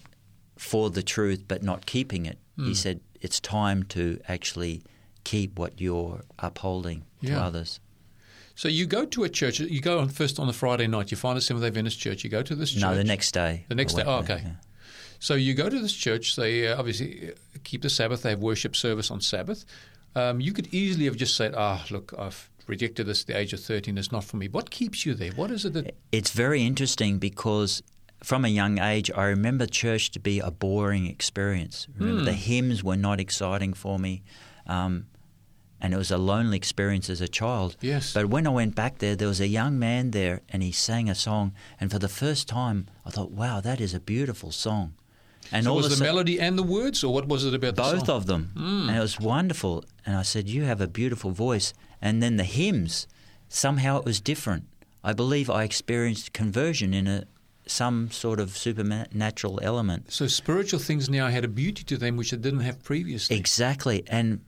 for 0.56 0.90
the 0.90 1.02
truth 1.02 1.44
but 1.46 1.62
not 1.62 1.86
keeping 1.86 2.26
it, 2.26 2.38
Hmm. 2.56 2.66
he 2.68 2.74
said 2.74 3.00
it's 3.20 3.40
time 3.40 3.82
to 3.96 4.18
actually 4.28 4.82
keep 5.24 5.58
what 5.58 5.80
you're 5.80 6.22
upholding 6.38 7.04
to 7.24 7.32
others. 7.34 7.80
So 8.54 8.68
you 8.68 8.86
go 8.86 9.04
to 9.04 9.24
a 9.24 9.28
church. 9.28 9.58
You 9.60 9.80
go 9.80 9.98
on 9.98 10.08
first 10.08 10.38
on 10.38 10.46
the 10.46 10.52
Friday 10.52 10.86
night. 10.86 11.10
You 11.10 11.16
find 11.16 11.36
a 11.36 11.40
Seventh 11.40 11.62
Day 11.62 11.68
Adventist 11.68 11.98
church. 11.98 12.22
You 12.22 12.30
go 12.30 12.42
to 12.42 12.54
this 12.54 12.70
church. 12.72 12.82
No, 12.82 12.94
the 12.94 13.02
next 13.02 13.32
day. 13.32 13.64
The 13.68 13.74
next 13.74 13.94
day. 13.94 14.04
Oh, 14.06 14.18
okay. 14.18 14.40
yeah. 14.44 14.52
So 15.18 15.34
you 15.34 15.54
go 15.54 15.68
to 15.68 15.80
this 15.80 15.92
church. 15.94 16.36
They 16.36 16.68
uh, 16.68 16.78
obviously 16.78 17.30
uh, 17.30 17.34
keep 17.64 17.82
the 17.82 17.90
Sabbath. 17.90 18.22
They 18.22 18.30
have 18.30 18.40
worship 18.40 18.76
service 18.76 19.10
on 19.10 19.20
Sabbath. 19.20 19.64
Um, 20.14 20.40
you 20.40 20.52
could 20.52 20.68
easily 20.72 21.06
have 21.06 21.16
just 21.16 21.34
said, 21.34 21.54
"Ah, 21.56 21.84
look, 21.90 22.12
I've 22.16 22.48
rejected 22.68 23.06
this 23.06 23.22
at 23.22 23.26
the 23.28 23.36
age 23.38 23.52
of 23.52 23.60
thirteen. 23.60 23.98
It's 23.98 24.12
not 24.12 24.24
for 24.24 24.36
me." 24.36 24.48
What 24.48 24.70
keeps 24.70 25.04
you 25.06 25.14
there? 25.14 25.32
What 25.32 25.50
is 25.50 25.64
it 25.64 25.72
that? 25.74 25.94
It's 26.12 26.30
very 26.30 26.62
interesting 26.64 27.18
because 27.18 27.82
from 28.22 28.44
a 28.44 28.48
young 28.48 28.78
age, 28.78 29.10
I 29.14 29.24
remember 29.24 29.66
church 29.66 30.10
to 30.12 30.20
be 30.20 30.40
a 30.40 30.50
boring 30.50 31.06
experience. 31.06 31.86
Remember, 31.98 32.20
Hmm. 32.20 32.26
the 32.26 32.32
hymns 32.32 32.82
were 32.82 32.96
not 32.96 33.20
exciting 33.20 33.74
for 33.74 33.98
me. 33.98 34.22
Um, 34.66 35.06
and 35.80 35.92
it 35.92 35.98
was 35.98 36.10
a 36.10 36.16
lonely 36.16 36.56
experience 36.56 37.10
as 37.10 37.20
a 37.20 37.28
child. 37.28 37.76
Yes. 37.82 38.14
But 38.14 38.30
when 38.30 38.46
I 38.46 38.50
went 38.50 38.74
back 38.74 38.98
there, 38.98 39.14
there 39.14 39.28
was 39.28 39.40
a 39.40 39.48
young 39.48 39.78
man 39.78 40.12
there 40.12 40.40
and 40.48 40.62
he 40.62 40.72
sang 40.72 41.10
a 41.10 41.14
song. 41.14 41.52
And 41.78 41.90
for 41.90 41.98
the 41.98 42.08
first 42.08 42.48
time, 42.48 42.86
I 43.04 43.10
thought, 43.10 43.30
wow, 43.32 43.60
that 43.60 43.80
is 43.82 43.92
a 43.92 44.00
beautiful 44.00 44.50
song. 44.50 44.94
And 45.52 45.64
So 45.64 45.70
all 45.70 45.76
was 45.76 45.88
the 45.88 45.96
sudden- 45.96 46.06
melody 46.14 46.40
and 46.40 46.58
the 46.58 46.62
words, 46.62 47.04
or 47.04 47.12
what 47.12 47.28
was 47.28 47.44
it 47.44 47.54
about 47.54 47.76
the 47.76 47.82
both 47.82 48.06
song? 48.06 48.16
of 48.16 48.26
them. 48.26 48.50
Hmm. 48.56 48.88
And 48.88 48.96
it 48.96 49.00
was 49.00 49.20
wonderful. 49.20 49.84
And 50.06 50.16
I 50.16 50.22
said, 50.22 50.48
You 50.48 50.64
have 50.64 50.80
a 50.80 50.88
beautiful 50.88 51.30
voice. 51.30 51.72
And 52.02 52.22
then 52.22 52.36
the 52.36 52.44
hymns, 52.44 53.06
somehow 53.48 53.98
it 53.98 54.04
was 54.04 54.20
different. 54.20 54.64
I 55.02 55.12
believe 55.12 55.48
I 55.50 55.64
experienced 55.64 56.32
conversion 56.32 56.94
in 56.94 57.06
a 57.06 57.24
some 57.66 58.10
sort 58.10 58.40
of 58.40 58.56
supernatural 58.58 59.58
element. 59.62 60.12
So 60.12 60.26
spiritual 60.26 60.80
things 60.80 61.08
now 61.08 61.28
had 61.28 61.44
a 61.44 61.48
beauty 61.48 61.82
to 61.84 61.96
them 61.96 62.16
which 62.18 62.32
it 62.32 62.42
didn't 62.42 62.60
have 62.60 62.82
previously. 62.82 63.36
Exactly. 63.38 64.02
And 64.06 64.40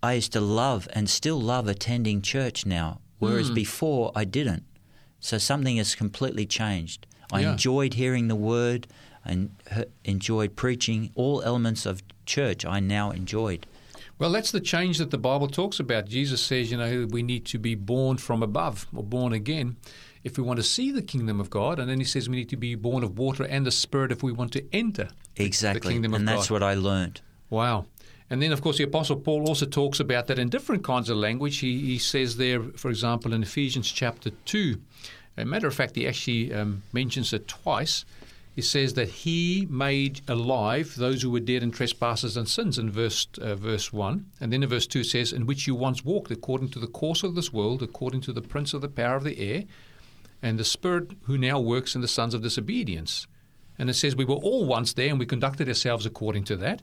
I 0.00 0.12
used 0.14 0.32
to 0.34 0.40
love 0.40 0.86
and 0.92 1.10
still 1.10 1.40
love 1.40 1.66
attending 1.66 2.22
church 2.22 2.64
now, 2.64 3.00
whereas 3.18 3.48
hmm. 3.48 3.54
before 3.54 4.12
I 4.14 4.24
didn't. 4.24 4.62
So 5.18 5.38
something 5.38 5.76
has 5.78 5.96
completely 5.96 6.46
changed. 6.46 7.06
I 7.32 7.40
Yeah. 7.40 7.52
enjoyed 7.52 7.94
hearing 7.94 8.28
the 8.28 8.36
word 8.36 8.86
and 9.26 9.50
enjoyed 10.04 10.56
preaching. 10.56 11.10
All 11.14 11.42
elements 11.42 11.86
of 11.86 12.02
church 12.24 12.64
I 12.64 12.80
now 12.80 13.10
enjoyed. 13.10 13.66
Well, 14.18 14.32
that's 14.32 14.50
the 14.50 14.60
change 14.60 14.96
that 14.98 15.10
the 15.10 15.18
Bible 15.18 15.46
talks 15.48 15.78
about. 15.78 16.06
Jesus 16.06 16.40
says, 16.40 16.70
you 16.70 16.78
know, 16.78 17.06
we 17.10 17.22
need 17.22 17.44
to 17.46 17.58
be 17.58 17.74
born 17.74 18.16
from 18.16 18.42
above 18.42 18.86
or 18.94 19.02
born 19.02 19.32
again 19.34 19.76
if 20.24 20.38
we 20.38 20.42
want 20.42 20.56
to 20.56 20.62
see 20.62 20.90
the 20.90 21.02
kingdom 21.02 21.38
of 21.38 21.50
God. 21.50 21.78
And 21.78 21.88
then 21.90 21.98
he 21.98 22.04
says 22.04 22.28
we 22.28 22.36
need 22.36 22.48
to 22.48 22.56
be 22.56 22.74
born 22.74 23.04
of 23.04 23.18
water 23.18 23.44
and 23.44 23.66
the 23.66 23.70
Spirit 23.70 24.10
if 24.10 24.22
we 24.22 24.32
want 24.32 24.52
to 24.54 24.64
enter 24.72 25.08
Exactly. 25.36 25.80
the 25.80 25.92
kingdom 25.92 26.14
of 26.14 26.20
and 26.20 26.28
God. 26.28 26.36
that's 26.38 26.50
what 26.50 26.62
I 26.62 26.74
learned. 26.74 27.20
Wow. 27.50 27.84
And 28.28 28.42
then, 28.42 28.50
of 28.52 28.60
course, 28.60 28.78
the 28.78 28.84
Apostle 28.84 29.16
Paul 29.16 29.46
also 29.46 29.66
talks 29.66 30.00
about 30.00 30.26
that 30.26 30.38
in 30.38 30.48
different 30.48 30.82
kinds 30.82 31.10
of 31.10 31.16
language. 31.16 31.58
He, 31.58 31.78
he 31.78 31.98
says 31.98 32.38
there, 32.38 32.60
for 32.60 32.88
example, 32.88 33.32
in 33.32 33.42
Ephesians 33.42 33.92
chapter 33.92 34.30
2, 34.30 34.80
a 35.36 35.44
matter 35.44 35.66
of 35.68 35.74
fact, 35.74 35.94
he 35.94 36.08
actually 36.08 36.52
um, 36.52 36.82
mentions 36.92 37.32
it 37.32 37.46
twice. 37.46 38.04
He 38.56 38.62
says 38.62 38.94
that 38.94 39.10
he 39.10 39.66
made 39.68 40.22
alive 40.26 40.94
those 40.96 41.20
who 41.20 41.30
were 41.30 41.40
dead 41.40 41.62
in 41.62 41.70
trespasses 41.70 42.38
and 42.38 42.48
sins 42.48 42.78
in 42.78 42.90
verse, 42.90 43.28
uh, 43.38 43.54
verse 43.54 43.92
1. 43.92 44.24
And 44.40 44.50
then 44.50 44.62
in 44.62 44.68
verse 44.70 44.86
2 44.86 45.04
says, 45.04 45.30
In 45.30 45.44
which 45.44 45.66
you 45.66 45.74
once 45.74 46.06
walked 46.06 46.30
according 46.30 46.70
to 46.70 46.78
the 46.78 46.86
course 46.86 47.22
of 47.22 47.34
this 47.34 47.52
world, 47.52 47.82
according 47.82 48.22
to 48.22 48.32
the 48.32 48.40
prince 48.40 48.72
of 48.72 48.80
the 48.80 48.88
power 48.88 49.14
of 49.14 49.24
the 49.24 49.38
air, 49.38 49.64
and 50.40 50.58
the 50.58 50.64
spirit 50.64 51.10
who 51.24 51.36
now 51.36 51.60
works 51.60 51.94
in 51.94 52.00
the 52.00 52.08
sons 52.08 52.32
of 52.32 52.40
disobedience. 52.40 53.26
And 53.78 53.90
it 53.90 53.94
says 53.94 54.16
we 54.16 54.24
were 54.24 54.36
all 54.36 54.64
once 54.64 54.94
there 54.94 55.10
and 55.10 55.18
we 55.18 55.26
conducted 55.26 55.68
ourselves 55.68 56.06
according 56.06 56.44
to 56.44 56.56
that. 56.56 56.80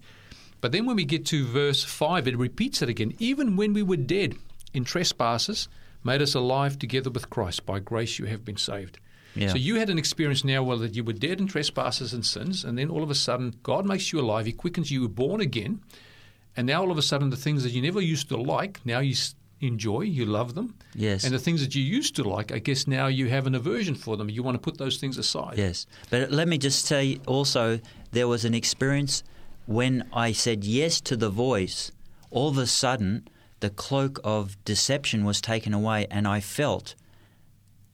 But 0.61 0.73
then 0.73 0.85
when 0.85 0.97
we 0.97 1.05
get 1.05 1.25
to 1.25 1.43
verse 1.43 1.83
5, 1.83 2.27
it 2.27 2.37
repeats 2.37 2.83
it 2.83 2.89
again. 2.89 3.15
Even 3.17 3.55
when 3.55 3.73
we 3.73 3.81
were 3.81 3.97
dead 3.97 4.35
in 4.75 4.83
trespasses, 4.83 5.67
made 6.03 6.21
us 6.21 6.35
alive 6.35 6.77
together 6.77 7.09
with 7.09 7.31
Christ. 7.31 7.65
By 7.65 7.79
grace 7.79 8.19
you 8.19 8.25
have 8.25 8.45
been 8.45 8.57
saved. 8.57 8.99
Yeah. 9.35 9.49
So 9.49 9.57
you 9.57 9.75
had 9.75 9.89
an 9.89 9.97
experience 9.97 10.43
now 10.43 10.63
where 10.63 10.77
that 10.77 10.95
you 10.95 11.03
were 11.03 11.13
dead 11.13 11.39
in 11.39 11.47
trespasses 11.47 12.13
and 12.13 12.25
sins, 12.25 12.63
and 12.63 12.77
then 12.77 12.89
all 12.89 13.03
of 13.03 13.09
a 13.09 13.15
sudden 13.15 13.55
God 13.63 13.85
makes 13.85 14.11
you 14.11 14.19
alive. 14.19 14.45
He 14.45 14.53
quickens 14.53 14.91
you. 14.91 15.01
You 15.01 15.07
were 15.07 15.13
born 15.13 15.41
again, 15.41 15.81
and 16.55 16.67
now 16.67 16.81
all 16.81 16.91
of 16.91 16.97
a 16.97 17.01
sudden 17.01 17.29
the 17.29 17.37
things 17.37 17.63
that 17.63 17.71
you 17.71 17.81
never 17.81 18.01
used 18.01 18.29
to 18.29 18.37
like 18.37 18.85
now 18.85 18.99
you 18.99 19.15
enjoy, 19.59 20.01
you 20.01 20.25
love 20.25 20.55
them. 20.55 20.75
Yes. 20.93 21.23
And 21.23 21.33
the 21.33 21.39
things 21.39 21.61
that 21.61 21.73
you 21.73 21.81
used 21.81 22.15
to 22.17 22.23
like, 22.23 22.51
I 22.51 22.59
guess 22.59 22.85
now 22.85 23.07
you 23.07 23.29
have 23.29 23.47
an 23.47 23.55
aversion 23.55 23.95
for 23.95 24.17
them. 24.17 24.29
You 24.29 24.43
want 24.43 24.55
to 24.55 24.59
put 24.59 24.77
those 24.77 24.97
things 24.97 25.17
aside. 25.17 25.57
Yes. 25.57 25.87
But 26.09 26.31
let 26.31 26.47
me 26.47 26.57
just 26.57 26.85
say 26.85 27.19
also, 27.25 27.79
there 28.11 28.27
was 28.27 28.45
an 28.45 28.53
experience 28.53 29.23
when 29.65 30.07
I 30.11 30.33
said 30.33 30.65
yes 30.65 30.99
to 31.01 31.15
the 31.15 31.29
voice, 31.29 31.91
all 32.29 32.49
of 32.49 32.57
a 32.57 32.67
sudden 32.67 33.27
the 33.61 33.69
cloak 33.69 34.19
of 34.23 34.61
deception 34.65 35.23
was 35.23 35.39
taken 35.39 35.73
away, 35.73 36.07
and 36.11 36.27
I 36.27 36.41
felt 36.41 36.95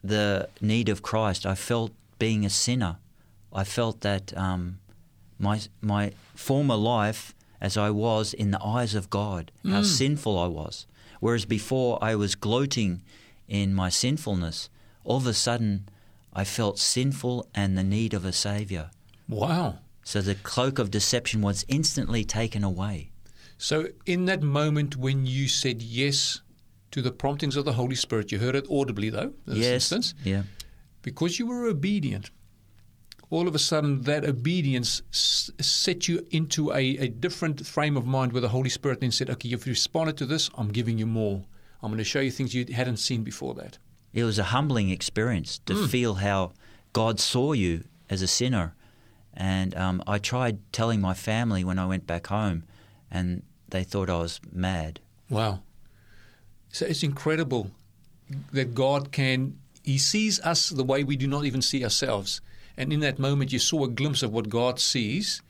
the 0.04 0.50
need 0.62 0.90
of 0.90 1.02
Christ. 1.02 1.46
I 1.46 1.56
felt 1.56 1.92
being 2.18 2.46
a 2.46 2.50
sinner. 2.50 2.98
I 3.52 3.64
felt 3.64 4.02
that 4.02 4.36
um, 4.38 4.80
my 5.38 5.62
my 5.82 6.12
former 6.36 6.76
life, 6.76 7.34
as 7.60 7.78
I 7.78 7.90
was 7.90 8.34
in 8.34 8.52
the 8.52 8.64
eyes 8.64 8.96
of 8.96 9.10
God, 9.10 9.52
how 9.68 9.84
sinful 9.84 10.38
I 10.38 10.48
was. 10.48 10.86
Whereas 11.20 11.46
before 11.46 11.98
I 12.02 12.16
was 12.16 12.36
gloating 12.36 13.02
in 13.48 13.74
my 13.74 13.90
sinfulness, 13.90 14.70
all 15.04 15.18
of 15.18 15.28
a 15.28 15.34
sudden 15.34 15.90
I 16.34 16.44
felt 16.44 16.80
sinful 16.80 17.48
and 17.54 17.78
the 17.78 17.84
need 17.84 18.14
of 18.14 18.24
a 18.24 18.32
Savior. 18.32 18.92
Wow. 19.28 19.80
So 20.04 20.22
the 20.22 20.36
cloak 20.36 20.80
of 20.80 20.92
deception 20.92 21.42
was 21.42 21.66
instantly 21.68 22.24
taken 22.24 22.64
away. 22.64 23.12
So, 23.58 23.90
in 24.06 24.26
that 24.26 24.42
moment 24.42 24.96
when 24.96 25.26
you 25.26 25.50
said 25.50 25.82
yes 25.82 26.42
to 26.92 27.02
the 27.02 27.12
promptings 27.12 27.56
of 27.56 27.66
the 27.66 27.74
Holy 27.74 27.96
Spirit, 27.96 28.32
you 28.32 28.40
heard 28.40 28.56
it 28.56 28.66
audibly, 28.70 29.10
though, 29.10 29.34
in 29.48 29.54
this 29.54 29.58
yes. 29.58 29.74
instance, 29.92 30.14
Yeah. 30.24 30.44
because 31.02 31.40
you 31.40 31.46
were 31.48 31.66
obedient, 31.68 32.32
all 33.30 33.48
of 33.48 33.54
a 33.54 33.60
sudden 33.60 34.02
that 34.04 34.26
obedience 34.26 35.02
s- 35.12 35.52
set 35.60 36.08
you 36.08 36.26
into 36.32 36.72
a, 36.72 36.98
a 36.98 37.08
different 37.10 37.66
frame 37.66 37.96
of 37.96 38.06
mind 38.06 38.34
where 38.34 38.42
the 38.42 38.50
Holy 38.50 38.70
Spirit 38.70 39.02
then 39.02 39.12
said, 39.12 39.30
Okay, 39.30 39.50
you've 39.50 39.68
responded 39.68 40.18
to 40.18 40.26
this, 40.26 40.50
I'm 40.56 40.70
giving 40.70 40.98
you 40.98 41.06
more. 41.06 41.44
I'm 41.84 41.92
going 41.92 42.00
to 42.00 42.04
show 42.04 42.20
you 42.20 42.32
things 42.32 42.54
you 42.56 42.66
hadn't 42.74 42.98
seen 42.98 43.24
before 43.24 43.54
that. 43.56 43.78
It 44.14 44.24
was 44.24 44.40
a 44.40 44.46
humbling 44.46 44.90
experience 44.90 45.60
to 45.68 45.88
feel 45.88 46.16
how 46.16 46.54
God 46.94 47.20
saw 47.20 47.54
you 47.54 47.84
as 48.10 48.22
a 48.24 48.28
sinner. 48.28 48.74
And 49.36 49.76
um, 49.76 50.02
I 50.08 50.18
tried 50.18 50.58
telling 50.74 51.00
my 51.00 51.14
family 51.14 51.64
when 51.64 51.78
I 51.78 51.86
went 51.86 52.08
back 52.08 52.28
home, 52.28 52.64
and 53.12 53.44
they 53.70 53.84
thought 53.84 54.10
I 54.10 54.18
was 54.18 54.42
mad. 54.52 55.00
Wow. 55.30 55.62
So 56.80 56.86
it's 56.86 57.04
incredible 57.04 57.72
that 58.54 58.74
God 58.74 59.12
can, 59.12 59.60
He 59.84 59.98
sees 59.98 60.40
us 60.40 60.70
the 60.70 60.86
way 60.86 61.04
we 61.04 61.18
do 61.18 61.28
not 61.28 61.44
even 61.44 61.62
see 61.62 61.84
ourselves. 61.84 62.40
And 62.78 62.94
in 62.94 63.02
that 63.02 63.20
moment, 63.20 63.52
you 63.52 63.60
saw 63.60 63.84
a 63.84 63.90
glimpse 63.90 64.24
of 64.24 64.32
what 64.32 64.48
God 64.48 64.80
sees, 64.80 65.42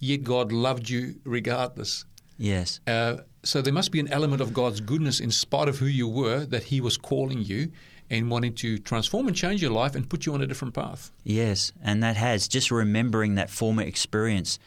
yet 0.00 0.24
God 0.24 0.50
loved 0.50 0.90
you 0.90 1.20
regardless. 1.22 2.04
Yes. 2.36 2.80
Uh, 2.84 3.18
so 3.44 3.62
there 3.62 3.72
must 3.72 3.92
be 3.92 4.00
an 4.00 4.12
element 4.12 4.42
of 4.42 4.52
God's 4.52 4.80
goodness 4.80 5.20
in 5.20 5.30
spite 5.30 5.68
of 5.68 5.78
who 5.78 5.86
you 5.86 6.08
were 6.08 6.44
that 6.46 6.64
He 6.64 6.80
was 6.80 6.96
calling 6.96 7.44
you 7.44 7.70
and 8.10 8.28
wanting 8.28 8.54
to 8.54 8.78
transform 8.78 9.28
and 9.28 9.36
change 9.36 9.62
your 9.62 9.70
life 9.70 9.94
and 9.94 10.10
put 10.10 10.26
you 10.26 10.34
on 10.34 10.42
a 10.42 10.48
different 10.48 10.74
path. 10.74 11.12
Yes, 11.22 11.70
and 11.80 12.02
that 12.02 12.16
has 12.16 12.48
just 12.48 12.72
remembering 12.72 13.36
that 13.36 13.50
former 13.50 13.82
experience 13.82 14.58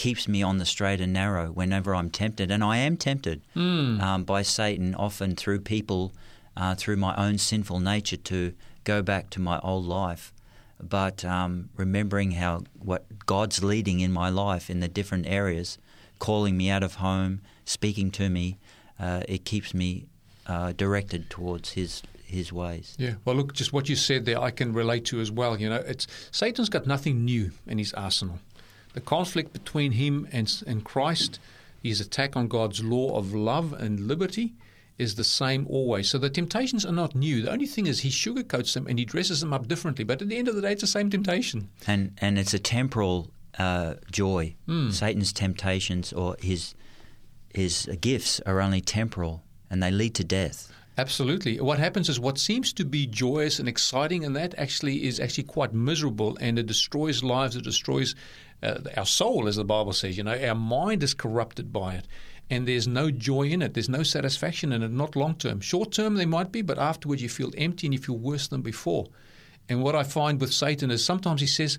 keeps 0.00 0.26
me 0.26 0.42
on 0.42 0.56
the 0.56 0.64
straight 0.64 0.98
and 0.98 1.12
narrow 1.12 1.48
whenever 1.52 1.94
I'm 1.94 2.08
tempted, 2.08 2.50
and 2.50 2.64
I 2.64 2.78
am 2.78 2.96
tempted 2.96 3.42
um, 3.54 4.24
by 4.24 4.40
Satan 4.40 4.94
often 4.94 5.36
through 5.36 5.60
people, 5.60 6.14
uh, 6.56 6.74
through 6.74 6.96
my 6.96 7.14
own 7.16 7.36
sinful 7.36 7.80
nature 7.80 8.16
to 8.16 8.54
go 8.84 9.02
back 9.02 9.28
to 9.30 9.40
my 9.40 9.58
old 9.58 9.84
life. 9.84 10.32
But 10.82 11.22
um, 11.22 11.68
remembering 11.76 12.30
how 12.30 12.62
what 12.78 13.04
God's 13.26 13.62
leading 13.62 14.00
in 14.00 14.10
my 14.10 14.30
life 14.30 14.70
in 14.70 14.80
the 14.80 14.88
different 14.88 15.26
areas, 15.26 15.76
calling 16.18 16.56
me 16.56 16.70
out 16.70 16.82
of 16.82 16.94
home, 16.94 17.42
speaking 17.66 18.10
to 18.12 18.30
me, 18.30 18.56
uh, 18.98 19.22
it 19.28 19.44
keeps 19.44 19.74
me 19.74 20.06
uh, 20.46 20.72
directed 20.72 21.28
towards 21.28 21.72
His 21.72 22.02
His 22.24 22.54
ways. 22.54 22.96
Yeah. 22.98 23.16
Well, 23.26 23.36
look, 23.36 23.52
just 23.52 23.74
what 23.74 23.90
you 23.90 23.96
said 23.96 24.24
there, 24.24 24.40
I 24.40 24.50
can 24.50 24.72
relate 24.72 25.04
to 25.10 25.20
as 25.20 25.30
well. 25.30 25.60
You 25.60 25.68
know, 25.68 25.82
it's 25.86 26.06
Satan's 26.30 26.70
got 26.70 26.86
nothing 26.86 27.26
new 27.26 27.50
in 27.66 27.76
his 27.76 27.92
arsenal. 27.92 28.38
The 28.92 29.00
conflict 29.00 29.52
between 29.52 29.92
him 29.92 30.26
and 30.32 30.62
and 30.66 30.84
Christ, 30.84 31.38
his 31.82 32.00
attack 32.00 32.36
on 32.36 32.48
God's 32.48 32.82
law 32.82 33.16
of 33.16 33.32
love 33.34 33.72
and 33.72 34.00
liberty, 34.00 34.54
is 34.98 35.14
the 35.14 35.24
same 35.24 35.66
always. 35.68 36.10
So 36.10 36.18
the 36.18 36.28
temptations 36.30 36.84
are 36.84 36.92
not 36.92 37.14
new. 37.14 37.42
The 37.42 37.52
only 37.52 37.66
thing 37.66 37.86
is 37.86 38.00
he 38.00 38.10
sugarcoats 38.10 38.74
them 38.74 38.86
and 38.86 38.98
he 38.98 39.04
dresses 39.04 39.40
them 39.40 39.52
up 39.52 39.66
differently. 39.68 40.04
But 40.04 40.20
at 40.20 40.28
the 40.28 40.36
end 40.36 40.48
of 40.48 40.54
the 40.56 40.60
day, 40.62 40.72
it's 40.72 40.82
the 40.82 40.86
same 40.86 41.08
temptation. 41.10 41.68
and 41.86 42.12
and 42.18 42.38
it's 42.38 42.54
a 42.54 42.58
temporal 42.58 43.30
uh, 43.58 43.94
joy. 44.10 44.54
Satan's 44.90 45.32
temptations 45.32 46.12
or 46.12 46.36
his 46.40 46.74
his 47.54 47.88
gifts 48.00 48.40
are 48.46 48.60
only 48.60 48.80
temporal, 48.80 49.42
and 49.70 49.82
they 49.82 49.90
lead 49.90 50.14
to 50.16 50.24
death. 50.24 50.72
Absolutely. 50.98 51.58
What 51.60 51.78
happens 51.78 52.08
is 52.08 52.20
what 52.20 52.38
seems 52.38 52.72
to 52.74 52.84
be 52.84 53.06
joyous 53.06 53.58
and 53.58 53.68
exciting, 53.68 54.24
and 54.24 54.36
that 54.36 54.54
actually 54.58 55.04
is 55.04 55.18
actually 55.18 55.44
quite 55.44 55.72
miserable, 55.72 56.36
and 56.40 56.58
it 56.58 56.66
destroys 56.66 57.22
lives. 57.24 57.56
It 57.56 57.64
destroys 57.64 58.14
uh, 58.62 58.78
our 58.96 59.06
soul, 59.06 59.48
as 59.48 59.56
the 59.56 59.64
Bible 59.64 59.92
says. 59.92 60.16
You 60.16 60.24
know, 60.24 60.38
our 60.38 60.54
mind 60.54 61.02
is 61.02 61.14
corrupted 61.14 61.72
by 61.72 61.94
it, 61.94 62.06
and 62.48 62.66
there's 62.66 62.86
no 62.88 63.10
joy 63.10 63.44
in 63.44 63.62
it. 63.62 63.74
There's 63.74 63.88
no 63.88 64.02
satisfaction 64.02 64.72
in 64.72 64.82
it. 64.82 64.90
Not 64.90 65.16
long 65.16 65.34
term. 65.34 65.60
Short 65.60 65.92
term, 65.92 66.14
there 66.14 66.26
might 66.26 66.52
be, 66.52 66.62
but 66.62 66.78
afterwards 66.78 67.22
you 67.22 67.28
feel 67.28 67.52
empty 67.56 67.86
and 67.86 67.94
you 67.94 68.00
feel 68.00 68.16
worse 68.16 68.48
than 68.48 68.62
before. 68.62 69.06
And 69.68 69.82
what 69.82 69.94
I 69.94 70.02
find 70.02 70.40
with 70.40 70.52
Satan 70.52 70.90
is 70.90 71.04
sometimes 71.04 71.40
he 71.40 71.46
says, 71.46 71.78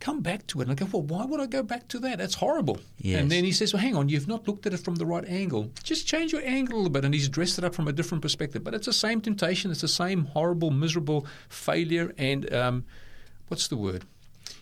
"Come 0.00 0.20
back 0.20 0.46
to 0.48 0.60
it," 0.60 0.68
and 0.68 0.72
I 0.72 0.74
go, 0.74 0.86
"Well, 0.90 1.02
why 1.02 1.24
would 1.26 1.40
I 1.40 1.46
go 1.46 1.62
back 1.62 1.88
to 1.88 1.98
that? 2.00 2.18
That's 2.18 2.34
horrible." 2.34 2.80
Yes. 2.98 3.20
And 3.20 3.30
then 3.30 3.44
he 3.44 3.52
says, 3.52 3.72
well, 3.72 3.82
hang 3.82 3.96
on, 3.96 4.08
you've 4.08 4.28
not 4.28 4.48
looked 4.48 4.66
at 4.66 4.74
it 4.74 4.78
from 4.78 4.96
the 4.96 5.06
right 5.06 5.24
angle. 5.26 5.70
Just 5.82 6.06
change 6.06 6.32
your 6.32 6.42
angle 6.44 6.76
a 6.76 6.78
little 6.78 6.90
bit. 6.90 7.04
And 7.04 7.14
he's 7.14 7.28
dressed 7.28 7.58
it 7.58 7.64
up 7.64 7.74
from 7.74 7.86
a 7.86 7.92
different 7.92 8.22
perspective. 8.22 8.64
But 8.64 8.74
it's 8.74 8.86
the 8.86 8.92
same 8.92 9.20
temptation. 9.20 9.70
It's 9.70 9.82
the 9.82 9.88
same 9.88 10.24
horrible, 10.26 10.70
miserable 10.70 11.26
failure. 11.48 12.12
And 12.18 12.52
um, 12.52 12.84
what's 13.48 13.68
the 13.68 13.76
word? 13.76 14.04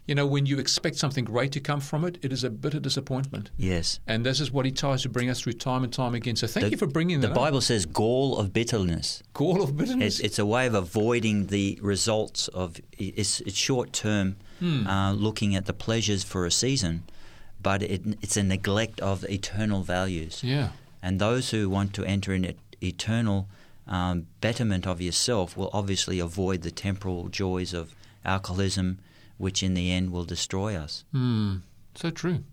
You 0.07 0.15
know, 0.15 0.27
when 0.27 0.47
you 0.47 0.59
expect 0.61 0.97
something 0.97 1.25
great 1.25 1.51
to 1.53 1.61
come 1.61 1.81
from 1.81 2.05
it, 2.05 2.19
it 2.23 2.33
is 2.33 2.45
a 2.45 2.51
bitter 2.51 2.79
disappointment. 2.79 3.51
Yes. 3.57 3.99
And 4.07 4.25
this 4.25 4.41
is 4.41 4.53
what 4.53 4.65
he 4.65 4.71
tries 4.71 5.03
to 5.03 5.09
bring 5.09 5.29
us 5.29 5.41
through 5.41 5.55
time 5.55 5.83
and 5.83 5.93
time 5.93 6.15
again. 6.15 6.37
So 6.37 6.47
thank 6.47 6.65
The- 6.67 6.71
you 6.71 6.77
for 6.77 6.87
bringing 6.87 7.21
The 7.21 7.27
that 7.29 7.33
up. 7.33 7.37
Bible 7.43 7.61
says 7.61 7.87
gall 7.87 8.39
of 8.39 8.53
bitterness. 8.53 9.23
Gall 9.35 9.63
of 9.63 9.77
bitterness. 9.77 10.21
It's, 10.21 10.25
it's 10.27 10.39
a 10.39 10.47
way 10.47 10.67
of 10.67 10.75
avoiding 10.75 11.49
the 11.49 11.79
results 11.83 12.47
of 12.49 12.81
it's, 12.97 13.41
it's 13.41 13.57
short 13.57 13.93
term, 13.93 14.37
Hmm. 14.61 14.87
uh, 14.87 15.13
looking 15.13 15.57
at 15.57 15.67
the 15.67 15.73
pleasures 15.75 16.23
for 16.23 16.47
a 16.47 16.51
season, 16.53 17.03
but 17.61 17.83
it, 17.83 18.03
it's 18.23 18.37
a 18.37 18.43
neglect 18.45 19.01
of 19.01 19.25
eternal 19.29 19.83
values. 19.83 20.41
yeah. 20.45 20.69
And 21.03 21.21
those 21.21 21.51
who 21.51 21.69
want 21.69 21.93
to 21.95 22.05
enter 22.05 22.33
in 22.33 22.45
et- 22.45 22.57
eternal 22.83 23.49
um, 23.89 24.27
betterment 24.41 24.87
of 24.87 25.01
yourself 25.01 25.57
will 25.57 25.71
obviously 25.73 26.19
avoid 26.21 26.63
the 26.63 26.71
temporal 26.71 27.29
joys 27.29 27.73
of 27.75 27.95
alcoholism, 28.25 28.99
which 29.39 29.63
in 29.63 29.75
the 29.75 29.91
end 29.93 30.11
will 30.11 30.25
destroy 30.25 30.75
us. 30.77 31.05
Hmm. 31.13 31.57
So 31.95 32.11
true. 32.11 32.45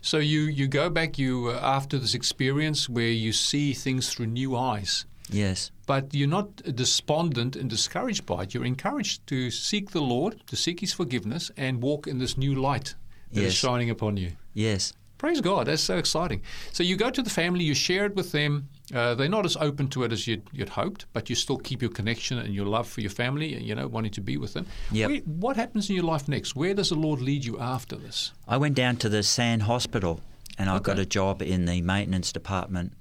So 0.00 0.18
you, 0.18 0.42
you 0.42 0.68
go 0.68 0.88
back 0.90 1.18
you 1.18 1.48
uh, 1.48 1.58
after 1.62 1.98
this 1.98 2.14
experience 2.14 2.88
where 2.88 3.08
you 3.08 3.32
see 3.32 3.72
things 3.72 4.08
through 4.12 4.26
new 4.26 4.56
eyes. 4.56 5.04
Yes, 5.30 5.70
But 5.86 6.12
you're 6.14 6.28
not 6.28 6.56
despondent 6.76 7.56
and 7.56 7.68
discouraged 7.70 8.26
by 8.26 8.42
it. 8.42 8.52
You're 8.54 8.66
encouraged 8.66 9.26
to 9.28 9.50
seek 9.50 9.90
the 9.90 10.02
Lord, 10.02 10.42
to 10.48 10.54
seek 10.56 10.80
His 10.80 10.92
forgiveness, 10.92 11.50
and 11.56 11.82
walk 11.82 12.06
in 12.06 12.18
this 12.18 12.36
new 12.36 12.54
light 12.54 12.94
that 13.32 13.40
is 13.40 13.44
Yes. 13.46 13.54
shining 13.54 13.90
upon 13.90 14.16
you. 14.18 14.32
yes, 14.52 14.92
Praise 15.16 15.40
God. 15.40 15.66
That's 15.68 15.82
so 15.82 15.96
exciting. 15.96 16.42
So 16.72 16.82
you 16.82 16.96
go 16.96 17.08
to 17.10 17.22
the 17.22 17.30
family, 17.30 17.64
you 17.64 17.74
share 17.74 18.04
it 18.04 18.14
with 18.14 18.32
them. 18.32 18.68
Uh, 18.92 19.14
they're 19.14 19.28
not 19.30 19.46
as 19.46 19.56
open 19.56 19.88
to 19.88 20.02
it 20.04 20.12
as 20.12 20.26
you'd, 20.26 20.42
you'd 20.52 20.68
hoped, 20.70 21.06
but 21.14 21.30
you 21.30 21.36
still 21.36 21.56
keep 21.56 21.80
your 21.80 21.90
connection 21.90 22.38
and 22.38 22.54
your 22.54 22.66
love 22.66 22.86
for 22.86 23.00
your 23.00 23.10
family, 23.10 23.56
you 23.62 23.74
know, 23.74 23.86
wanting 23.88 24.10
to 24.12 24.20
be 24.20 24.36
with 24.36 24.52
them. 24.52 24.66
Yep. 24.92 25.10
Where, 25.10 25.18
what 25.20 25.56
happens 25.56 25.88
in 25.88 25.96
your 25.96 26.04
life 26.04 26.28
next? 26.28 26.54
Where 26.54 26.74
does 26.74 26.90
the 26.90 26.94
Lord 26.96 27.20
lead 27.22 27.44
you 27.46 27.58
after 27.58 27.96
this? 27.96 28.32
I 28.46 28.58
went 28.58 28.74
down 28.74 28.96
to 28.98 29.08
the 29.08 29.22
San 29.22 29.60
Hospital 29.60 30.20
and 30.58 30.68
I 30.68 30.78
got 30.80 30.98
a 30.98 31.06
job 31.06 31.40
in 31.40 31.64
the 31.64 31.80
maintenance 31.82 32.30
department, 32.32 32.92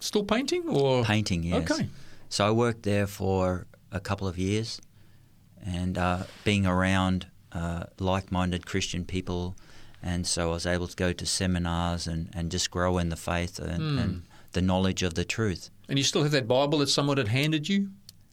Still 0.00 0.24
painting 0.24 0.68
or 0.68 1.04
painting. 1.04 1.42
Yes. 1.42 1.70
Okay. 1.70 1.88
So 2.28 2.46
I 2.46 2.50
worked 2.50 2.82
there 2.82 3.06
for 3.06 3.66
a 3.92 4.00
couple 4.00 4.26
of 4.28 4.36
years, 4.38 4.80
and 5.64 5.96
uh, 5.96 6.24
being 6.44 6.66
around 6.66 7.26
uh, 7.52 7.84
like-minded 7.98 8.66
Christian 8.66 9.04
people, 9.04 9.54
and 10.02 10.26
so 10.26 10.50
I 10.50 10.52
was 10.52 10.66
able 10.66 10.86
to 10.88 10.96
go 10.96 11.12
to 11.12 11.24
seminars 11.26 12.06
and, 12.06 12.28
and 12.34 12.50
just 12.50 12.70
grow 12.70 12.98
in 12.98 13.08
the 13.08 13.16
faith 13.16 13.58
and, 13.58 13.76
Hmm. 13.78 13.98
and 13.98 14.22
the 14.56 14.62
knowledge 14.62 15.04
of 15.04 15.14
the 15.14 15.24
truth. 15.24 15.70
And 15.88 15.98
you 15.98 16.04
still 16.04 16.22
have 16.24 16.32
that 16.32 16.48
Bible 16.48 16.78
that 16.80 16.88
someone 16.88 17.18
had 17.18 17.28
handed 17.28 17.68
you? 17.68 17.90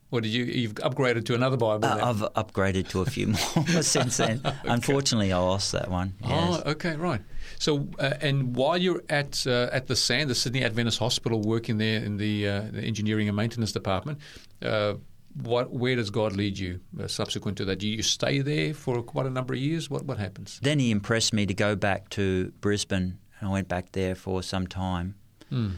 Or 0.09 0.21
did 0.21 0.30
you, 0.30 0.45
you've 0.45 0.76
upgraded 0.76 1.26
to 1.26 1.36
another 1.36 1.57
Bible 1.57 1.86
Uh. 1.86 1.99
I've 2.09 2.45
upgraded 2.45 2.88
to 2.89 3.01
a 3.01 3.05
few 3.05 3.28
more 3.55 3.65
since 3.82 4.17
then. 4.17 4.41
Unfortunately, 4.63 5.34
I 5.34 5.39
lost 5.39 5.71
that 5.71 5.89
one. 5.89 6.13
Yes. 6.21 6.61
Oh, 6.65 6.71
okay, 6.71 6.95
right. 6.95 7.21
So, 7.59 7.88
uh, 7.99 8.13
and 8.21 8.55
while 8.55 8.78
you're 8.78 9.03
at 9.09 9.45
uh, 9.47 9.69
at 9.71 9.88
the 9.88 9.95
San, 9.95 10.28
the 10.28 10.36
Sydney 10.36 10.63
Adventist 10.63 10.99
Hospital, 10.99 11.41
working 11.41 11.78
there 11.78 12.03
in 12.03 12.17
the, 12.17 12.47
uh, 12.47 12.61
the 12.71 12.82
engineering 12.82 13.28
and 13.28 13.36
maintenance 13.36 13.71
department, 13.71 14.19
uh, 14.61 14.93
what 15.41 15.71
where 15.71 15.95
does 15.95 16.11
God 16.11 16.36
lead 16.36 16.59
you 16.59 16.80
uh, 17.01 17.07
subsequent 17.07 17.57
to 17.57 17.65
that? 17.65 17.80
Do 17.80 17.88
you 17.88 18.03
stay 18.03 18.39
there 18.41 18.74
for 18.76 19.01
quite 19.01 19.26
a 19.26 19.32
number 19.32 19.53
of 19.55 19.59
years? 19.59 19.89
What 19.89 20.05
what 20.05 20.19
happens? 20.19 20.59
Then 20.61 20.78
he 20.80 20.91
impressed 20.91 21.34
me 21.34 21.45
to 21.47 21.53
go 21.53 21.76
back 21.76 22.09
to 22.09 22.51
Brisbane, 22.61 23.17
and 23.39 23.49
I 23.49 23.51
went 23.51 23.67
back 23.67 23.91
there 23.93 24.15
for 24.15 24.43
some 24.43 24.67
time. 24.67 25.15
Hmm. 25.49 25.69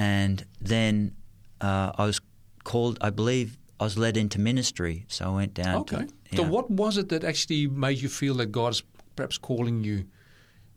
And 0.00 0.44
then 0.74 1.14
uh, 1.60 1.92
I 1.98 2.04
was 2.06 2.20
called, 2.64 2.96
I 3.02 3.10
believe, 3.10 3.58
I 3.78 3.84
was 3.84 3.96
led 3.98 4.16
into 4.16 4.38
ministry. 4.40 5.04
So 5.08 5.26
I 5.26 5.34
went 5.34 5.54
down. 5.54 5.76
Okay. 5.82 6.06
To, 6.30 6.36
So 6.36 6.42
yeah. 6.42 6.48
what 6.48 6.70
was 6.70 6.96
it 6.96 7.08
that 7.10 7.22
actually 7.24 7.66
made 7.66 7.98
you 8.00 8.08
feel 8.08 8.34
that 8.36 8.46
God's 8.46 8.82
perhaps 9.16 9.36
calling 9.38 9.84
you 9.84 10.04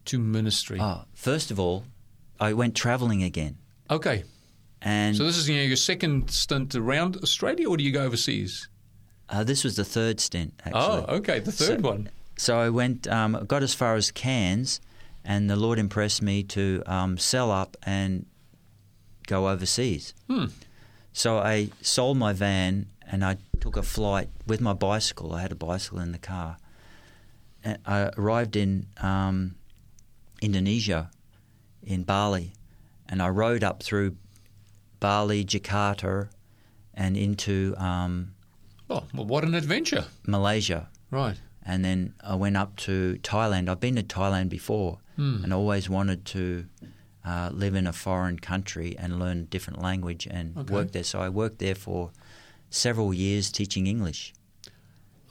to 0.05 0.19
ministry? 0.19 0.79
Oh, 0.81 1.03
first 1.13 1.51
of 1.51 1.59
all, 1.59 1.85
I 2.39 2.51
went 2.53 2.75
traveling 2.75 3.23
again. 3.23 3.57
Okay. 3.89 4.23
And 4.81 5.15
So 5.15 5.23
this 5.23 5.37
is 5.37 5.47
you 5.47 5.55
know, 5.55 5.63
your 5.63 5.77
second 5.77 6.29
stint 6.29 6.75
around 6.75 7.15
Australia, 7.23 7.69
or 7.69 7.77
do 7.77 7.83
you 7.83 7.91
go 7.93 8.03
overseas? 8.03 8.67
uh, 9.29 9.43
this 9.43 9.63
was 9.63 9.75
the 9.77 9.85
third 9.85 10.19
stint, 10.19 10.53
actually. 10.65 11.05
Oh, 11.07 11.15
okay, 11.19 11.39
the 11.39 11.51
third 11.51 11.81
So- 11.81 11.89
one. 11.89 12.09
So 12.37 12.59
I 12.59 12.69
went, 12.69 13.07
um, 13.07 13.45
got 13.47 13.63
as 13.63 13.73
far 13.73 13.95
as 13.95 14.11
Cairns, 14.11 14.81
and 15.23 15.49
the 15.49 15.55
Lord 15.55 15.79
impressed 15.79 16.21
me 16.21 16.43
to 16.43 16.81
um, 16.87 17.17
sell 17.17 17.49
up 17.51 17.77
and 17.83 18.25
go 19.27 19.49
overseas. 19.49 20.13
Hmm. 20.27 20.45
So 21.13 21.37
I 21.37 21.69
sold 21.81 22.17
my 22.17 22.33
van 22.33 22.87
and 23.11 23.23
I 23.23 23.37
took 23.59 23.77
a 23.77 23.83
flight 23.83 24.29
with 24.47 24.59
my 24.61 24.73
bicycle. 24.73 25.33
I 25.33 25.41
had 25.41 25.51
a 25.51 25.55
bicycle 25.55 25.99
in 25.99 26.11
the 26.11 26.17
car. 26.17 26.57
And 27.63 27.77
I 27.85 28.09
arrived 28.17 28.55
in 28.55 28.87
um, 29.01 29.55
Indonesia, 30.41 31.09
in 31.81 32.03
Bali, 32.03 32.53
and 33.07 33.21
I 33.21 33.29
rode 33.29 33.63
up 33.63 33.83
through 33.83 34.15
Bali, 34.99 35.45
Jakarta, 35.45 36.29
and 36.93 37.15
into 37.17 37.73
um, 37.77 38.33
Oh, 38.89 39.03
well, 39.13 39.25
what 39.25 39.43
an 39.43 39.55
adventure! 39.55 40.05
Malaysia. 40.27 40.89
Right. 41.09 41.37
and 41.65 41.85
then 41.85 42.13
I 42.21 42.35
went 42.35 42.57
up 42.57 42.75
to 42.75 43.17
Thailand. 43.23 43.69
I've 43.69 43.79
been 43.79 43.95
to 43.95 44.03
Thailand 44.03 44.49
before, 44.49 44.99
Hmm. 45.15 45.43
and 45.43 45.53
always 45.53 45.87
wanted 45.89 46.25
to 46.25 46.65
uh, 47.25 47.49
live 47.53 47.73
in 47.75 47.87
a 47.87 47.93
foreign 47.93 48.37
country 48.39 48.95
and 48.97 49.19
learn 49.19 49.37
a 49.39 49.43
different 49.43 49.81
language 49.81 50.27
and 50.29 50.57
Okay. 50.57 50.73
work 50.73 50.91
there. 50.91 51.03
So 51.03 51.19
I 51.21 51.29
worked 51.29 51.59
there 51.59 51.75
for 51.75 52.11
several 52.69 53.13
years 53.13 53.51
teaching 53.51 53.87
English. 53.87 54.33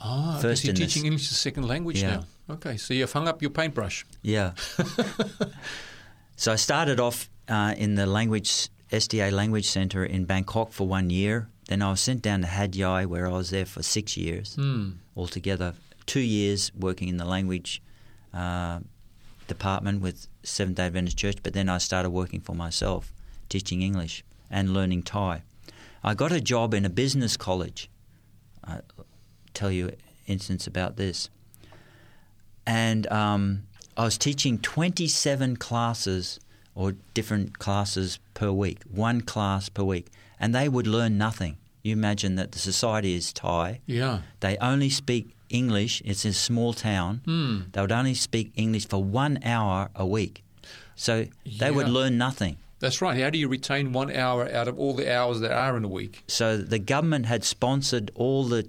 Ah, 0.01 0.39
First 0.41 0.65
you're 0.65 0.75
teaching 0.75 1.05
English 1.07 1.27
as 1.27 1.33
a 1.33 1.35
second 1.35 1.67
language 1.69 2.01
Yeah. 2.03 2.17
now. 2.17 2.25
Okay, 2.55 2.77
so 2.77 2.93
you've 2.95 3.13
hung 3.13 3.29
up 3.29 3.41
your 3.43 3.51
paintbrush. 3.53 4.05
Yeah. 4.23 4.53
so 6.37 6.53
I 6.53 6.57
started 6.57 6.99
off 7.01 7.29
uh, 7.49 7.75
in 7.77 7.95
the 7.95 8.07
language 8.07 8.69
SDA 8.91 9.31
Language 9.33 9.67
Centre 9.69 10.05
in 10.05 10.25
Bangkok 10.25 10.73
for 10.73 10.87
one 10.87 11.09
year. 11.11 11.49
Then 11.69 11.83
I 11.83 11.91
was 11.91 12.01
sent 12.01 12.23
down 12.23 12.41
to 12.43 12.47
Had 12.47 12.75
Yai, 12.77 13.07
where 13.07 13.27
I 13.27 13.31
was 13.33 13.51
there 13.51 13.65
for 13.65 13.83
six 13.83 14.17
years 14.17 14.55
Hmm. 14.57 14.91
altogether. 15.17 15.75
Two 16.07 16.21
years 16.21 16.73
working 16.75 17.09
in 17.09 17.17
the 17.17 17.25
language 17.25 17.81
uh, 18.35 18.81
department 19.47 20.01
with 20.03 20.27
Seventh 20.43 20.77
Day 20.77 20.87
Adventist 20.87 21.17
Church, 21.17 21.37
but 21.43 21.53
then 21.53 21.69
I 21.69 21.79
started 21.79 22.11
working 22.11 22.41
for 22.41 22.55
myself, 22.55 23.13
teaching 23.49 23.83
English 23.83 24.25
and 24.51 24.75
learning 24.75 25.03
Thai. 25.03 25.43
I 26.05 26.15
got 26.15 26.33
a 26.33 26.41
job 26.41 26.75
in 26.75 26.85
a 26.85 26.91
business 26.91 27.37
college. 27.37 27.89
I'll 28.65 28.83
tell 29.55 29.71
you 29.71 29.89
an 29.89 29.97
instance 30.27 30.67
about 30.67 30.97
this. 30.97 31.31
And 32.67 33.07
um, 33.09 33.65
I 33.97 34.05
was 34.05 34.19
teaching 34.19 34.59
27 34.59 35.57
classes 35.57 36.41
or 36.75 36.93
different 37.15 37.59
classes 37.59 38.19
per 38.35 38.51
week, 38.51 38.83
one 38.91 39.21
class 39.21 39.69
per 39.69 39.83
week, 39.83 40.09
and 40.41 40.55
they 40.55 40.69
would 40.69 40.87
learn 40.87 41.19
nothing. 41.19 41.57
You 41.83 41.93
imagine 41.93 42.37
that 42.37 42.53
the 42.53 42.59
society 42.59 43.15
is 43.15 43.33
Thai. 43.33 43.81
Yeah. 43.87 44.21
They 44.41 44.57
only 44.59 44.89
speak 44.89 45.35
English. 45.53 46.03
It's 46.05 46.25
a 46.25 46.33
small 46.33 46.73
town. 46.73 47.21
Hmm. 47.25 47.61
They 47.73 47.81
would 47.81 47.93
only 47.93 48.15
speak 48.15 48.53
English 48.57 48.89
for 48.89 49.03
one 49.03 49.39
hour 49.45 49.91
a 49.95 50.07
week. 50.07 50.43
So 50.97 51.27
they 51.61 51.71
would 51.71 51.89
learn 51.89 52.19
nothing. 52.19 52.57
That's 52.81 53.01
right. 53.01 53.17
How 53.21 53.31
do 53.31 53.39
you 53.39 53.49
retain 53.49 53.93
one 53.93 54.11
hour 54.11 54.51
out 54.53 54.67
of 54.69 54.79
all 54.79 54.95
the 54.95 55.09
hours 55.15 55.41
there 55.41 55.55
are 55.55 55.77
in 55.77 55.85
a 55.85 55.89
week? 55.89 56.25
So 56.27 56.57
the 56.57 56.79
government 56.81 57.27
had 57.27 57.45
sponsored 57.45 58.11
all 58.15 58.45
the 58.45 58.69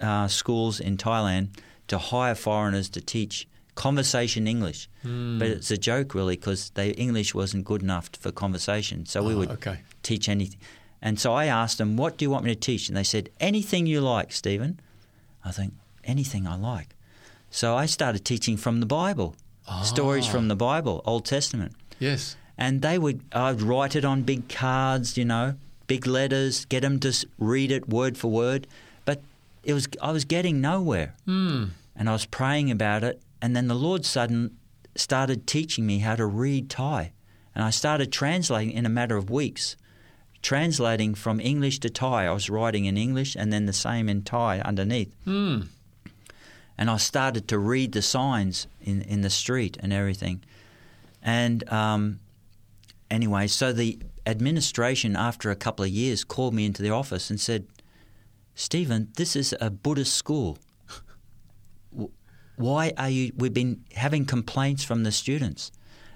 uh, 0.00 0.28
schools 0.28 0.78
in 0.80 0.96
Thailand 0.96 1.48
to 1.88 1.98
hire 1.98 2.34
foreigners 2.34 2.88
to 2.90 3.00
teach 3.00 3.46
conversation 3.74 4.46
English. 4.46 4.88
Hmm. 5.02 5.38
But 5.38 5.48
it's 5.48 5.70
a 5.70 5.78
joke, 5.78 6.14
really, 6.14 6.36
because 6.36 6.70
their 6.70 6.92
English 6.98 7.34
wasn't 7.34 7.64
good 7.64 7.82
enough 7.82 8.10
for 8.20 8.30
conversation. 8.30 9.06
So 9.06 9.22
we 9.22 9.34
Ah, 9.34 9.38
would 9.38 9.50
okay. 9.52 9.78
teach 10.02 10.28
anything. 10.28 10.60
And 11.02 11.18
so 11.18 11.32
I 11.32 11.46
asked 11.46 11.78
them, 11.78 11.96
What 11.96 12.18
do 12.18 12.24
you 12.26 12.30
want 12.30 12.44
me 12.44 12.54
to 12.54 12.60
teach? 12.60 12.88
And 12.88 12.96
they 12.96 13.04
said, 13.04 13.30
Anything 13.40 13.86
you 13.86 14.00
like, 14.02 14.32
Stephen. 14.32 14.80
I 15.42 15.50
think, 15.52 15.72
Anything 16.10 16.46
I 16.46 16.56
like. 16.56 16.90
So 17.50 17.76
I 17.76 17.86
started 17.86 18.24
teaching 18.24 18.56
from 18.56 18.80
the 18.80 18.86
Bible, 18.86 19.36
stories 19.82 20.26
from 20.26 20.48
the 20.48 20.56
Bible, 20.56 21.02
Old 21.04 21.24
Testament. 21.24 21.72
Yes. 21.98 22.36
And 22.58 22.82
they 22.82 22.98
would, 22.98 23.20
I'd 23.32 23.62
write 23.62 23.94
it 23.96 24.04
on 24.04 24.22
big 24.22 24.48
cards, 24.48 25.16
you 25.16 25.24
know, 25.24 25.54
big 25.86 26.06
letters, 26.06 26.64
get 26.66 26.80
them 26.80 26.98
to 27.00 27.26
read 27.38 27.70
it 27.70 27.88
word 27.88 28.18
for 28.18 28.28
word. 28.30 28.66
But 29.04 29.22
it 29.62 29.74
was, 29.74 29.88
I 30.02 30.12
was 30.12 30.24
getting 30.24 30.60
nowhere. 30.60 31.14
Hmm. 31.26 31.64
And 31.96 32.08
I 32.08 32.12
was 32.12 32.26
praying 32.26 32.70
about 32.70 33.02
it. 33.04 33.20
And 33.42 33.56
then 33.56 33.68
the 33.68 33.74
Lord 33.74 34.04
sudden 34.04 34.56
started 34.94 35.46
teaching 35.46 35.86
me 35.86 36.00
how 36.00 36.16
to 36.16 36.26
read 36.26 36.70
Thai. 36.70 37.12
And 37.54 37.64
I 37.64 37.70
started 37.70 38.12
translating 38.12 38.72
in 38.72 38.86
a 38.86 38.90
matter 38.90 39.16
of 39.16 39.30
weeks. 39.30 39.76
Translating 40.42 41.14
from 41.14 41.40
English 41.40 41.80
to 41.80 41.90
Thai. 41.90 42.26
I 42.26 42.32
was 42.32 42.48
writing 42.48 42.84
in 42.84 42.96
English 42.96 43.36
and 43.36 43.52
then 43.52 43.66
the 43.66 43.72
same 43.72 44.08
in 44.08 44.22
Thai 44.22 44.60
underneath. 44.60 45.12
Hmm. 45.24 45.62
And 46.80 46.88
I 46.88 46.96
started 46.96 47.46
to 47.48 47.58
read 47.58 47.92
the 47.92 48.00
signs 48.00 48.66
in, 48.80 49.02
in 49.02 49.20
the 49.20 49.28
street 49.28 49.76
and 49.80 49.92
everything. 49.92 50.42
And 51.22 51.70
um, 51.70 52.20
anyway, 53.10 53.48
so 53.48 53.70
the 53.70 53.98
administration, 54.24 55.14
after 55.14 55.50
a 55.50 55.56
couple 55.56 55.84
of 55.84 55.90
years, 55.90 56.24
called 56.24 56.54
me 56.54 56.64
into 56.64 56.82
the 56.82 56.88
office 56.88 57.28
and 57.28 57.38
said, 57.38 57.66
Stephen, 58.54 59.08
this 59.18 59.36
is 59.36 59.54
a 59.60 59.68
Buddhist 59.68 60.14
school. 60.14 60.56
Why 62.56 62.94
are 62.96 63.10
you? 63.10 63.32
We've 63.36 63.54
been 63.54 63.84
having 63.94 64.24
complaints 64.24 64.82
from 64.82 65.02
the 65.02 65.12
students 65.12 65.70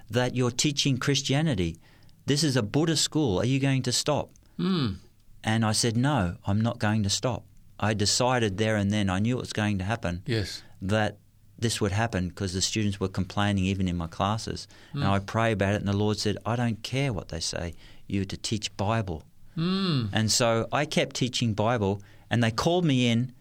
that 0.09 0.35
you're 0.35 0.51
teaching 0.51 0.97
Christianity. 0.97 1.77
This 2.25 2.43
is 2.43 2.57
a 2.57 2.63
Buddhist 2.63 3.03
school. 3.03 3.39
Are 3.39 3.45
you 3.45 3.59
going 3.59 3.83
to 3.83 3.91
stop? 3.91 4.31
Hmm. 4.57 4.93
And 5.43 5.63
I 5.63 5.73
said, 5.73 5.95
No, 5.95 6.37
I'm 6.45 6.61
not 6.61 6.79
going 6.79 7.03
to 7.03 7.09
stop. 7.09 7.45
I 7.79 7.93
decided 7.93 8.57
there 8.57 8.75
and 8.75 8.91
then, 8.91 9.09
I 9.09 9.19
knew 9.19 9.37
it 9.37 9.41
was 9.41 9.53
going 9.53 9.77
to 9.79 9.83
happen 9.83 10.23
Yes. 10.25 10.63
that 10.81 11.17
this 11.59 11.79
would 11.81 11.91
happen 11.91 12.29
because 12.29 12.53
the 12.53 12.61
students 12.61 12.99
were 12.99 13.07
complaining 13.07 13.65
even 13.65 13.87
in 13.87 13.95
my 13.97 14.07
classes. 14.07 14.67
And 14.93 15.03
I 15.05 15.19
pray 15.19 15.51
about 15.53 15.73
it, 15.73 15.77
and 15.81 15.87
the 15.87 15.95
Lord 15.97 16.17
said, 16.19 16.37
I 16.45 16.55
don't 16.55 16.81
care 16.83 17.11
what 17.13 17.29
they 17.29 17.39
say. 17.39 17.73
You're 18.07 18.25
to 18.25 18.37
teach 18.37 18.75
Bible. 18.77 19.23
Hmm. 19.55 20.07
And 20.11 20.31
so 20.31 20.67
I 20.71 20.85
kept 20.85 21.15
teaching 21.15 21.53
Bible, 21.53 22.01
and 22.29 22.43
they 22.43 22.51
called 22.51 22.83
me 22.85 23.07
in 23.09 23.31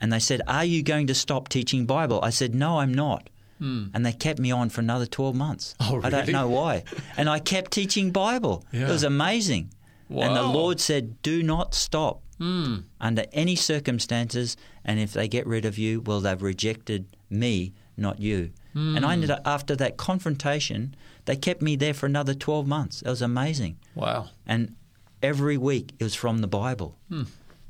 and 0.00 0.12
they 0.12 0.18
said, 0.20 0.40
Are 0.46 0.64
you 0.64 0.82
going 0.82 1.06
to 1.08 1.14
stop 1.14 1.48
teaching 1.48 1.84
Bible? 1.86 2.20
I 2.22 2.30
said, 2.30 2.54
No, 2.54 2.78
I'm 2.78 2.94
not. 2.94 3.28
And 3.60 4.04
they 4.04 4.12
kept 4.12 4.38
me 4.38 4.50
on 4.50 4.68
for 4.68 4.82
another 4.82 5.06
12 5.06 5.34
months. 5.34 5.74
Oh, 5.80 5.98
I 6.04 6.10
don't 6.10 6.28
know 6.28 6.48
why. 6.48 6.84
and 7.16 7.30
I 7.30 7.38
kept 7.38 7.70
teaching 7.70 8.10
Bible. 8.10 8.62
Yeah. 8.72 8.88
It 8.88 8.90
was 8.90 9.04
amazing. 9.04 9.70
And 10.10 10.36
the 10.36 10.42
Lord 10.42 10.80
said, 10.80 11.22
Do 11.22 11.42
not 11.42 11.74
stop 11.74 12.20
Hmm. 12.38 12.78
under 13.00 13.24
any 13.32 13.54
circumstances, 13.54 14.56
and 14.84 14.98
if 14.98 15.12
they 15.12 15.28
get 15.28 15.46
rid 15.46 15.64
of 15.64 15.78
you, 15.78 16.00
well, 16.00 16.20
they've 16.20 16.42
rejected 16.42 17.16
me, 17.30 17.72
not 17.96 18.18
you. 18.20 18.50
And 18.76 19.06
I 19.06 19.12
ended 19.12 19.30
up, 19.30 19.40
after 19.44 19.76
that 19.76 19.96
confrontation, 19.96 20.96
they 21.26 21.36
kept 21.36 21.62
me 21.62 21.76
there 21.76 21.94
for 21.94 22.06
another 22.06 22.34
12 22.34 22.66
months. 22.66 23.02
It 23.02 23.08
was 23.08 23.22
amazing. 23.22 23.78
Wow. 23.94 24.30
And 24.48 24.74
every 25.22 25.56
week 25.56 25.92
it 26.00 26.02
was 26.02 26.16
from 26.16 26.38
the 26.38 26.48
Bible. 26.48 26.98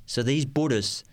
So 0.06 0.22
these 0.22 0.46
Buddhists, 0.46 1.04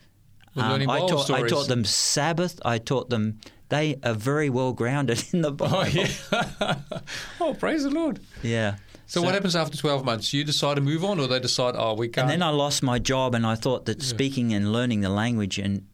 um, 0.55 0.89
I, 0.89 0.99
taught, 0.99 1.29
I 1.29 1.45
taught 1.45 1.67
them 1.67 1.83
Sabbath, 1.83 2.61
I 2.63 2.77
taught 2.77 3.09
them, 3.09 3.41
they 3.67 3.97
are 4.03 4.13
very 4.13 4.49
well 4.49 4.71
grounded 4.73 5.25
in 5.33 5.41
the 5.41 5.51
Bible. 5.51 5.77
Oh, 5.77 5.85
yeah. 5.85 6.75
oh, 7.41 7.53
praise 7.53 7.83
the 7.83 7.89
Lord. 7.89 8.21
Yeah. 8.43 8.77
So, 9.11 9.21
what 9.21 9.33
happens 9.33 9.57
after 9.57 9.77
12 9.77 10.05
months? 10.05 10.31
You 10.31 10.45
decide 10.45 10.75
to 10.75 10.81
move 10.81 11.03
on, 11.03 11.19
or 11.19 11.27
they 11.27 11.41
decide, 11.41 11.75
oh, 11.77 11.95
we 11.95 12.07
can't? 12.07 12.31
And 12.31 12.41
then 12.41 12.41
I 12.41 12.51
lost 12.51 12.81
my 12.81 12.97
job, 12.97 13.35
and 13.35 13.45
I 13.45 13.55
thought 13.55 13.83
that 13.87 14.01
speaking 14.01 14.53
and 14.53 14.71
learning 14.71 15.01
the 15.01 15.09
language 15.09 15.59
and 15.59 15.85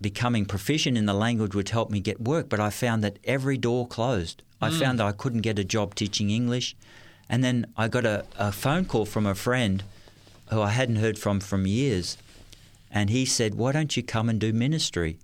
becoming 0.00 0.46
proficient 0.46 0.96
in 0.96 1.04
the 1.04 1.12
language 1.12 1.54
would 1.54 1.68
help 1.68 1.90
me 1.90 2.00
get 2.00 2.18
work. 2.18 2.48
But 2.48 2.58
I 2.58 2.70
found 2.70 3.04
that 3.04 3.18
every 3.24 3.58
door 3.58 3.86
closed. 3.86 4.42
I 4.58 4.70
mm. 4.70 4.80
found 4.80 4.98
that 4.98 5.06
I 5.06 5.12
couldn't 5.12 5.42
get 5.42 5.58
a 5.58 5.64
job 5.64 5.94
teaching 5.94 6.30
English. 6.30 6.74
And 7.28 7.44
then 7.44 7.66
I 7.76 7.88
got 7.88 8.06
a, 8.06 8.24
a 8.38 8.52
phone 8.52 8.86
call 8.86 9.04
from 9.04 9.26
a 9.26 9.34
friend 9.34 9.84
who 10.48 10.62
I 10.62 10.70
hadn't 10.70 10.96
heard 10.96 11.18
from 11.18 11.40
from 11.40 11.66
years. 11.66 12.16
And 12.90 13.10
he 13.10 13.26
said, 13.26 13.56
Why 13.56 13.72
don't 13.72 13.94
you 13.98 14.02
come 14.02 14.30
and 14.30 14.40
do 14.40 14.54
ministry? 14.54 15.18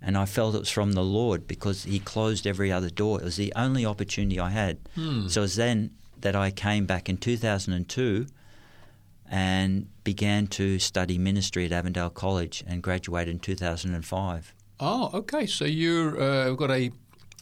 And 0.00 0.16
I 0.16 0.24
felt 0.24 0.54
it 0.54 0.60
was 0.60 0.70
from 0.70 0.92
the 0.92 1.04
Lord 1.04 1.46
because 1.46 1.84
he 1.84 1.98
closed 1.98 2.46
every 2.46 2.72
other 2.72 2.88
door. 2.88 3.20
It 3.20 3.24
was 3.24 3.36
the 3.36 3.52
only 3.54 3.84
opportunity 3.84 4.40
I 4.40 4.48
had. 4.48 4.78
Hmm. 4.94 5.28
So 5.28 5.42
it 5.42 5.44
was 5.44 5.56
then 5.56 5.90
that 6.22 6.36
I 6.36 6.50
came 6.50 6.86
back 6.86 7.08
in 7.08 7.16
2002 7.16 8.26
and 9.30 9.86
began 10.04 10.46
to 10.48 10.78
study 10.78 11.18
ministry 11.18 11.64
at 11.64 11.72
Avondale 11.72 12.10
College 12.10 12.64
and 12.66 12.82
graduated 12.82 13.34
in 13.34 13.40
2005. 13.40 14.54
Oh, 14.80 15.10
okay. 15.14 15.46
So 15.46 15.64
you've 15.64 16.18
uh, 16.18 16.50
got 16.54 16.70
a 16.70 16.90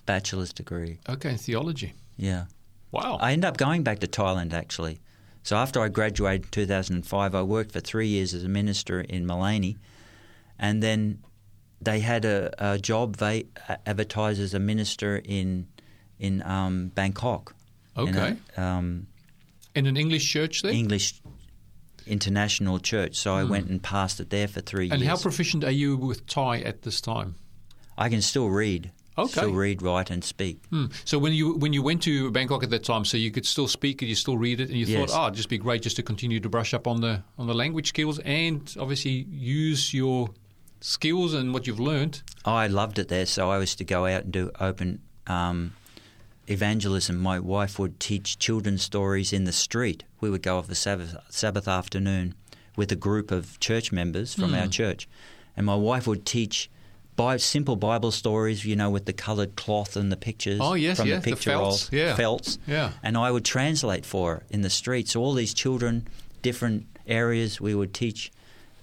Bachelor's 0.07 0.53
degree. 0.53 1.01
okay 1.09 1.37
theology. 1.37 1.95
Yeah. 2.17 2.47
Wow. 2.91 3.19
I 3.21 3.33
ended 3.33 3.47
up 3.47 3.57
going 3.57 3.83
back 3.83 3.99
to 4.01 4.07
Thailand 4.07 4.53
actually 4.55 5.01
So 5.43 5.57
after 5.57 5.81
I 5.81 5.89
graduated 5.89 6.45
in 6.45 6.51
2005, 6.51 7.35
I 7.35 7.43
worked 7.43 7.73
for 7.73 7.81
three 7.81 8.09
years 8.09 8.35
as 8.35 8.45
a 8.45 8.49
minister 8.49 9.01
in 9.01 9.27
Mullaney, 9.27 9.77
and 10.59 10.83
then 10.83 11.23
they 11.81 12.01
had 12.01 12.25
a, 12.25 12.53
a 12.59 12.79
job 12.79 13.17
va- 13.17 13.45
advertised 13.87 14.41
as 14.41 14.53
a 14.55 14.59
minister 14.59 15.21
in 15.25 15.67
in 16.19 16.43
um, 16.43 16.89
Bangkok. 16.89 17.55
A, 17.99 18.11
Okay. 18.11 18.37
um, 18.57 19.07
In 19.75 19.87
an 19.87 19.97
English 19.97 20.31
church 20.31 20.63
there? 20.63 20.73
English 20.73 21.15
International 22.07 22.79
Church. 22.79 23.17
So 23.17 23.35
I 23.35 23.45
went 23.45 23.69
and 23.69 23.83
pastored 23.83 24.31
there 24.31 24.49
for 24.49 24.61
three 24.61 24.89
Hmm. 24.89 24.95
and 24.95 25.03
years. 25.03 25.11
how 25.11 25.17
proficient 25.23 25.65
are 25.65 25.71
you 25.71 25.97
with 25.97 26.27
Thai 26.27 26.61
at 26.61 26.83
this 26.83 27.01
time? 27.01 27.35
I 27.97 28.09
can 28.09 28.23
still 28.23 28.49
read. 28.49 28.93
Okay. 29.19 29.31
Still 29.33 29.53
read, 29.53 29.83
write, 29.83 30.11
and 30.11 30.23
speak. 30.23 30.61
Hmm. 30.71 30.87
So 31.05 31.19
when 31.19 31.33
you 31.33 31.55
when 31.57 31.73
you 31.73 31.83
went 31.83 32.03
to 32.05 32.31
Bangkok 32.31 32.63
at 32.63 32.71
that 32.71 32.85
time, 32.85 33.05
so 33.05 33.17
you 33.17 33.33
could 33.33 33.45
still 33.45 33.67
speak 33.67 34.01
and 34.01 34.09
you 34.09 34.15
still 34.15 34.39
read 34.39 34.61
it, 34.61 34.69
and 34.71 34.79
you 34.79 34.87
Yes. 34.87 35.11
thought, 35.11 35.21
oh, 35.21 35.27
it'd 35.27 35.37
just 35.37 35.49
be 35.49 35.59
great 35.59 35.83
just 35.83 35.97
to 35.97 36.03
continue 36.05 36.39
to 36.41 36.49
brush 36.49 36.73
up 36.73 36.87
on 36.87 37.01
the 37.01 37.25
on 37.37 37.49
the 37.49 37.55
language 37.55 37.89
skills 37.89 38.21
and 38.21 38.75
obviously 38.79 39.27
use 39.29 39.93
your 39.93 40.31
skills 40.81 41.35
and 41.35 41.53
what 41.53 41.67
you've 41.67 41.81
learned. 41.81 42.23
I 42.45 42.69
loved 42.69 43.01
it 43.01 43.09
there, 43.09 43.27
so 43.27 43.51
I 43.51 43.59
was 43.59 43.75
to 43.77 43.85
go 43.85 44.07
out 44.07 44.23
and 44.25 44.33
do 44.33 44.51
open 44.61 45.01
um, 45.27 45.73
evangelism. 46.51 47.17
My 47.19 47.39
wife 47.39 47.79
would 47.79 48.01
teach 48.01 48.39
children's 48.39 48.83
stories 48.83 49.33
in 49.33 49.45
the 49.45 49.53
street. 49.53 50.05
We 50.21 50.31
would 50.31 50.43
go 50.43 50.59
off 50.59 50.67
the 50.67 50.75
Sabbath, 50.75 51.17
Sabbath 51.31 51.69
afternoon 51.69 52.35
with 52.77 52.91
a 52.93 52.97
group 52.97 53.31
of 53.31 53.59
church 53.61 53.93
members 53.93 54.35
from 54.35 54.51
Hmm. 54.51 54.55
our 54.61 54.67
church, 54.69 55.09
and 55.57 55.67
my 55.67 55.75
wife 55.75 56.07
would 56.07 56.25
teach. 56.25 56.71
Bi- 57.17 57.37
simple 57.37 57.75
Bible 57.75 58.13
stories, 58.13 58.65
you 58.65 58.77
know, 58.77 58.91
with 58.91 59.05
the 59.07 59.13
coloured 59.13 59.57
cloth 59.57 59.97
and 59.97 60.13
the 60.13 60.17
pictures 60.17 60.61
Oh, 60.63 60.75
yes, 60.75 60.99
from 60.99 61.09
yeah, 61.09 61.17
the 61.17 61.21
the 61.23 61.31
picture 61.33 61.51
felts, 61.51 61.93
roll, 61.93 62.01
yeah. 62.01 62.15
felts, 62.15 62.59
Yeah. 62.65 62.93
and 63.03 63.17
I 63.17 63.33
would 63.33 63.45
translate 63.45 64.07
for 64.07 64.35
her 64.37 64.43
in 64.51 64.61
the 64.63 64.71
streets. 64.71 65.11
So 65.15 65.21
all 65.21 65.35
these 65.35 65.53
children, 65.53 66.07
different 66.43 66.87
areas, 67.09 67.61
we 67.61 67.75
would 67.75 67.93
teach 67.93 68.31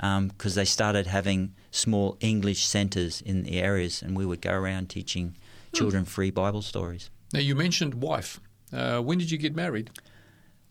because 0.01 0.55
they 0.55 0.66
started 0.66 1.07
having 1.07 1.53
small 1.72 2.18
English 2.20 2.66
centres 2.66 3.22
in 3.22 3.43
the 3.43 3.57
areas, 3.61 4.01
and 4.01 4.18
we 4.18 4.26
would 4.26 4.41
go 4.41 4.51
around 4.51 4.89
teaching 4.89 5.36
children 5.74 6.03
free 6.03 6.30
Bible 6.30 6.61
stories. 6.61 7.09
Now 7.36 7.42
you 7.42 7.54
mentioned 7.54 7.96
wife. 7.96 8.40
Uh, 8.72 9.02
when 9.02 9.18
did 9.18 9.30
you 9.30 9.38
get 9.38 9.54
married? 9.54 9.90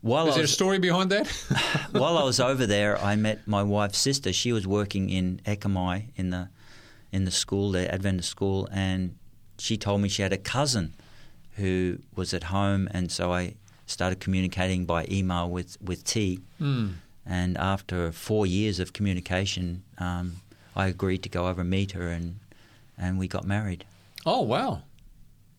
While 0.01 0.29
Is 0.29 0.33
I 0.33 0.37
there 0.37 0.45
a 0.45 0.49
story 0.49 0.79
behind 0.79 1.11
that? 1.11 1.27
while 1.93 2.17
I 2.17 2.23
was 2.23 2.41
over 2.41 2.65
there, 2.65 2.99
I 2.99 3.17
met 3.17 3.47
my 3.47 3.62
wife's 3.62 3.99
sister. 3.99 4.33
She 4.33 4.51
was 4.51 4.67
working 4.67 5.11
in 5.11 5.43
Ekamai 5.45 6.05
in 6.17 6.31
the 6.31 6.49
in 7.12 7.27
the 7.27 7.31
school, 7.31 7.73
the 7.73 7.93
Adventist 7.93 8.31
school, 8.31 8.67
and 8.73 9.15
she 9.59 9.77
told 9.77 10.01
me 10.01 10.09
she 10.09 10.23
had 10.23 10.33
a 10.33 10.39
cousin 10.39 10.95
who 11.57 11.99
was 12.17 12.33
at 12.33 12.45
home, 12.45 12.89
and 12.93 13.12
so 13.12 13.31
I 13.31 13.57
started 13.85 14.21
communicating 14.21 14.87
by 14.87 15.07
email 15.11 15.51
with 15.51 15.77
with 15.83 16.03
T. 16.03 16.41
Hmm. 16.57 16.93
And 17.27 17.59
after 17.59 18.11
four 18.11 18.47
years 18.47 18.81
of 18.81 18.95
communication, 18.95 19.83
um, 19.99 20.41
I 20.75 20.87
agreed 20.87 21.23
to 21.25 21.29
go 21.29 21.47
over 21.47 21.61
and 21.61 21.69
meet 21.69 21.93
her, 21.93 22.09
and 22.09 22.41
and 22.97 23.19
we 23.19 23.29
got 23.29 23.45
married. 23.45 23.85
Oh 24.25 24.41
wow. 24.41 24.83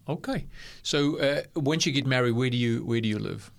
Okay. 0.07 0.45
So 0.83 1.17
uh, 1.19 1.41
once 1.55 1.85
you 1.85 1.91
get 1.91 2.05
married, 2.05 2.31
where 2.33 2.49
do 2.49 2.57
you 2.57 2.83
where 2.85 3.01
do 3.01 3.07
you 3.09 3.19
live? 3.19 3.51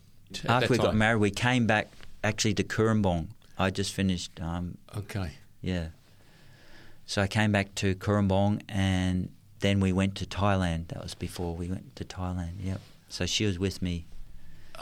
After 0.48 0.68
we 0.70 0.78
got 0.78 0.94
married, 0.94 1.20
we 1.20 1.30
came 1.30 1.66
back 1.66 1.88
actually 2.22 2.54
to 2.54 2.64
Cooranbong. 2.64 3.28
I 3.58 3.70
just 3.70 3.92
finished, 3.94 4.38
um, 4.40 4.76
Okay. 4.96 5.30
yeah. 5.62 5.88
So 7.06 7.22
I 7.22 7.26
came 7.26 7.52
back 7.52 7.74
to 7.76 7.94
Cooranbong, 7.94 8.60
and 8.68 9.30
then 9.60 9.80
we 9.80 9.92
went 9.92 10.14
to 10.16 10.26
Thailand. 10.26 10.88
That 10.88 11.02
was 11.02 11.14
before 11.14 11.54
we 11.54 11.68
went 11.68 11.94
to 11.96 12.04
Thailand. 12.04 12.54
Yep. 12.62 12.80
So 13.08 13.24
she 13.26 13.46
was 13.46 13.58
with 13.58 13.80
me. 13.80 14.06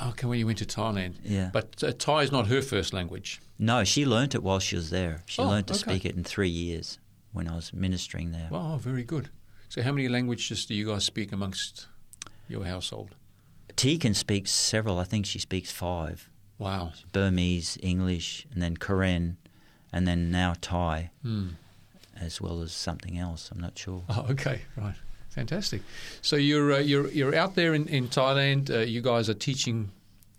Okay. 0.07 0.27
When 0.27 0.39
you 0.39 0.47
went 0.47 0.59
to 0.59 0.65
Thailand. 0.65 1.15
Yeah. 1.23 1.51
But 1.53 1.85
uh, 1.85 1.93
Thai 1.97 2.23
is 2.23 2.33
not 2.33 2.47
her 2.49 2.62
first 2.62 2.93
language. 2.93 3.41
No, 3.59 3.85
she 3.85 4.05
learnt 4.05 4.35
it 4.35 4.43
while 4.43 4.59
she 4.59 4.75
was 4.77 4.91
there. 4.91 5.23
She 5.27 5.41
Oh, 5.43 5.49
learnt 5.49 5.69
to 5.69 5.75
okay. 5.75 5.81
speak 5.81 6.05
it 6.05 6.17
in 6.17 6.25
three 6.25 6.49
years 6.49 6.99
when 7.33 7.47
I 7.49 7.55
was 7.55 7.73
ministering 7.73 8.33
there. 8.33 8.49
Wow. 8.51 8.79
Very 8.79 9.05
good. 9.05 9.29
So 9.69 9.83
how 9.83 9.93
many 9.93 10.09
languages 10.09 10.67
do 10.67 10.75
you 10.75 10.87
guys 10.87 11.05
speak 11.05 11.33
amongst 11.33 11.87
your 12.49 12.65
household? 12.65 13.15
T 13.77 13.99
can 13.99 14.15
speak 14.15 14.47
several. 14.47 14.99
I 14.99 15.05
think 15.05 15.27
she 15.27 15.39
speaks 15.39 15.71
five. 15.73 16.29
Wow. 16.59 16.93
Burmese, 17.12 17.77
English, 17.83 18.47
and 18.53 18.62
then 18.62 18.77
Karen, 18.77 19.37
and 19.93 20.07
then 20.07 20.31
now 20.31 20.55
Thai, 20.61 21.11
Hmm. 21.23 21.49
as 22.17 22.41
well 22.41 22.62
as 22.62 22.73
something 22.73 23.19
else. 23.19 23.51
I'm 23.51 23.61
not 23.61 23.77
sure. 23.77 24.05
Oh, 24.09 24.27
okay, 24.31 24.61
right, 24.77 24.95
fantastic. 25.31 25.83
So 26.23 26.37
you're 26.37 26.73
uh, 26.75 26.79
you're 26.79 27.11
you're 27.11 27.35
out 27.35 27.57
there 27.57 27.75
in 27.75 27.89
in 27.89 28.09
Thailand. 28.09 28.71
Uh, 28.71 28.79
you 28.81 29.01
guys 29.01 29.29
are 29.29 29.35
teaching 29.35 29.91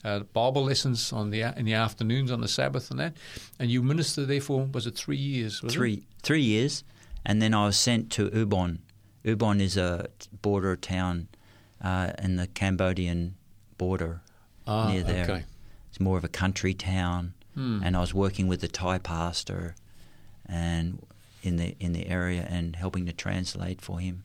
uh, 0.05 0.19
Bible 0.32 0.63
lessons 0.63 1.11
on 1.11 1.32
the 1.32 1.41
in 1.59 1.65
the 1.65 1.73
afternoons 1.73 2.32
on 2.32 2.39
the 2.39 2.47
Sabbath 2.47 2.89
and 2.91 2.99
that, 3.01 3.17
and 3.59 3.69
you 3.69 3.84
minister 3.84 4.26
there 4.26 4.39
for 4.41 4.63
was 4.73 4.88
it 4.88 4.95
three 4.95 5.17
years? 5.17 5.61
Was 5.61 5.73
It? 5.73 5.78
Three 5.78 6.03
three 6.23 6.43
years, 6.43 6.86
and 7.26 7.41
then 7.41 7.53
I 7.53 7.65
was 7.65 7.78
sent 7.78 8.09
to 8.11 8.30
Ubon. 8.30 8.78
Ubon 9.26 9.59
is 9.59 9.76
a 9.76 10.07
border 10.41 10.76
town 10.76 11.28
uh, 11.82 12.11
in 12.21 12.36
the 12.36 12.47
Cambodian 12.47 13.36
border 13.78 14.21
Ah, 14.67 14.91
near 14.91 15.03
there. 15.03 15.23
okay. 15.23 15.43
It's 15.89 15.99
more 15.99 16.17
of 16.17 16.23
a 16.23 16.28
country 16.30 16.73
town, 16.73 17.34
Hmm. 17.55 17.82
and 17.84 17.95
I 17.95 18.01
was 18.01 18.13
working 18.13 18.47
with 18.47 18.61
the 18.61 18.67
Thai 18.67 18.97
pastor, 18.99 19.76
and 20.45 20.99
in 21.41 21.55
the 21.57 21.76
in 21.80 21.93
the 21.93 22.07
area 22.07 22.45
and 22.49 22.76
helping 22.76 23.05
to 23.05 23.13
translate 23.13 23.82
for 23.82 23.99
him. 23.99 24.23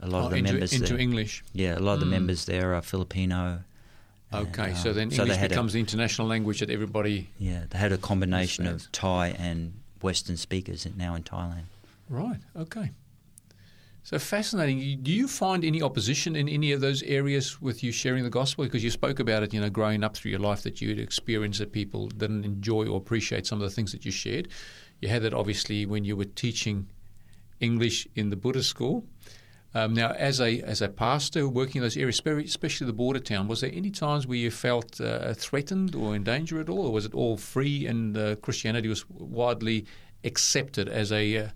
A 0.00 0.06
lot 0.08 0.22
Oh, 0.22 0.24
of 0.26 0.30
the 0.30 0.36
into 0.38 0.52
members 0.52 0.72
into 0.72 0.86
there, 0.88 0.98
English. 0.98 1.44
yeah, 1.52 1.76
a 1.78 1.80
lot 1.80 1.94
of 1.94 2.00
the 2.00 2.06
Hmm. 2.06 2.12
members 2.12 2.44
there 2.46 2.74
are 2.74 2.82
Filipino. 2.82 3.62
and, 4.32 4.46
Okay, 4.48 4.70
um, 4.70 4.76
so 4.76 4.92
then 4.92 5.08
they 5.08 5.16
English 5.16 5.36
had 5.38 5.46
a- 5.46 5.54
becomes 5.54 5.72
the 5.72 5.80
international 5.80 6.28
language 6.28 6.60
that 6.60 6.70
everybody. 6.70 7.28
Yeah, 7.38 7.64
they 7.68 7.76
had 7.78 7.90
a 7.92 7.98
combination 7.98 8.64
Understands. 8.66 8.86
of 8.86 8.92
Thai 8.92 9.28
and 9.30 9.72
Western 10.02 10.36
speakers 10.36 10.86
now 10.96 11.16
in 11.16 11.24
Thailand. 11.24 11.64
Right. 12.08 12.38
Okay. 12.56 12.92
So 14.10 14.18
fascinating. 14.18 15.04
Do 15.04 15.12
you 15.12 15.28
find 15.28 15.64
any 15.64 15.80
opposition 15.80 16.34
in 16.34 16.48
any 16.48 16.72
of 16.72 16.80
those 16.80 17.04
areas 17.04 17.62
with 17.62 17.84
you 17.84 17.92
sharing 17.92 18.24
the 18.24 18.30
gospel? 18.30 18.64
Because 18.64 18.82
you 18.82 18.90
spoke 18.90 19.20
about 19.20 19.44
it, 19.44 19.54
you 19.54 19.60
know, 19.60 19.70
growing 19.70 20.02
up 20.02 20.16
through 20.16 20.32
your 20.32 20.40
life 20.40 20.64
that 20.64 20.80
you'd 20.80 20.98
experienced 20.98 21.60
that 21.60 21.70
people 21.70 22.08
didn't 22.08 22.44
enjoy 22.44 22.88
or 22.88 22.96
appreciate 22.96 23.46
some 23.46 23.62
of 23.62 23.68
the 23.68 23.72
things 23.72 23.92
that 23.92 24.04
you 24.04 24.10
shared. 24.10 24.48
You 25.00 25.10
had 25.10 25.22
that 25.22 25.32
obviously 25.32 25.86
when 25.86 26.04
you 26.04 26.16
were 26.16 26.24
teaching 26.24 26.88
English 27.60 28.08
in 28.16 28.30
the 28.30 28.36
Buddhist 28.36 28.68
school. 28.68 29.04
Um, 29.74 29.94
now, 29.94 30.10
as 30.10 30.40
a 30.40 30.60
as 30.62 30.82
a 30.82 30.88
pastor 30.88 31.48
working 31.48 31.76
in 31.76 31.82
those 31.82 31.96
areas, 31.96 32.20
especially 32.26 32.88
the 32.88 32.92
border 32.92 33.20
town, 33.20 33.46
was 33.46 33.60
there 33.60 33.70
any 33.72 33.92
times 33.92 34.26
where 34.26 34.38
you 34.38 34.50
felt 34.50 35.00
uh, 35.00 35.34
threatened 35.34 35.94
or 35.94 36.16
in 36.16 36.24
danger 36.24 36.58
at 36.60 36.68
all, 36.68 36.86
or 36.88 36.92
was 36.92 37.04
it 37.04 37.14
all 37.14 37.36
free 37.36 37.86
and 37.86 38.18
uh, 38.18 38.34
Christianity 38.42 38.88
was 38.88 39.08
widely 39.08 39.86
accepted 40.24 40.88
as 40.88 41.12
a 41.12 41.36
uh, 41.36 41.48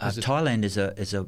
Uh, 0.00 0.10
Thailand 0.10 0.64
is 0.64 0.76
a 0.76 0.92
is 1.00 1.14
a 1.14 1.26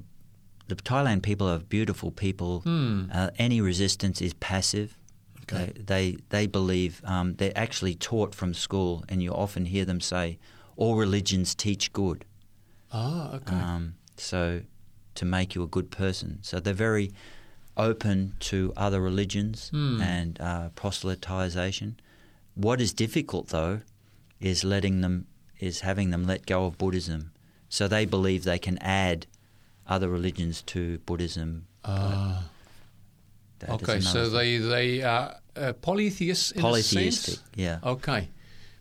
the 0.69 0.77
Thailand 0.77 1.23
people 1.23 1.49
are 1.49 1.59
beautiful 1.59 2.11
people. 2.11 2.61
Hmm. 2.61 3.05
Uh, 3.13 3.31
any 3.39 3.61
resistance 3.61 4.21
is 4.21 4.35
passive. 4.35 4.97
Okay. 5.43 5.73
They 5.77 5.83
they, 5.85 6.17
they 6.31 6.47
believe 6.47 7.01
um, 7.05 7.35
they're 7.37 7.57
actually 7.57 7.95
taught 7.95 8.35
from 8.35 8.53
school, 8.55 9.05
and 9.09 9.23
you 9.23 9.31
often 9.33 9.67
hear 9.67 9.85
them 9.85 10.01
say, 10.01 10.39
"All 10.77 10.97
religions 10.97 11.55
teach 11.55 11.93
good." 11.93 12.25
Ah, 12.93 13.35
okay. 13.37 13.55
Um, 13.55 13.95
so 14.17 14.63
to 15.15 15.25
make 15.25 15.55
you 15.55 15.63
a 15.63 15.67
good 15.69 15.91
person. 15.91 16.39
So 16.43 16.61
they're 16.61 16.75
very 16.75 17.13
open 17.77 18.33
to 18.41 18.73
other 18.77 19.01
religions 19.01 19.69
Hmm. 19.71 20.01
and 20.01 20.41
uh, 20.41 20.71
proselytization. 20.75 21.95
What 22.55 22.81
is 22.81 22.93
difficult 22.93 23.49
though 23.49 23.81
is 24.41 24.65
letting 24.65 25.01
them 25.01 25.27
is 25.59 25.81
having 25.81 26.11
them 26.11 26.25
let 26.27 26.47
go 26.47 26.67
of 26.67 26.77
Buddhism. 26.79 27.33
So 27.69 27.89
they 27.89 28.05
believe 28.05 28.45
they 28.45 28.59
can 28.59 28.79
add 28.79 29.27
other 29.89 30.09
religions 30.09 30.63
to 30.63 30.99
Buddhism. 30.99 31.67
Is 31.85 33.69
okay. 33.69 34.01
So 34.01 34.29
they 34.29 34.59
they 34.59 35.03
are 35.03 35.37
uh, 35.57 35.73
polytheists 35.75 36.51
in 36.53 36.61
a 36.61 36.63
polytheistic. 36.63 37.35
sense. 37.35 37.43
Yeah. 37.55 37.79
Okay. 37.83 38.29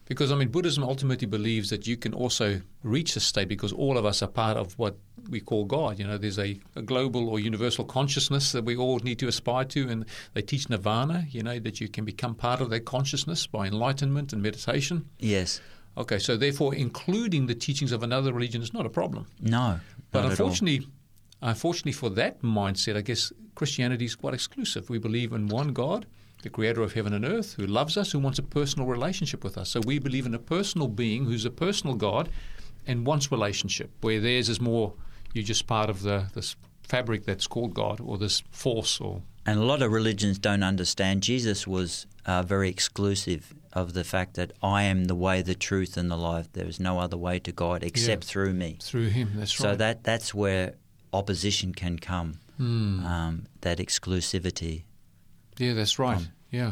Because 0.05 0.31
I 0.31 0.35
mean, 0.35 0.49
Buddhism 0.49 0.83
ultimately 0.83 1.25
believes 1.25 1.69
that 1.71 1.87
you 1.87 1.97
can 1.97 2.13
also 2.13 2.61
reach 2.83 3.15
a 3.15 3.19
state 3.19 3.47
because 3.47 3.73
all 3.73 3.97
of 3.97 4.05
us 4.05 4.21
are 4.21 4.27
part 4.27 4.55
of 4.55 4.77
what 4.77 4.97
we 5.29 5.39
call 5.39 5.65
God. 5.65 5.97
You 5.97 6.05
know, 6.05 6.19
there's 6.19 6.37
a, 6.37 6.59
a 6.75 6.83
global 6.83 7.27
or 7.27 7.39
universal 7.39 7.85
consciousness 7.85 8.51
that 8.51 8.65
we 8.65 8.77
all 8.77 8.99
need 8.99 9.17
to 9.19 9.27
aspire 9.27 9.65
to, 9.65 9.89
and 9.89 10.05
they 10.33 10.43
teach 10.43 10.69
nirvana. 10.69 11.25
You 11.29 11.41
know, 11.41 11.57
that 11.59 11.81
you 11.81 11.89
can 11.89 12.05
become 12.05 12.35
part 12.35 12.61
of 12.61 12.69
that 12.69 12.85
consciousness 12.85 13.47
by 13.47 13.65
enlightenment 13.65 14.31
and 14.31 14.43
meditation. 14.43 15.09
Yes. 15.19 15.59
Okay, 15.97 16.19
so 16.19 16.35
therefore, 16.35 16.75
including 16.75 17.47
the 17.47 17.55
teachings 17.55 17.93
of 17.93 18.03
another 18.03 18.33
religion 18.33 18.61
is 18.61 18.73
not 18.73 18.85
a 18.85 18.89
problem. 18.89 19.27
No. 19.39 19.79
But 20.15 20.31
unfortunately, 20.31 20.87
unfortunately 21.41 21.91
for 21.91 22.09
that 22.11 22.41
mindset, 22.41 22.97
I 22.97 23.01
guess 23.01 23.31
Christianity 23.55 24.05
is 24.05 24.15
quite 24.15 24.33
exclusive. 24.33 24.89
We 24.89 24.97
believe 24.97 25.31
in 25.31 25.47
one 25.47 25.73
God, 25.73 26.05
the 26.43 26.49
creator 26.49 26.81
of 26.81 26.93
heaven 26.93 27.13
and 27.13 27.25
earth, 27.25 27.53
who 27.53 27.65
loves 27.65 27.97
us, 27.97 28.11
who 28.11 28.19
wants 28.19 28.39
a 28.39 28.43
personal 28.43 28.87
relationship 28.87 29.43
with 29.43 29.57
us. 29.57 29.69
So 29.69 29.81
we 29.85 29.99
believe 29.99 30.25
in 30.25 30.33
a 30.33 30.39
personal 30.39 30.87
being 30.87 31.25
who's 31.25 31.45
a 31.45 31.51
personal 31.51 31.95
God 31.95 32.29
and 32.87 33.05
wants 33.05 33.31
relationship, 33.31 33.91
where 34.01 34.19
theirs 34.19 34.49
is 34.49 34.61
more 34.61 34.93
you're 35.33 35.43
just 35.43 35.67
part 35.67 35.89
of 35.89 36.01
the 36.01 36.27
this 36.33 36.55
fabric 36.83 37.25
that's 37.25 37.47
called 37.47 37.73
God 37.73 37.99
or 37.99 38.17
this 38.17 38.41
force 38.51 38.99
or 39.01 39.21
And 39.45 39.59
a 39.59 39.63
lot 39.63 39.81
of 39.81 39.91
religions 39.91 40.39
don't 40.39 40.63
understand. 40.63 41.21
Jesus 41.21 41.67
was 41.67 42.07
uh, 42.25 42.41
very 42.43 42.69
exclusive. 42.69 43.53
Of 43.75 43.93
the 43.93 44.03
fact 44.03 44.35
that 44.35 44.53
I 44.63 44.83
am 44.83 45.05
the 45.05 45.15
way, 45.15 45.41
the 45.41 45.53
truth, 45.53 45.97
and 45.97 46.09
the 46.09 46.15
life. 46.15 46.51
There 46.53 46.65
is 46.65 46.79
no 46.79 46.97
other 46.99 47.17
way 47.17 47.39
to 47.39 47.51
God 47.51 47.83
except 47.83 48.23
through 48.23 48.53
me. 48.53 48.77
Through 48.81 49.09
him, 49.09 49.33
that's 49.35 49.53
So 49.53 49.69
right. 49.69 49.77
that 49.77 50.03
that's 50.03 50.33
where 50.33 50.75
opposition 51.13 51.73
can 51.73 51.99
come. 51.99 52.39
Hmm. 52.57 53.05
Um, 53.05 53.45
that 53.61 53.79
exclusivity. 53.79 54.83
Yeah, 55.57 55.73
that's 55.73 55.99
right. 55.99 56.17
Um, 56.17 56.27
yeah. 56.51 56.71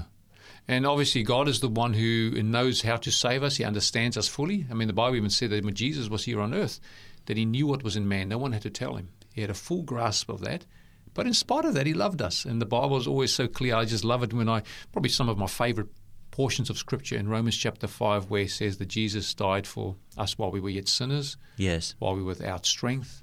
And 0.68 0.86
obviously, 0.86 1.24
God 1.24 1.50
is 1.50 1.60
the 1.60 1.68
one 1.68 1.94
who 1.94 2.42
knows 2.42 2.82
how 2.84 2.96
to 2.96 3.12
save 3.12 3.44
us. 3.44 3.58
He 3.58 3.66
understands 3.66 4.16
us 4.18 4.30
fully. 4.30 4.66
I 4.72 4.74
mean, 4.74 4.88
the 4.88 4.94
Bible 4.94 5.18
even 5.18 5.30
said 5.30 5.50
that 5.50 5.66
when 5.66 5.74
Jesus 5.74 6.08
was 6.10 6.24
here 6.24 6.40
on 6.40 6.54
earth, 6.54 6.80
that 7.26 7.36
he 7.36 7.44
knew 7.46 7.68
what 7.68 7.84
was 7.84 7.98
in 7.98 8.08
man. 8.08 8.30
No 8.30 8.38
one 8.38 8.54
had 8.54 8.62
to 8.62 8.70
tell 8.70 8.96
him. 8.96 9.10
He 9.34 9.42
had 9.42 9.50
a 9.50 9.54
full 9.56 9.82
grasp 9.84 10.30
of 10.30 10.40
that. 10.42 10.66
But 11.14 11.28
in 11.28 11.34
spite 11.34 11.66
of 11.66 11.74
that, 11.74 11.86
he 11.86 11.94
loved 11.94 12.22
us. 12.22 12.46
And 12.46 12.62
the 12.62 12.66
Bible 12.66 12.96
is 12.98 13.08
always 13.08 13.34
so 13.34 13.48
clear. 13.48 13.76
I 13.76 13.84
just 13.86 14.06
love 14.06 14.24
it 14.24 14.34
when 14.34 14.48
I, 14.50 14.64
probably 14.94 15.10
some 15.10 15.28
of 15.30 15.38
my 15.38 15.48
favorite 15.48 15.90
portions 16.34 16.68
of 16.72 16.80
Scripture 16.80 17.16
in 17.16 17.28
Romans 17.30 17.56
chapter 17.56 17.86
5, 17.86 18.32
where 18.32 18.42
it 18.42 18.50
says 18.50 18.78
that 18.80 18.88
Jesus 18.88 19.36
died 19.36 19.68
for 19.68 19.96
us 20.18 20.36
while 20.36 20.50
we 20.50 20.60
were 20.60 20.72
yet 20.72 20.88
sinners, 20.88 21.38
Yes. 21.58 21.94
while 22.00 22.16
we 22.16 22.22
were 22.24 22.30
without 22.30 22.66
strength. 22.66 23.22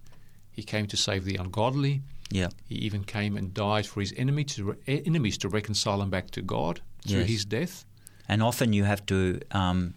He 0.52 0.62
came 0.62 0.86
to 0.86 0.96
save 0.96 1.24
the 1.24 1.34
ungodly. 1.34 2.02
Yeah. 2.30 2.50
He 2.68 2.76
even 2.76 3.02
came 3.02 3.36
and 3.36 3.52
died 3.52 3.84
for 3.88 3.98
his 4.00 4.14
enemy 4.16 4.44
to, 4.44 4.76
enemies 4.86 5.36
to 5.38 5.48
reconcile 5.48 5.98
them 5.98 6.08
back 6.10 6.30
to 6.30 6.40
God 6.40 6.82
through 7.04 7.20
Yes. 7.22 7.28
his 7.28 7.44
death. 7.44 7.84
And 8.28 8.44
often 8.44 8.72
you 8.72 8.84
have 8.84 9.04
to 9.06 9.40
um, 9.50 9.94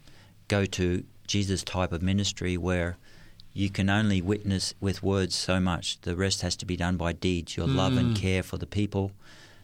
go 0.48 0.66
to 0.66 1.04
Jesus' 1.28 1.64
type 1.64 1.92
of 1.92 2.02
ministry 2.02 2.58
where 2.58 2.98
you 3.54 3.70
can 3.70 3.92
only 3.92 4.24
witness 4.24 4.74
with 4.82 5.04
words 5.04 5.36
so 5.36 5.60
much. 5.60 6.02
The 6.02 6.16
rest 6.16 6.42
has 6.42 6.56
to 6.56 6.66
be 6.66 6.76
done 6.76 6.98
by 6.98 7.14
deeds. 7.14 7.56
Your 7.56 7.68
love 7.68 7.96
and 7.96 8.16
care 8.18 8.42
for 8.42 8.58
the 8.58 8.66
people, 8.66 9.12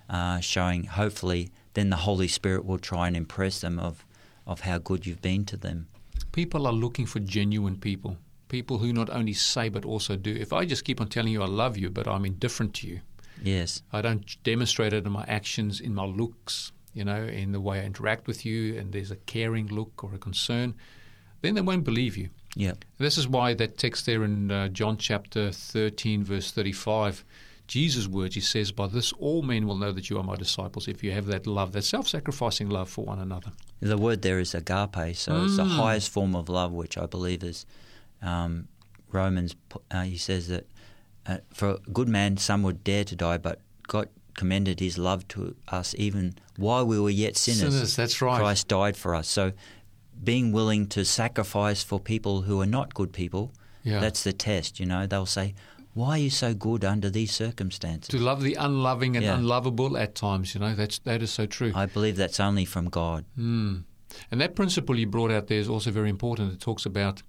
uh, 0.08 0.40
showing 0.40 0.84
hopefully 0.84 1.50
then 1.80 1.90
the 1.90 1.96
Holy 1.96 2.28
Spirit 2.28 2.66
will 2.66 2.78
try 2.78 3.08
and 3.08 3.16
impress 3.16 3.62
them 3.62 3.80
of, 3.80 4.06
of 4.46 4.62
how 4.62 4.78
good 4.78 5.06
you've 5.06 5.22
been 5.22 5.46
to 5.46 5.58
them. 5.58 5.88
People 6.34 6.68
are 6.68 6.74
looking 6.74 7.06
for 7.06 7.20
genuine 7.20 7.78
people, 7.78 8.18
people 8.50 8.80
who 8.80 8.92
not 8.92 9.10
only 9.10 9.34
say 9.34 9.70
but 9.70 9.86
also 9.86 10.16
do. 10.16 10.36
If 10.36 10.52
I 10.52 10.66
just 10.66 10.84
keep 10.84 11.00
on 11.00 11.08
telling 11.08 11.32
you 11.32 11.42
I 11.42 11.48
love 11.48 11.78
you, 11.78 11.90
but 11.90 12.08
I'm 12.08 12.26
indifferent 12.26 12.74
to 12.76 12.88
you, 12.88 13.00
Yes. 13.44 13.84
I 13.94 14.02
don't 14.02 14.42
demonstrate 14.44 14.94
it 14.94 15.06
in 15.06 15.12
my 15.12 15.26
actions, 15.28 15.80
in 15.80 15.96
my 15.96 16.06
looks, 16.06 16.72
you 16.94 17.06
know, 17.06 17.24
in 17.24 17.52
the 17.52 17.62
way 17.62 17.80
I 17.80 17.86
interact 17.86 18.28
with 18.28 18.46
you, 18.46 18.78
and 18.78 18.92
there's 18.92 19.12
a 19.12 19.16
caring 19.16 19.68
look 19.68 20.04
or 20.04 20.14
a 20.14 20.18
concern, 20.18 20.76
then 21.42 21.56
they 21.56 21.62
won't 21.62 21.84
believe 21.84 22.18
you. 22.18 22.30
Yeah. 22.56 22.74
This 22.98 23.18
is 23.18 23.28
why 23.28 23.54
that 23.54 23.78
text 23.78 24.06
there 24.06 24.24
in 24.24 24.52
uh, 24.52 24.68
John 24.70 24.98
chapter 24.98 25.52
13, 25.52 26.24
verse 26.24 26.52
35, 26.52 27.24
Jesus' 27.70 28.08
words, 28.08 28.36
he 28.36 28.42
says, 28.42 28.72
By 28.72 28.88
this 28.88 29.14
all 29.14 29.42
men 29.44 29.66
will 29.68 29.78
know 29.78 29.92
that 29.92 30.10
you 30.10 30.18
are 30.18 30.24
my 30.24 30.36
disciples 30.36 30.88
if 30.88 31.04
you 31.04 31.12
have 31.12 31.28
that 31.28 31.46
love, 31.48 31.72
that 31.74 31.84
self 31.84 32.08
sacrificing 32.08 32.68
love 32.70 32.90
for 32.90 33.06
one 33.06 33.20
another. 33.20 33.52
The 33.80 33.98
word 33.98 34.24
there 34.24 34.40
is 34.40 34.54
agape, 34.56 35.16
so 35.16 35.44
it's 35.44 35.56
the 35.58 35.64
Mm. 35.64 35.78
highest 35.78 36.10
form 36.12 36.36
of 36.36 36.50
love, 36.50 36.72
which 36.74 36.98
I 36.98 37.06
believe 37.06 37.44
is 37.44 37.66
um, 38.22 38.68
Romans. 39.12 39.56
Uh, 39.92 40.02
he 40.02 40.18
says 40.18 40.48
that 40.50 40.66
uh, 41.28 41.38
for 41.54 41.70
a 41.70 41.78
good 41.94 42.10
man, 42.10 42.38
some 42.38 42.64
would 42.64 42.84
dare 42.84 43.04
to 43.06 43.16
die, 43.16 43.38
but 43.38 43.62
God 43.88 44.10
commended 44.34 44.80
His 44.80 44.98
love 44.98 45.28
to 45.30 45.56
us 45.68 45.94
even 45.98 46.36
while 46.58 46.86
we 46.86 47.00
were 47.00 47.10
yet 47.10 47.38
sinners. 47.38 47.74
Sinners, 47.74 47.96
that's 47.96 48.22
right. 48.22 48.40
Christ 48.40 48.68
died 48.68 48.98
for 48.98 49.14
us. 49.14 49.28
So, 49.28 49.54
being 50.24 50.52
willing 50.52 50.88
to 50.88 51.06
sacrifice 51.06 51.84
for 51.84 52.00
people 52.00 52.42
who 52.42 52.60
are 52.62 52.66
not 52.66 52.94
good 52.94 53.14
people, 53.14 53.52
Yeah. 53.84 54.00
that's 54.00 54.24
the 54.24 54.34
test. 54.34 54.80
You 54.80 54.86
know, 54.88 55.06
they'll 55.08 55.26
say, 55.26 55.54
"Why 56.00 56.12
are 56.12 56.24
you 56.28 56.30
so 56.30 56.54
good 56.54 56.84
under 56.86 57.10
these 57.10 57.32
circumstances?" 57.32 58.10
to 58.10 58.18
love 58.18 58.42
the 58.42 58.56
unloving 58.56 59.16
and 59.18 59.26
Yeah. 59.26 59.38
unlovable 59.38 59.98
at 59.98 60.16
times, 60.16 60.54
you 60.54 60.62
know, 60.62 60.74
that's, 60.76 61.00
that 61.00 61.22
is 61.22 61.32
so 61.32 61.46
true. 61.46 61.72
I 61.76 61.86
believe 61.86 62.16
that's 62.16 62.40
only 62.40 62.66
from 62.66 62.90
God. 62.90 63.26
Mm. 63.38 63.84
And 64.32 64.42
that 64.42 64.56
principle 64.56 64.98
you 64.98 65.08
brought 65.08 65.32
out 65.32 65.48
there 65.48 65.60
is 65.60 65.70
also 65.70 65.92
very 65.92 66.10
important. 66.10 66.54
It 66.54 66.60
talks 66.60 66.86
about 66.86 67.24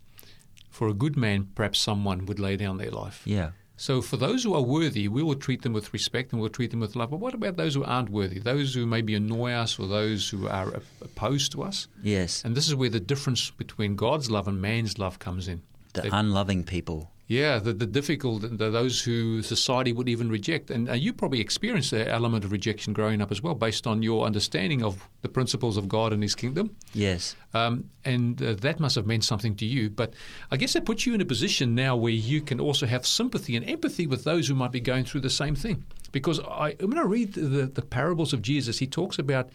for 0.71 0.89
a 0.89 0.95
good 0.95 1.17
man, 1.17 1.49
perhaps 1.55 1.79
someone 1.81 2.27
would 2.27 2.39
lay 2.39 2.57
down 2.57 2.79
their 2.79 2.91
life. 2.91 3.23
Yeah. 3.27 3.51
So 3.77 4.03
for 4.03 4.19
those 4.19 4.45
who 4.45 4.55
are 4.55 4.63
worthy, 4.63 5.09
we 5.09 5.23
will 5.23 5.35
treat 5.35 5.63
them 5.63 5.73
with 5.73 5.93
respect 5.93 6.33
and 6.33 6.41
we'll 6.41 6.51
treat 6.51 6.71
them 6.71 6.81
with 6.81 6.95
love. 6.97 7.11
But 7.11 7.21
what 7.21 7.35
about 7.35 7.57
those 7.57 7.75
who 7.75 7.83
aren't 7.83 8.11
worthy? 8.11 8.39
Those 8.39 8.75
who 8.75 8.85
maybe 8.87 9.15
annoy 9.15 9.53
us 9.53 9.79
or 9.79 9.89
those 9.89 10.29
who 10.29 10.47
are 10.49 10.83
opposed 11.01 11.53
to 11.53 11.63
us? 11.63 11.89
Yes. 12.03 12.43
And 12.45 12.55
this 12.55 12.69
is 12.69 12.75
where 12.75 12.91
the 12.91 13.01
difference 13.01 13.51
between 13.51 13.97
God's 13.97 14.31
love 14.31 14.47
and 14.47 14.61
man's 14.61 14.99
love 14.99 15.19
comes 15.19 15.49
in. 15.49 15.63
The 15.95 16.15
unloving 16.15 16.65
people. 16.65 17.11
Yeah, 17.31 17.61
the, 17.61 17.73
the 17.73 17.87
difficult, 17.87 18.43
the, 18.43 18.71
those 18.71 19.01
who 19.01 19.41
society 19.43 19.93
would 19.93 20.09
even 20.09 20.31
reject. 20.31 20.69
And 20.69 20.91
uh, 20.91 20.95
you 20.95 21.13
probably 21.13 21.41
experienced 21.41 21.93
that 21.93 22.09
element 22.09 22.45
of 22.45 22.51
rejection 22.51 22.93
growing 22.93 23.23
up 23.23 23.31
as 23.31 23.41
well, 23.41 23.55
based 23.55 23.87
on 23.87 24.03
your 24.03 24.27
understanding 24.27 24.83
of 24.83 25.09
the 25.23 25.29
principles 25.29 25.77
of 25.77 25.89
God 25.89 26.13
and 26.13 26.25
His 26.25 26.35
kingdom. 26.35 26.75
Yes. 26.93 27.37
Um, 27.55 27.85
and 28.05 28.43
uh, 28.43 28.55
that 28.55 28.81
must 28.81 28.97
have 28.97 29.07
meant 29.07 29.23
something 29.23 29.55
to 29.59 29.65
you. 29.65 29.91
But 29.91 30.15
I 30.51 30.57
guess 30.57 30.73
that 30.73 30.85
puts 30.85 31.07
you 31.07 31.15
in 31.15 31.21
a 31.21 31.25
position 31.25 31.77
now 31.77 31.95
where 31.95 32.13
you 32.13 32.41
can 32.41 32.59
also 32.59 32.85
have 32.87 33.07
sympathy 33.07 33.55
and 33.55 33.65
empathy 33.71 34.09
with 34.09 34.25
those 34.25 34.49
who 34.49 34.57
might 34.57 34.73
be 34.73 34.81
going 34.81 35.05
through 35.05 35.21
the 35.21 35.31
same 35.31 35.55
thing. 35.55 35.85
Because 36.11 36.41
I, 36.41 36.73
when 36.81 36.99
I 36.99 37.03
read 37.03 37.35
the, 37.35 37.67
the 37.67 37.83
parables 37.83 38.33
of 38.33 38.43
Jesus, 38.43 38.81
he 38.81 38.89
talks 38.89 39.21
about 39.21 39.51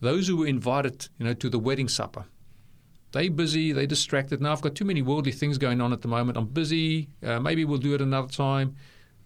those 0.00 0.28
who 0.28 0.38
were 0.38 0.46
invited, 0.46 1.08
you 1.18 1.26
know, 1.26 1.34
to 1.34 1.50
the 1.50 1.58
wedding 1.58 1.88
supper. 1.88 2.24
They 3.12 3.28
busy, 3.28 3.72
they 3.72 3.86
distracted. 3.86 4.40
Now 4.40 4.52
I've 4.52 4.60
got 4.60 4.74
too 4.74 4.84
many 4.84 5.02
worldly 5.02 5.32
things 5.32 5.56
going 5.58 5.80
on 5.80 5.92
at 5.92 6.02
the 6.02 6.08
moment. 6.08 6.36
I'm 6.36 6.46
busy. 6.46 7.08
Uh, 7.22 7.40
maybe 7.40 7.64
we'll 7.64 7.78
do 7.78 7.94
it 7.94 8.00
another 8.02 8.28
time. 8.28 8.76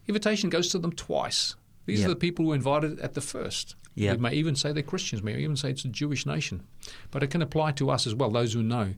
Invitation 0.06 0.50
goes 0.50 0.68
to 0.68 0.78
them 0.78 0.92
twice. 0.92 1.56
These 1.86 2.00
Yep. 2.00 2.06
are 2.06 2.10
the 2.10 2.16
people 2.16 2.44
who 2.44 2.50
were 2.50 2.54
invited 2.54 3.00
at 3.00 3.14
the 3.14 3.20
first. 3.20 3.74
Yep. 3.94 4.16
We 4.16 4.22
may 4.22 4.34
even 4.34 4.54
say 4.54 4.72
they're 4.72 4.82
Christians. 4.82 5.22
May 5.22 5.36
even 5.38 5.56
say 5.56 5.70
it's 5.70 5.84
a 5.84 5.88
Jewish 5.88 6.24
nation. 6.26 6.62
But 7.10 7.22
it 7.22 7.28
can 7.28 7.42
apply 7.42 7.72
to 7.72 7.90
us 7.90 8.06
as 8.06 8.14
well, 8.14 8.30
those 8.30 8.52
who 8.54 8.62
know. 8.62 8.94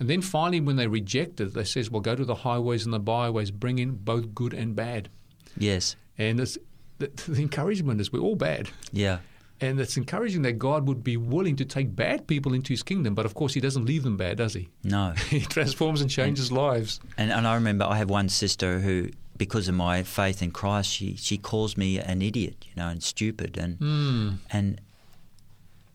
And 0.00 0.08
then 0.08 0.22
finally, 0.22 0.60
when 0.60 0.76
they 0.76 0.86
reject 0.86 1.40
it, 1.40 1.54
they 1.54 1.64
says, 1.64 1.90
well, 1.90 2.00
go 2.00 2.14
to 2.14 2.24
the 2.24 2.36
highways 2.36 2.84
and 2.84 2.94
the 2.94 2.98
byways, 2.98 3.50
bring 3.50 3.78
in 3.78 3.96
both 3.96 4.34
good 4.34 4.54
and 4.54 4.74
bad. 4.74 5.08
Yes. 5.56 5.96
And 6.16 6.40
it's, 6.40 6.56
the, 6.98 7.08
the 7.28 7.42
encouragement 7.42 8.00
is 8.00 8.12
we're 8.12 8.20
all 8.20 8.36
bad. 8.36 8.70
Yeah. 8.92 9.18
And 9.60 9.80
it's 9.80 9.96
encouraging 9.96 10.42
that 10.42 10.52
God 10.58 10.86
would 10.86 11.02
be 11.02 11.16
willing 11.16 11.56
to 11.56 11.64
take 11.64 11.94
bad 11.96 12.26
people 12.28 12.54
into 12.54 12.72
his 12.72 12.82
kingdom. 12.84 13.14
But 13.14 13.26
of 13.26 13.34
course, 13.34 13.54
he 13.54 13.60
doesn't 13.60 13.84
leave 13.86 14.04
them 14.04 14.16
bad, 14.16 14.36
does 14.38 14.54
he? 14.54 14.68
No. 14.84 15.14
He 15.30 15.40
transforms 15.40 16.00
and 16.00 16.08
changes 16.08 16.52
lives. 16.52 17.00
And, 17.16 17.32
and 17.32 17.46
I 17.46 17.54
remember 17.54 17.84
I 17.84 17.96
have 17.98 18.08
one 18.08 18.28
sister 18.28 18.78
who, 18.78 19.08
because 19.36 19.66
of 19.68 19.74
my 19.74 20.04
faith 20.04 20.42
in 20.42 20.52
Christ, 20.52 20.90
she, 20.90 21.16
she 21.16 21.38
calls 21.38 21.76
me 21.76 21.98
an 21.98 22.22
idiot, 22.22 22.66
you 22.68 22.74
know, 22.76 22.88
and 22.88 23.02
stupid. 23.02 23.58
And, 23.58 23.78
Mm. 23.80 24.38
and 24.52 24.80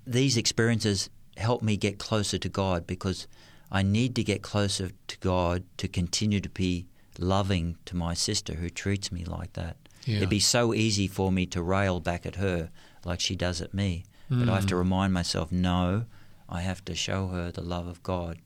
these 0.05 0.35
experiences 0.37 1.09
help 1.37 1.61
me 1.61 1.77
get 1.77 1.97
closer 1.97 2.37
to 2.37 2.49
God 2.49 2.85
because 2.85 3.27
I 3.71 3.81
need 3.81 4.15
to 4.15 4.23
get 4.23 4.41
closer 4.41 4.91
to 5.07 5.17
God 5.19 5.63
to 5.77 5.87
continue 5.87 6.41
to 6.41 6.49
be 6.49 6.85
loving 7.17 7.77
to 7.85 7.95
my 7.95 8.13
sister 8.13 8.55
who 8.55 8.69
treats 8.69 9.11
me 9.11 9.23
like 9.25 9.53
that. 9.53 9.77
Yeah. 10.05 10.17
It'd 10.17 10.29
be 10.29 10.39
so 10.41 10.73
easy 10.73 11.07
for 11.07 11.31
me 11.31 11.45
to 11.47 11.61
rail 11.61 11.99
back 12.01 12.25
at 12.25 12.35
her 12.35 12.69
like 13.05 13.19
she 13.19 13.35
does 13.35 13.61
at 13.61 13.73
me. 13.73 14.03
But 14.29 14.49
I 14.49 14.55
have 14.55 14.65
Mm. 14.65 14.69
to 14.69 14.75
remind 14.77 15.13
myself, 15.13 15.51
no, 15.51 16.05
I 16.49 16.61
have 16.61 16.83
to 16.85 16.95
show 16.95 17.27
her 17.27 17.51
the 17.51 17.61
love 17.61 17.87
of 17.87 18.01
God, 18.03 18.37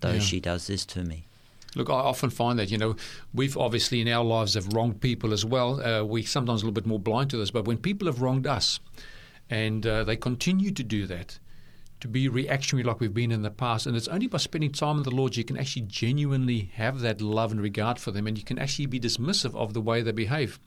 though 0.00 0.12
Yeah. 0.14 0.20
she 0.20 0.38
does 0.40 0.66
this 0.66 0.84
to 0.86 1.02
me. 1.02 1.26
Look, 1.74 1.90
I 1.90 1.94
often 1.94 2.30
find 2.30 2.56
that, 2.60 2.70
you 2.70 2.78
know, 2.78 2.94
we've 3.32 3.56
obviously 3.56 4.00
in 4.00 4.06
our 4.08 4.24
lives 4.24 4.54
have 4.54 4.72
wronged 4.72 5.00
people 5.00 5.32
as 5.32 5.44
well. 5.44 5.80
Uh, 5.82 6.04
we 6.04 6.22
sometimes 6.22 6.62
a 6.62 6.66
little 6.66 6.72
bit 6.74 6.86
more 6.86 7.00
blind 7.00 7.30
to 7.30 7.36
this, 7.36 7.50
but 7.50 7.64
when 7.64 7.78
people 7.78 8.06
have 8.06 8.20
wronged 8.22 8.46
us 8.46 8.78
and 9.50 9.84
uh, 9.86 10.04
they 10.04 10.16
continue 10.16 10.70
to 10.70 10.82
do 10.84 11.06
that, 11.06 11.38
to 12.04 12.08
be 12.08 12.28
reactionary 12.28 12.84
like 12.84 13.00
we've 13.00 13.14
been 13.14 13.32
in 13.32 13.40
the 13.40 13.50
past, 13.50 13.86
and 13.86 13.96
it's 13.96 14.08
only 14.08 14.26
by 14.26 14.36
spending 14.36 14.70
time 14.70 14.96
with 14.96 15.06
the 15.06 15.10
Lord 15.10 15.38
you 15.38 15.42
can 15.42 15.56
actually 15.56 15.86
genuinely 15.86 16.70
have 16.74 17.00
that 17.00 17.22
love 17.22 17.50
and 17.50 17.62
regard 17.62 17.98
for 17.98 18.10
them, 18.10 18.26
and 18.26 18.36
you 18.36 18.44
can 18.44 18.58
actually 18.58 18.84
be 18.84 19.00
dismissive 19.00 19.54
of 19.54 19.72
the 19.72 19.80
way 19.80 20.02
they 20.02 20.12
behave. 20.12 20.60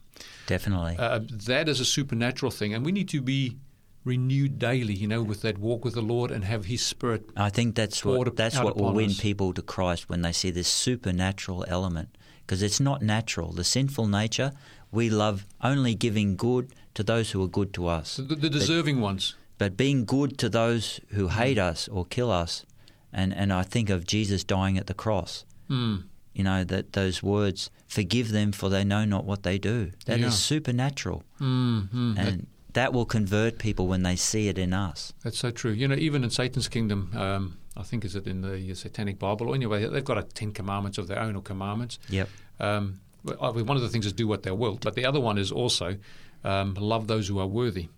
Definitely. 0.48 0.96
Uh, 0.98 1.20
that 1.30 1.68
is 1.68 1.78
a 1.78 1.84
supernatural 1.84 2.50
thing, 2.50 2.74
and 2.74 2.84
we 2.84 2.90
need 2.90 3.08
to 3.10 3.22
be 3.22 3.56
renewed 4.02 4.58
daily, 4.58 4.94
you 4.94 5.06
know, 5.06 5.22
with 5.22 5.42
that 5.42 5.58
walk 5.58 5.84
with 5.84 5.94
the 5.94 6.02
Lord 6.02 6.32
and 6.32 6.42
have 6.42 6.64
His 6.64 6.84
Spirit. 6.84 7.30
I 7.36 7.50
think 7.50 7.76
that's 7.76 8.04
what 8.04 8.34
that's 8.34 8.58
what 8.58 8.76
will 8.76 8.92
win 8.92 9.10
us. 9.10 9.20
people 9.20 9.52
to 9.54 9.62
Christ 9.62 10.08
when 10.08 10.22
they 10.22 10.32
see 10.32 10.50
this 10.50 10.66
supernatural 10.66 11.64
element 11.68 12.18
because 12.44 12.64
it's 12.64 12.80
not 12.80 13.00
natural. 13.00 13.52
The 13.52 13.62
sinful 13.62 14.08
nature, 14.08 14.50
we 14.90 15.08
love 15.08 15.46
only 15.62 15.94
giving 15.94 16.34
good 16.34 16.74
to 16.94 17.04
those 17.04 17.30
who 17.30 17.44
are 17.44 17.48
good 17.48 17.72
to 17.74 17.86
us. 17.86 18.16
The, 18.16 18.34
the 18.34 18.50
deserving 18.50 19.00
ones. 19.00 19.36
But 19.58 19.76
being 19.76 20.04
good 20.04 20.38
to 20.38 20.48
those 20.48 21.00
who 21.08 21.28
hate 21.28 21.58
us 21.58 21.88
or 21.88 22.04
kill 22.04 22.30
us, 22.30 22.64
and, 23.12 23.34
and 23.34 23.52
I 23.52 23.62
think 23.62 23.90
of 23.90 24.06
Jesus 24.06 24.44
dying 24.44 24.78
at 24.78 24.86
the 24.86 24.94
cross. 24.94 25.44
Mm. 25.68 26.04
You 26.32 26.44
know, 26.44 26.62
that 26.64 26.92
those 26.92 27.22
words, 27.22 27.70
forgive 27.88 28.30
them 28.30 28.52
for 28.52 28.68
they 28.68 28.84
know 28.84 29.04
not 29.04 29.24
what 29.24 29.42
they 29.42 29.58
do. 29.58 29.90
That 30.06 30.18
is 30.20 30.24
Yeah. 30.24 30.30
supernatural. 30.30 31.24
Mm, 31.40 31.88
mm. 31.90 32.14
That- 32.14 32.28
And 32.28 32.46
that 32.74 32.92
will 32.92 33.06
convert 33.06 33.58
people 33.58 33.88
when 33.88 34.04
they 34.04 34.14
see 34.14 34.46
it 34.48 34.56
in 34.58 34.72
us. 34.72 35.12
That's 35.24 35.38
so 35.38 35.50
true. 35.50 35.72
You 35.72 35.88
know, 35.88 35.96
even 35.96 36.22
in 36.22 36.30
Satan's 36.30 36.68
kingdom, 36.68 37.10
um, 37.16 37.56
I 37.76 37.82
think 37.82 38.04
is 38.04 38.14
it 38.14 38.26
in 38.28 38.42
the 38.42 38.74
Satanic 38.74 39.18
Bible. 39.18 39.48
Or 39.48 39.54
anyway, 39.54 39.88
they've 39.88 40.04
got 40.04 40.18
a 40.18 40.22
Ten 40.22 40.52
Commandments 40.52 40.98
of 40.98 41.08
their 41.08 41.18
own 41.18 41.34
or 41.34 41.42
commandments. 41.42 41.98
Yep. 42.08 42.28
Um, 42.60 43.00
one 43.24 43.76
of 43.76 43.82
the 43.82 43.88
things 43.88 44.06
is 44.06 44.12
do 44.12 44.28
what 44.28 44.42
they 44.44 44.50
will, 44.52 44.78
but 44.80 44.94
the 44.94 45.04
other 45.04 45.18
one 45.20 45.38
is 45.38 45.50
also 45.50 45.96
um, 46.44 46.74
love 46.74 47.08
those 47.08 47.26
who 47.26 47.38
are 47.40 47.46
worthy. 47.48 47.88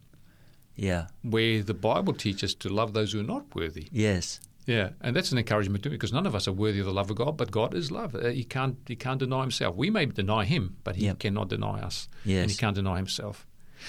Yeah. 0.80 1.06
where 1.22 1.62
the 1.62 1.74
Bible 1.74 2.12
teaches 2.14 2.54
to 2.56 2.68
love 2.68 2.92
those 2.94 3.12
who 3.12 3.20
are 3.20 3.32
not 3.34 3.54
worthy. 3.54 3.86
Yes. 3.92 4.40
Yeah, 4.66 4.90
and 5.00 5.14
that's 5.16 5.32
an 5.32 5.38
encouragement 5.38 5.82
to 5.84 5.90
me 5.90 5.96
because 5.96 6.12
none 6.12 6.26
of 6.26 6.34
us 6.34 6.46
are 6.46 6.52
worthy 6.52 6.80
of 6.80 6.86
the 6.86 6.92
love 6.92 7.10
of 7.10 7.16
God, 7.16 7.36
but 7.36 7.50
God 7.50 7.74
is 7.74 7.90
love. 7.90 8.14
Uh, 8.14 8.28
he 8.28 8.44
can't 8.44 8.76
he 8.86 8.94
can't 8.96 9.18
deny 9.18 9.40
himself. 9.40 9.74
We 9.76 9.90
may 9.90 10.06
deny 10.06 10.44
him, 10.44 10.76
but 10.84 10.96
he 10.96 11.06
Yep. 11.06 11.18
cannot 11.18 11.48
deny 11.48 11.80
us, 11.80 12.08
Yes. 12.24 12.42
and 12.42 12.50
he 12.50 12.56
can't 12.56 12.76
deny 12.76 12.96
himself. 12.96 13.46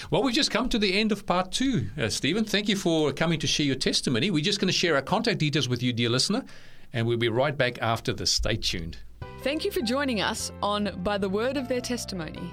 Well, 0.09 0.23
we've 0.23 0.33
just 0.33 0.49
come 0.51 0.69
to 0.69 0.79
the 0.79 0.93
end 0.99 1.11
of 1.11 1.25
part 1.25 1.51
two, 1.51 1.89
uh, 1.97 2.09
Stephen. 2.09 2.45
Thank 2.45 2.69
you 2.69 2.77
for 2.77 3.11
coming 3.11 3.39
to 3.41 3.47
share 3.47 3.65
your 3.65 3.75
testimony. 3.75 4.31
We're 4.31 4.43
just 4.43 4.59
going 4.59 4.69
to 4.69 4.79
share 4.83 4.95
our 4.95 5.01
contact 5.01 5.39
details 5.39 5.67
with 5.69 5.83
you, 5.83 5.91
dear 5.93 6.09
listener, 6.09 6.45
and 6.93 7.05
we'll 7.05 7.17
be 7.17 7.29
right 7.29 7.55
back 7.57 7.79
after 7.81 8.13
this. 8.13 8.31
Stay 8.31 8.55
tuned. 8.55 8.97
Thank 9.43 9.65
you 9.65 9.71
for 9.71 9.81
joining 9.81 10.21
us 10.21 10.51
on 10.63 11.01
By 11.03 11.17
the 11.17 11.29
Word 11.29 11.57
of 11.57 11.67
Their 11.67 11.81
Testimony. 11.81 12.49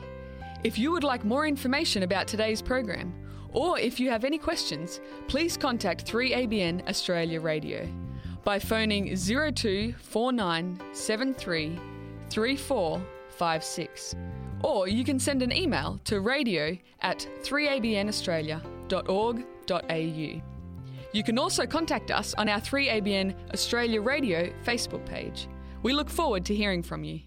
If 0.64 0.78
you 0.78 0.90
would 0.90 1.04
like 1.04 1.24
more 1.24 1.46
information 1.46 2.02
about 2.02 2.26
today's 2.26 2.60
program, 2.60 3.14
or 3.52 3.78
if 3.78 3.98
you 3.98 4.10
have 4.10 4.24
any 4.24 4.38
questions, 4.38 5.00
please 5.26 5.56
contact 5.56 6.06
3ABN 6.06 6.86
Australia 6.88 7.40
Radio 7.40 7.88
by 8.44 8.58
phoning 8.58 9.16
024973 9.16 11.80
3456. 12.30 14.16
Or 14.62 14.88
you 14.88 15.04
can 15.04 15.18
send 15.18 15.42
an 15.42 15.52
email 15.52 16.00
to 16.04 16.20
radio 16.20 16.78
at 17.00 17.26
3abnaustralia.org.au. 17.42 20.42
You 21.12 21.22
can 21.22 21.38
also 21.38 21.66
contact 21.66 22.10
us 22.10 22.34
on 22.34 22.48
our 22.48 22.60
3ABN 22.60 23.52
Australia 23.54 24.02
Radio 24.02 24.52
Facebook 24.64 25.06
page. 25.06 25.46
We 25.82 25.92
look 25.92 26.10
forward 26.10 26.44
to 26.46 26.54
hearing 26.54 26.82
from 26.82 27.04
you. 27.04 27.20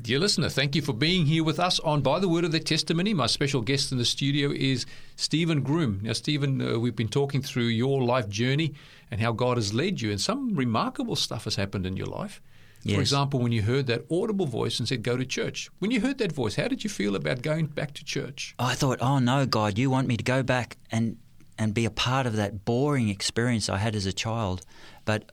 Dear 0.00 0.18
listener, 0.18 0.50
thank 0.50 0.76
you 0.76 0.82
for 0.82 0.92
being 0.92 1.24
here 1.24 1.42
with 1.42 1.58
us 1.58 1.80
on 1.80 2.02
By 2.02 2.18
the 2.18 2.28
Word 2.28 2.44
of 2.44 2.52
Their 2.52 2.60
Testimony. 2.60 3.14
My 3.14 3.26
special 3.26 3.62
guest 3.62 3.92
in 3.92 3.98
the 3.98 4.04
studio 4.04 4.50
is 4.50 4.84
Stephen 5.16 5.62
Groom. 5.62 6.00
Now, 6.02 6.12
Stephen, 6.12 6.60
uh, 6.60 6.78
we've 6.78 6.94
been 6.94 7.08
talking 7.08 7.40
through 7.40 7.68
your 7.68 8.02
life 8.02 8.28
journey 8.28 8.74
and 9.10 9.22
how 9.22 9.32
God 9.32 9.56
has 9.56 9.72
led 9.72 10.02
you, 10.02 10.10
and 10.10 10.20
some 10.20 10.54
remarkable 10.54 11.16
stuff 11.16 11.44
has 11.44 11.56
happened 11.56 11.86
in 11.86 11.96
your 11.96 12.08
life. 12.08 12.42
For 12.84 13.00
example, 13.00 13.40
when 13.40 13.50
you 13.52 13.62
heard 13.62 13.86
that 13.88 14.04
audible 14.12 14.46
voice 14.46 14.78
and 14.78 14.86
said, 14.86 15.02
Go 15.02 15.16
to 15.16 15.24
church. 15.24 15.70
When 15.80 15.90
you 15.90 16.00
heard 16.00 16.18
that 16.18 16.30
voice, 16.30 16.54
how 16.56 16.68
did 16.68 16.84
you 16.84 16.90
feel 16.90 17.16
about 17.16 17.42
going 17.42 17.66
back 17.66 17.94
to 17.94 18.04
church? 18.04 18.54
I 18.60 18.74
thought, 18.74 18.98
oh 19.00 19.18
no, 19.18 19.44
God, 19.44 19.76
you 19.76 19.90
want 19.90 20.06
me 20.06 20.16
to 20.16 20.22
go 20.22 20.42
back 20.42 20.76
and 20.92 21.16
and 21.58 21.72
be 21.72 21.86
a 21.86 21.90
part 21.90 22.26
of 22.26 22.36
that 22.36 22.64
boring 22.64 23.08
experience 23.08 23.68
I 23.70 23.78
had 23.78 23.96
as 23.96 24.04
a 24.04 24.12
child. 24.12 24.64
But 25.06 25.32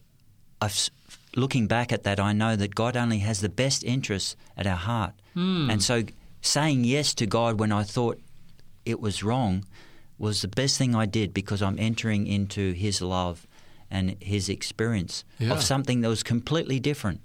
I've, 0.62 0.90
looking 1.36 1.68
back 1.68 1.92
at 1.92 2.04
that, 2.04 2.20
I 2.20 2.34
know 2.34 2.56
that 2.56 2.76
God 2.76 2.96
only 2.98 3.20
has 3.20 3.42
the 3.42 3.50
best 3.50 3.84
interests 3.84 4.36
at 4.58 4.68
our 4.68 4.76
heart. 4.76 5.14
Hmm. 5.34 5.70
And 5.70 5.82
so 5.84 6.04
saying 6.42 6.84
yes 6.84 7.14
to 7.16 7.26
God 7.26 7.60
when 7.60 7.72
I 7.72 7.84
thought 7.84 8.20
it 8.86 9.00
was 9.00 9.24
wrong 9.24 9.66
was 10.18 10.42
the 10.42 10.48
best 10.48 10.78
thing 10.78 10.94
I 10.96 11.06
did 11.06 11.34
because 11.34 11.62
I'm 11.62 11.80
entering 11.80 12.28
into 12.28 12.74
His 12.74 13.02
love 13.02 13.48
and 13.90 14.16
His 14.20 14.50
experience 14.50 15.24
Yeah. 15.40 15.54
of 15.54 15.64
something 15.64 16.02
that 16.02 16.10
was 16.10 16.24
completely 16.24 16.80
different. 16.80 17.22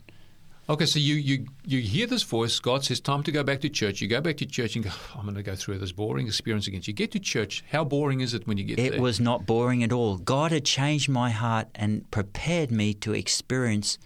Okay, 0.71 0.85
so 0.85 0.99
you, 0.99 1.15
you, 1.15 1.47
you 1.65 1.81
hear 1.81 2.07
this 2.07 2.23
voice. 2.23 2.61
God 2.61 2.85
says, 2.85 3.01
Time 3.01 3.23
to 3.23 3.33
go 3.33 3.43
back 3.43 3.63
to 3.63 3.71
church. 3.71 4.03
You 4.03 4.09
go 4.09 4.21
back 4.21 4.37
to 4.37 4.47
church 4.47 4.77
and 4.77 4.85
go, 4.85 4.91
I'm 5.17 5.23
going 5.23 5.35
to 5.35 5.43
go 5.43 5.55
through 5.55 5.79
this 5.79 5.93
boring 5.93 6.27
experience 6.27 6.67
again. 6.67 6.83
You 6.85 6.93
get 6.93 7.11
to 7.13 7.19
church. 7.19 7.65
How 7.73 7.85
boring 7.85 8.21
is 8.21 8.35
it 8.35 8.47
when 8.47 8.59
you 8.59 8.65
get 8.65 8.79
It 8.79 8.91
there? 8.91 8.99
It 8.99 9.01
was 9.01 9.19
not 9.19 9.47
boring 9.47 9.83
at 9.83 9.93
all. 9.93 10.19
God 10.19 10.53
had 10.53 10.67
changed 10.67 11.09
my 11.09 11.31
heart 11.31 11.69
and 11.75 12.09
prepared 12.11 12.71
me 12.71 12.93
to 12.95 13.15
experience 13.15 13.97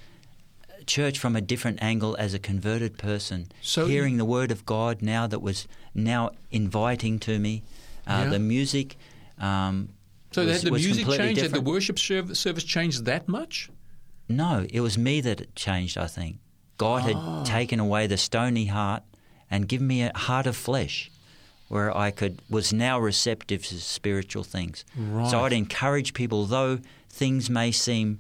church 0.86 1.18
from 1.18 1.34
a 1.34 1.40
different 1.40 1.82
angle 1.82 2.16
as 2.18 2.32
a 2.32 2.38
converted 2.38 2.96
person. 2.96 3.48
So 3.60 3.86
Hearing 3.86 4.16
the 4.18 4.24
word 4.24 4.52
of 4.52 4.64
God 4.64 5.02
now 5.02 5.26
that 5.26 5.40
was 5.40 5.66
now 5.94 6.30
inviting 6.52 7.18
to 7.20 7.40
me, 7.40 7.64
uh, 8.06 8.22
Yeah. 8.24 8.30
the 8.30 8.38
music. 8.38 8.96
Um, 9.38 9.88
So 10.30 10.44
was, 10.46 10.62
the 10.62 10.70
music 10.70 11.08
changed? 11.08 11.40
Had 11.40 11.50
the 11.50 11.60
worship 11.60 11.98
service 11.98 12.64
changed 12.64 13.04
that 13.04 13.28
much? 13.28 13.68
No, 14.28 14.64
it 14.70 14.80
was 14.80 14.96
me 14.96 15.20
that 15.20 15.40
it 15.40 15.56
changed, 15.56 15.98
I 15.98 16.06
think. 16.06 16.38
God 16.78 17.02
Ah. 17.04 17.36
had 17.38 17.46
taken 17.46 17.78
away 17.80 18.06
the 18.06 18.16
stony 18.16 18.66
heart 18.66 19.02
and 19.50 19.68
given 19.68 19.86
me 19.86 20.02
a 20.02 20.12
heart 20.16 20.46
of 20.46 20.56
flesh 20.56 21.10
where 21.68 21.96
I 21.96 22.10
could 22.10 22.40
was 22.50 22.72
now 22.72 22.98
receptive 22.98 23.64
to 23.66 23.80
spiritual 23.80 24.44
things. 24.44 24.84
Right. 24.96 25.30
So 25.30 25.44
I'd 25.44 25.52
encourage 25.52 26.12
people 26.14 26.44
though 26.46 26.78
things 27.08 27.48
may 27.50 27.70
seem 27.72 28.18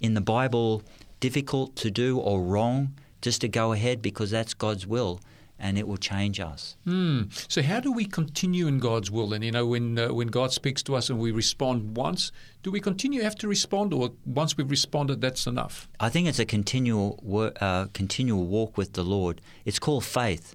in 0.00 0.14
the 0.14 0.20
Bible 0.20 0.82
difficult 1.20 1.76
to 1.76 1.90
do 1.90 2.18
or 2.18 2.42
wrong, 2.42 2.94
just 3.20 3.40
to 3.42 3.48
go 3.48 3.72
ahead 3.72 4.00
because 4.02 4.30
that's 4.30 4.54
God's 4.54 4.86
will 4.86 5.20
and 5.60 5.78
it 5.78 5.86
will 5.86 5.96
change 5.98 6.40
us. 6.40 6.76
Hmm. 6.84 7.22
So 7.48 7.62
how 7.62 7.80
do 7.80 7.92
we 7.92 8.04
continue 8.06 8.66
in 8.66 8.78
God's 8.78 9.10
will? 9.10 9.32
And 9.34 9.44
you 9.44 9.52
know, 9.52 9.66
when 9.66 9.98
uh, 9.98 10.12
when 10.12 10.28
God 10.28 10.52
speaks 10.52 10.82
to 10.84 10.96
us 10.96 11.10
and 11.10 11.18
we 11.18 11.30
respond 11.32 11.96
once, 11.96 12.32
do 12.62 12.70
we 12.70 12.80
continue 12.80 13.22
have 13.22 13.36
to 13.36 13.48
respond, 13.48 13.92
or 13.94 14.10
once 14.24 14.56
we've 14.56 14.70
responded, 14.70 15.20
that's 15.20 15.46
enough? 15.46 15.88
I 16.00 16.08
think 16.08 16.28
it's 16.28 16.38
a 16.38 16.44
continual 16.46 17.18
uh, 17.60 17.86
continual 17.92 18.46
walk 18.46 18.76
with 18.78 18.92
the 18.94 19.04
Lord. 19.04 19.40
It's 19.64 19.78
called 19.78 20.04
faith. 20.04 20.54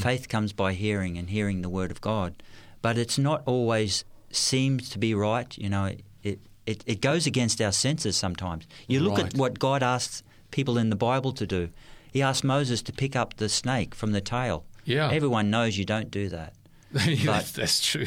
Faith 0.00 0.28
comes 0.28 0.52
by 0.52 0.72
hearing 0.72 1.16
and 1.18 1.30
hearing 1.30 1.62
the 1.62 1.68
word 1.68 1.90
of 1.92 2.00
God, 2.00 2.34
but 2.82 2.98
it's 2.98 3.16
not 3.16 3.42
always 3.46 4.04
seems 4.30 4.90
to 4.90 4.98
be 4.98 5.14
right. 5.14 5.56
You 5.56 5.68
know, 5.70 5.92
it 6.22 6.40
it, 6.66 6.82
it 6.86 7.00
goes 7.00 7.26
against 7.26 7.60
our 7.60 7.72
senses 7.72 8.16
sometimes. 8.16 8.66
You 8.88 9.00
look 9.00 9.18
Right. 9.18 9.26
at 9.26 9.34
what 9.34 9.58
God 9.58 9.82
asks 9.82 10.22
people 10.50 10.78
in 10.78 10.90
the 10.90 10.96
Bible 10.96 11.32
to 11.32 11.46
do. 11.46 11.68
He 12.12 12.22
asked 12.22 12.44
Moses 12.44 12.82
to 12.82 12.92
pick 12.92 13.16
up 13.16 13.38
the 13.38 13.48
snake 13.48 13.94
from 13.94 14.12
the 14.12 14.20
tail. 14.20 14.64
Yeah. 14.84 15.10
Everyone 15.10 15.50
knows 15.50 15.78
you 15.78 15.84
don't 15.84 16.10
do 16.10 16.28
that. 16.28 16.54
that's, 16.92 17.52
that's 17.52 17.84
true. 17.84 18.06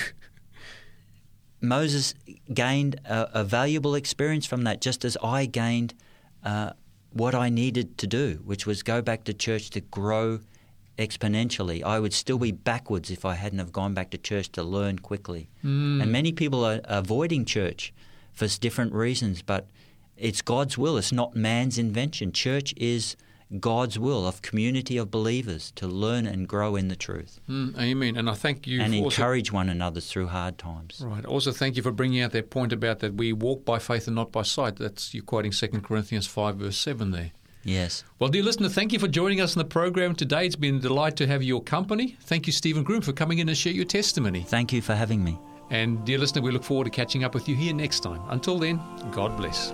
Moses 1.60 2.14
gained 2.53 2.99
a, 3.06 3.39
a 3.39 3.43
valuable 3.43 3.95
experience 3.95 4.45
from 4.45 4.64
that, 4.64 4.80
just 4.82 5.03
as 5.03 5.18
I 5.24 5.47
gained 5.47 5.95
uh, 6.43 6.74
what 7.12 7.34
I 7.34 7.49
needed 7.49 7.97
to 7.97 8.08
do, 8.08 8.41
which 8.45 8.68
was 8.68 8.84
go 8.84 9.01
back 9.01 9.24
to 9.24 9.34
church 9.34 9.72
to 9.72 9.82
grow 9.82 10.39
exponentially. 10.99 11.84
I 11.84 11.99
would 11.99 12.14
still 12.14 12.38
be 12.38 12.51
backwards 12.51 13.10
if 13.10 13.26
I 13.26 13.34
hadn't 13.36 13.60
have 13.60 13.72
gone 13.72 13.93
back 13.93 14.12
to 14.12 14.18
church 14.18 14.51
to 14.53 14.64
learn 14.64 14.99
quickly. 14.99 15.49
And 16.01 16.12
many 16.12 16.32
people 16.32 16.64
are 16.64 16.82
avoiding 16.86 17.45
church 17.45 17.93
for 18.34 18.47
different 18.47 18.93
reasons, 18.93 19.41
but 19.41 19.68
it's 20.16 20.41
God's 20.41 20.78
will. 20.78 20.97
It's 20.97 21.12
not 21.12 21.36
man's 21.36 21.78
invention. 21.78 22.32
Church 22.32 22.74
is 22.78 23.16
God's 23.60 24.00
will 24.00 24.28
of 24.28 24.41
community 24.41 24.98
of 24.98 25.12
believers 25.12 25.72
to 25.76 25.88
learn 25.88 26.26
and 26.26 26.48
grow 26.48 26.76
in 26.76 26.88
the 26.88 26.96
truth 26.96 27.39
Mm, 27.50 27.78
amen. 27.80 28.18
And 28.18 28.30
I 28.30 28.34
thank 28.34 28.66
you 28.66 28.82
and 28.82 28.93
for 28.93 29.04
also, 29.04 29.22
encourage 29.22 29.52
one 29.52 29.70
another 29.70 30.02
through 30.02 30.28
hard 30.28 30.58
times. 30.58 31.02
Right. 31.06 31.26
Also, 31.26 31.52
thank 31.52 31.76
you 31.78 31.84
for 31.84 31.91
bringing 31.91 32.22
out 32.22 32.32
that 32.32 32.50
point 32.50 32.74
about 32.74 33.00
that 33.00 33.14
we 33.16 33.34
walk 33.34 33.64
by 33.64 33.80
faith 33.80 34.08
and 34.08 34.16
not 34.16 34.32
by 34.32 34.41
sight. 34.41 34.78
That's 34.78 35.14
you 35.14 35.22
quoting 35.22 35.52
Second 35.52 35.84
Corinthians 35.84 36.26
five 36.28 36.56
verse 36.58 36.78
seven 36.78 37.12
there. 37.12 37.32
Yes. 37.64 38.04
Well, 38.20 38.30
dear 38.30 38.43
listener, 38.43 38.70
thank 38.70 38.93
you 38.93 39.00
for 39.00 39.08
joining 39.08 39.41
us 39.41 39.56
in 39.56 39.60
the 39.60 39.66
program 39.66 40.14
today. 40.16 40.46
It's 40.46 40.56
been 40.56 40.76
a 40.76 40.80
delight 40.80 41.16
to 41.18 41.26
have 41.28 41.41
your 41.41 41.64
company. 41.64 42.16
Thank 42.22 42.46
you, 42.46 42.54
Stephen 42.54 42.84
Groom, 42.84 43.02
for 43.02 43.12
coming 43.12 43.39
in 43.39 43.50
and 43.50 43.58
share 43.58 43.74
your 43.74 43.86
testimony. 43.86 44.41
Thank 44.43 44.72
you 44.72 44.82
for 44.84 44.93
having 44.93 45.24
me. 45.24 45.39
And 45.72 46.06
dear 46.06 46.20
listener, 46.20 46.43
we 46.43 46.52
look 46.52 46.64
forward 46.64 46.84
to 46.84 46.91
catching 46.91 47.24
up 47.24 47.34
with 47.34 47.50
you 47.50 47.56
here 47.56 47.74
next 47.74 48.02
time. 48.02 48.22
Until 48.30 48.60
then, 48.60 48.80
God 49.12 49.36
bless. 49.36 49.74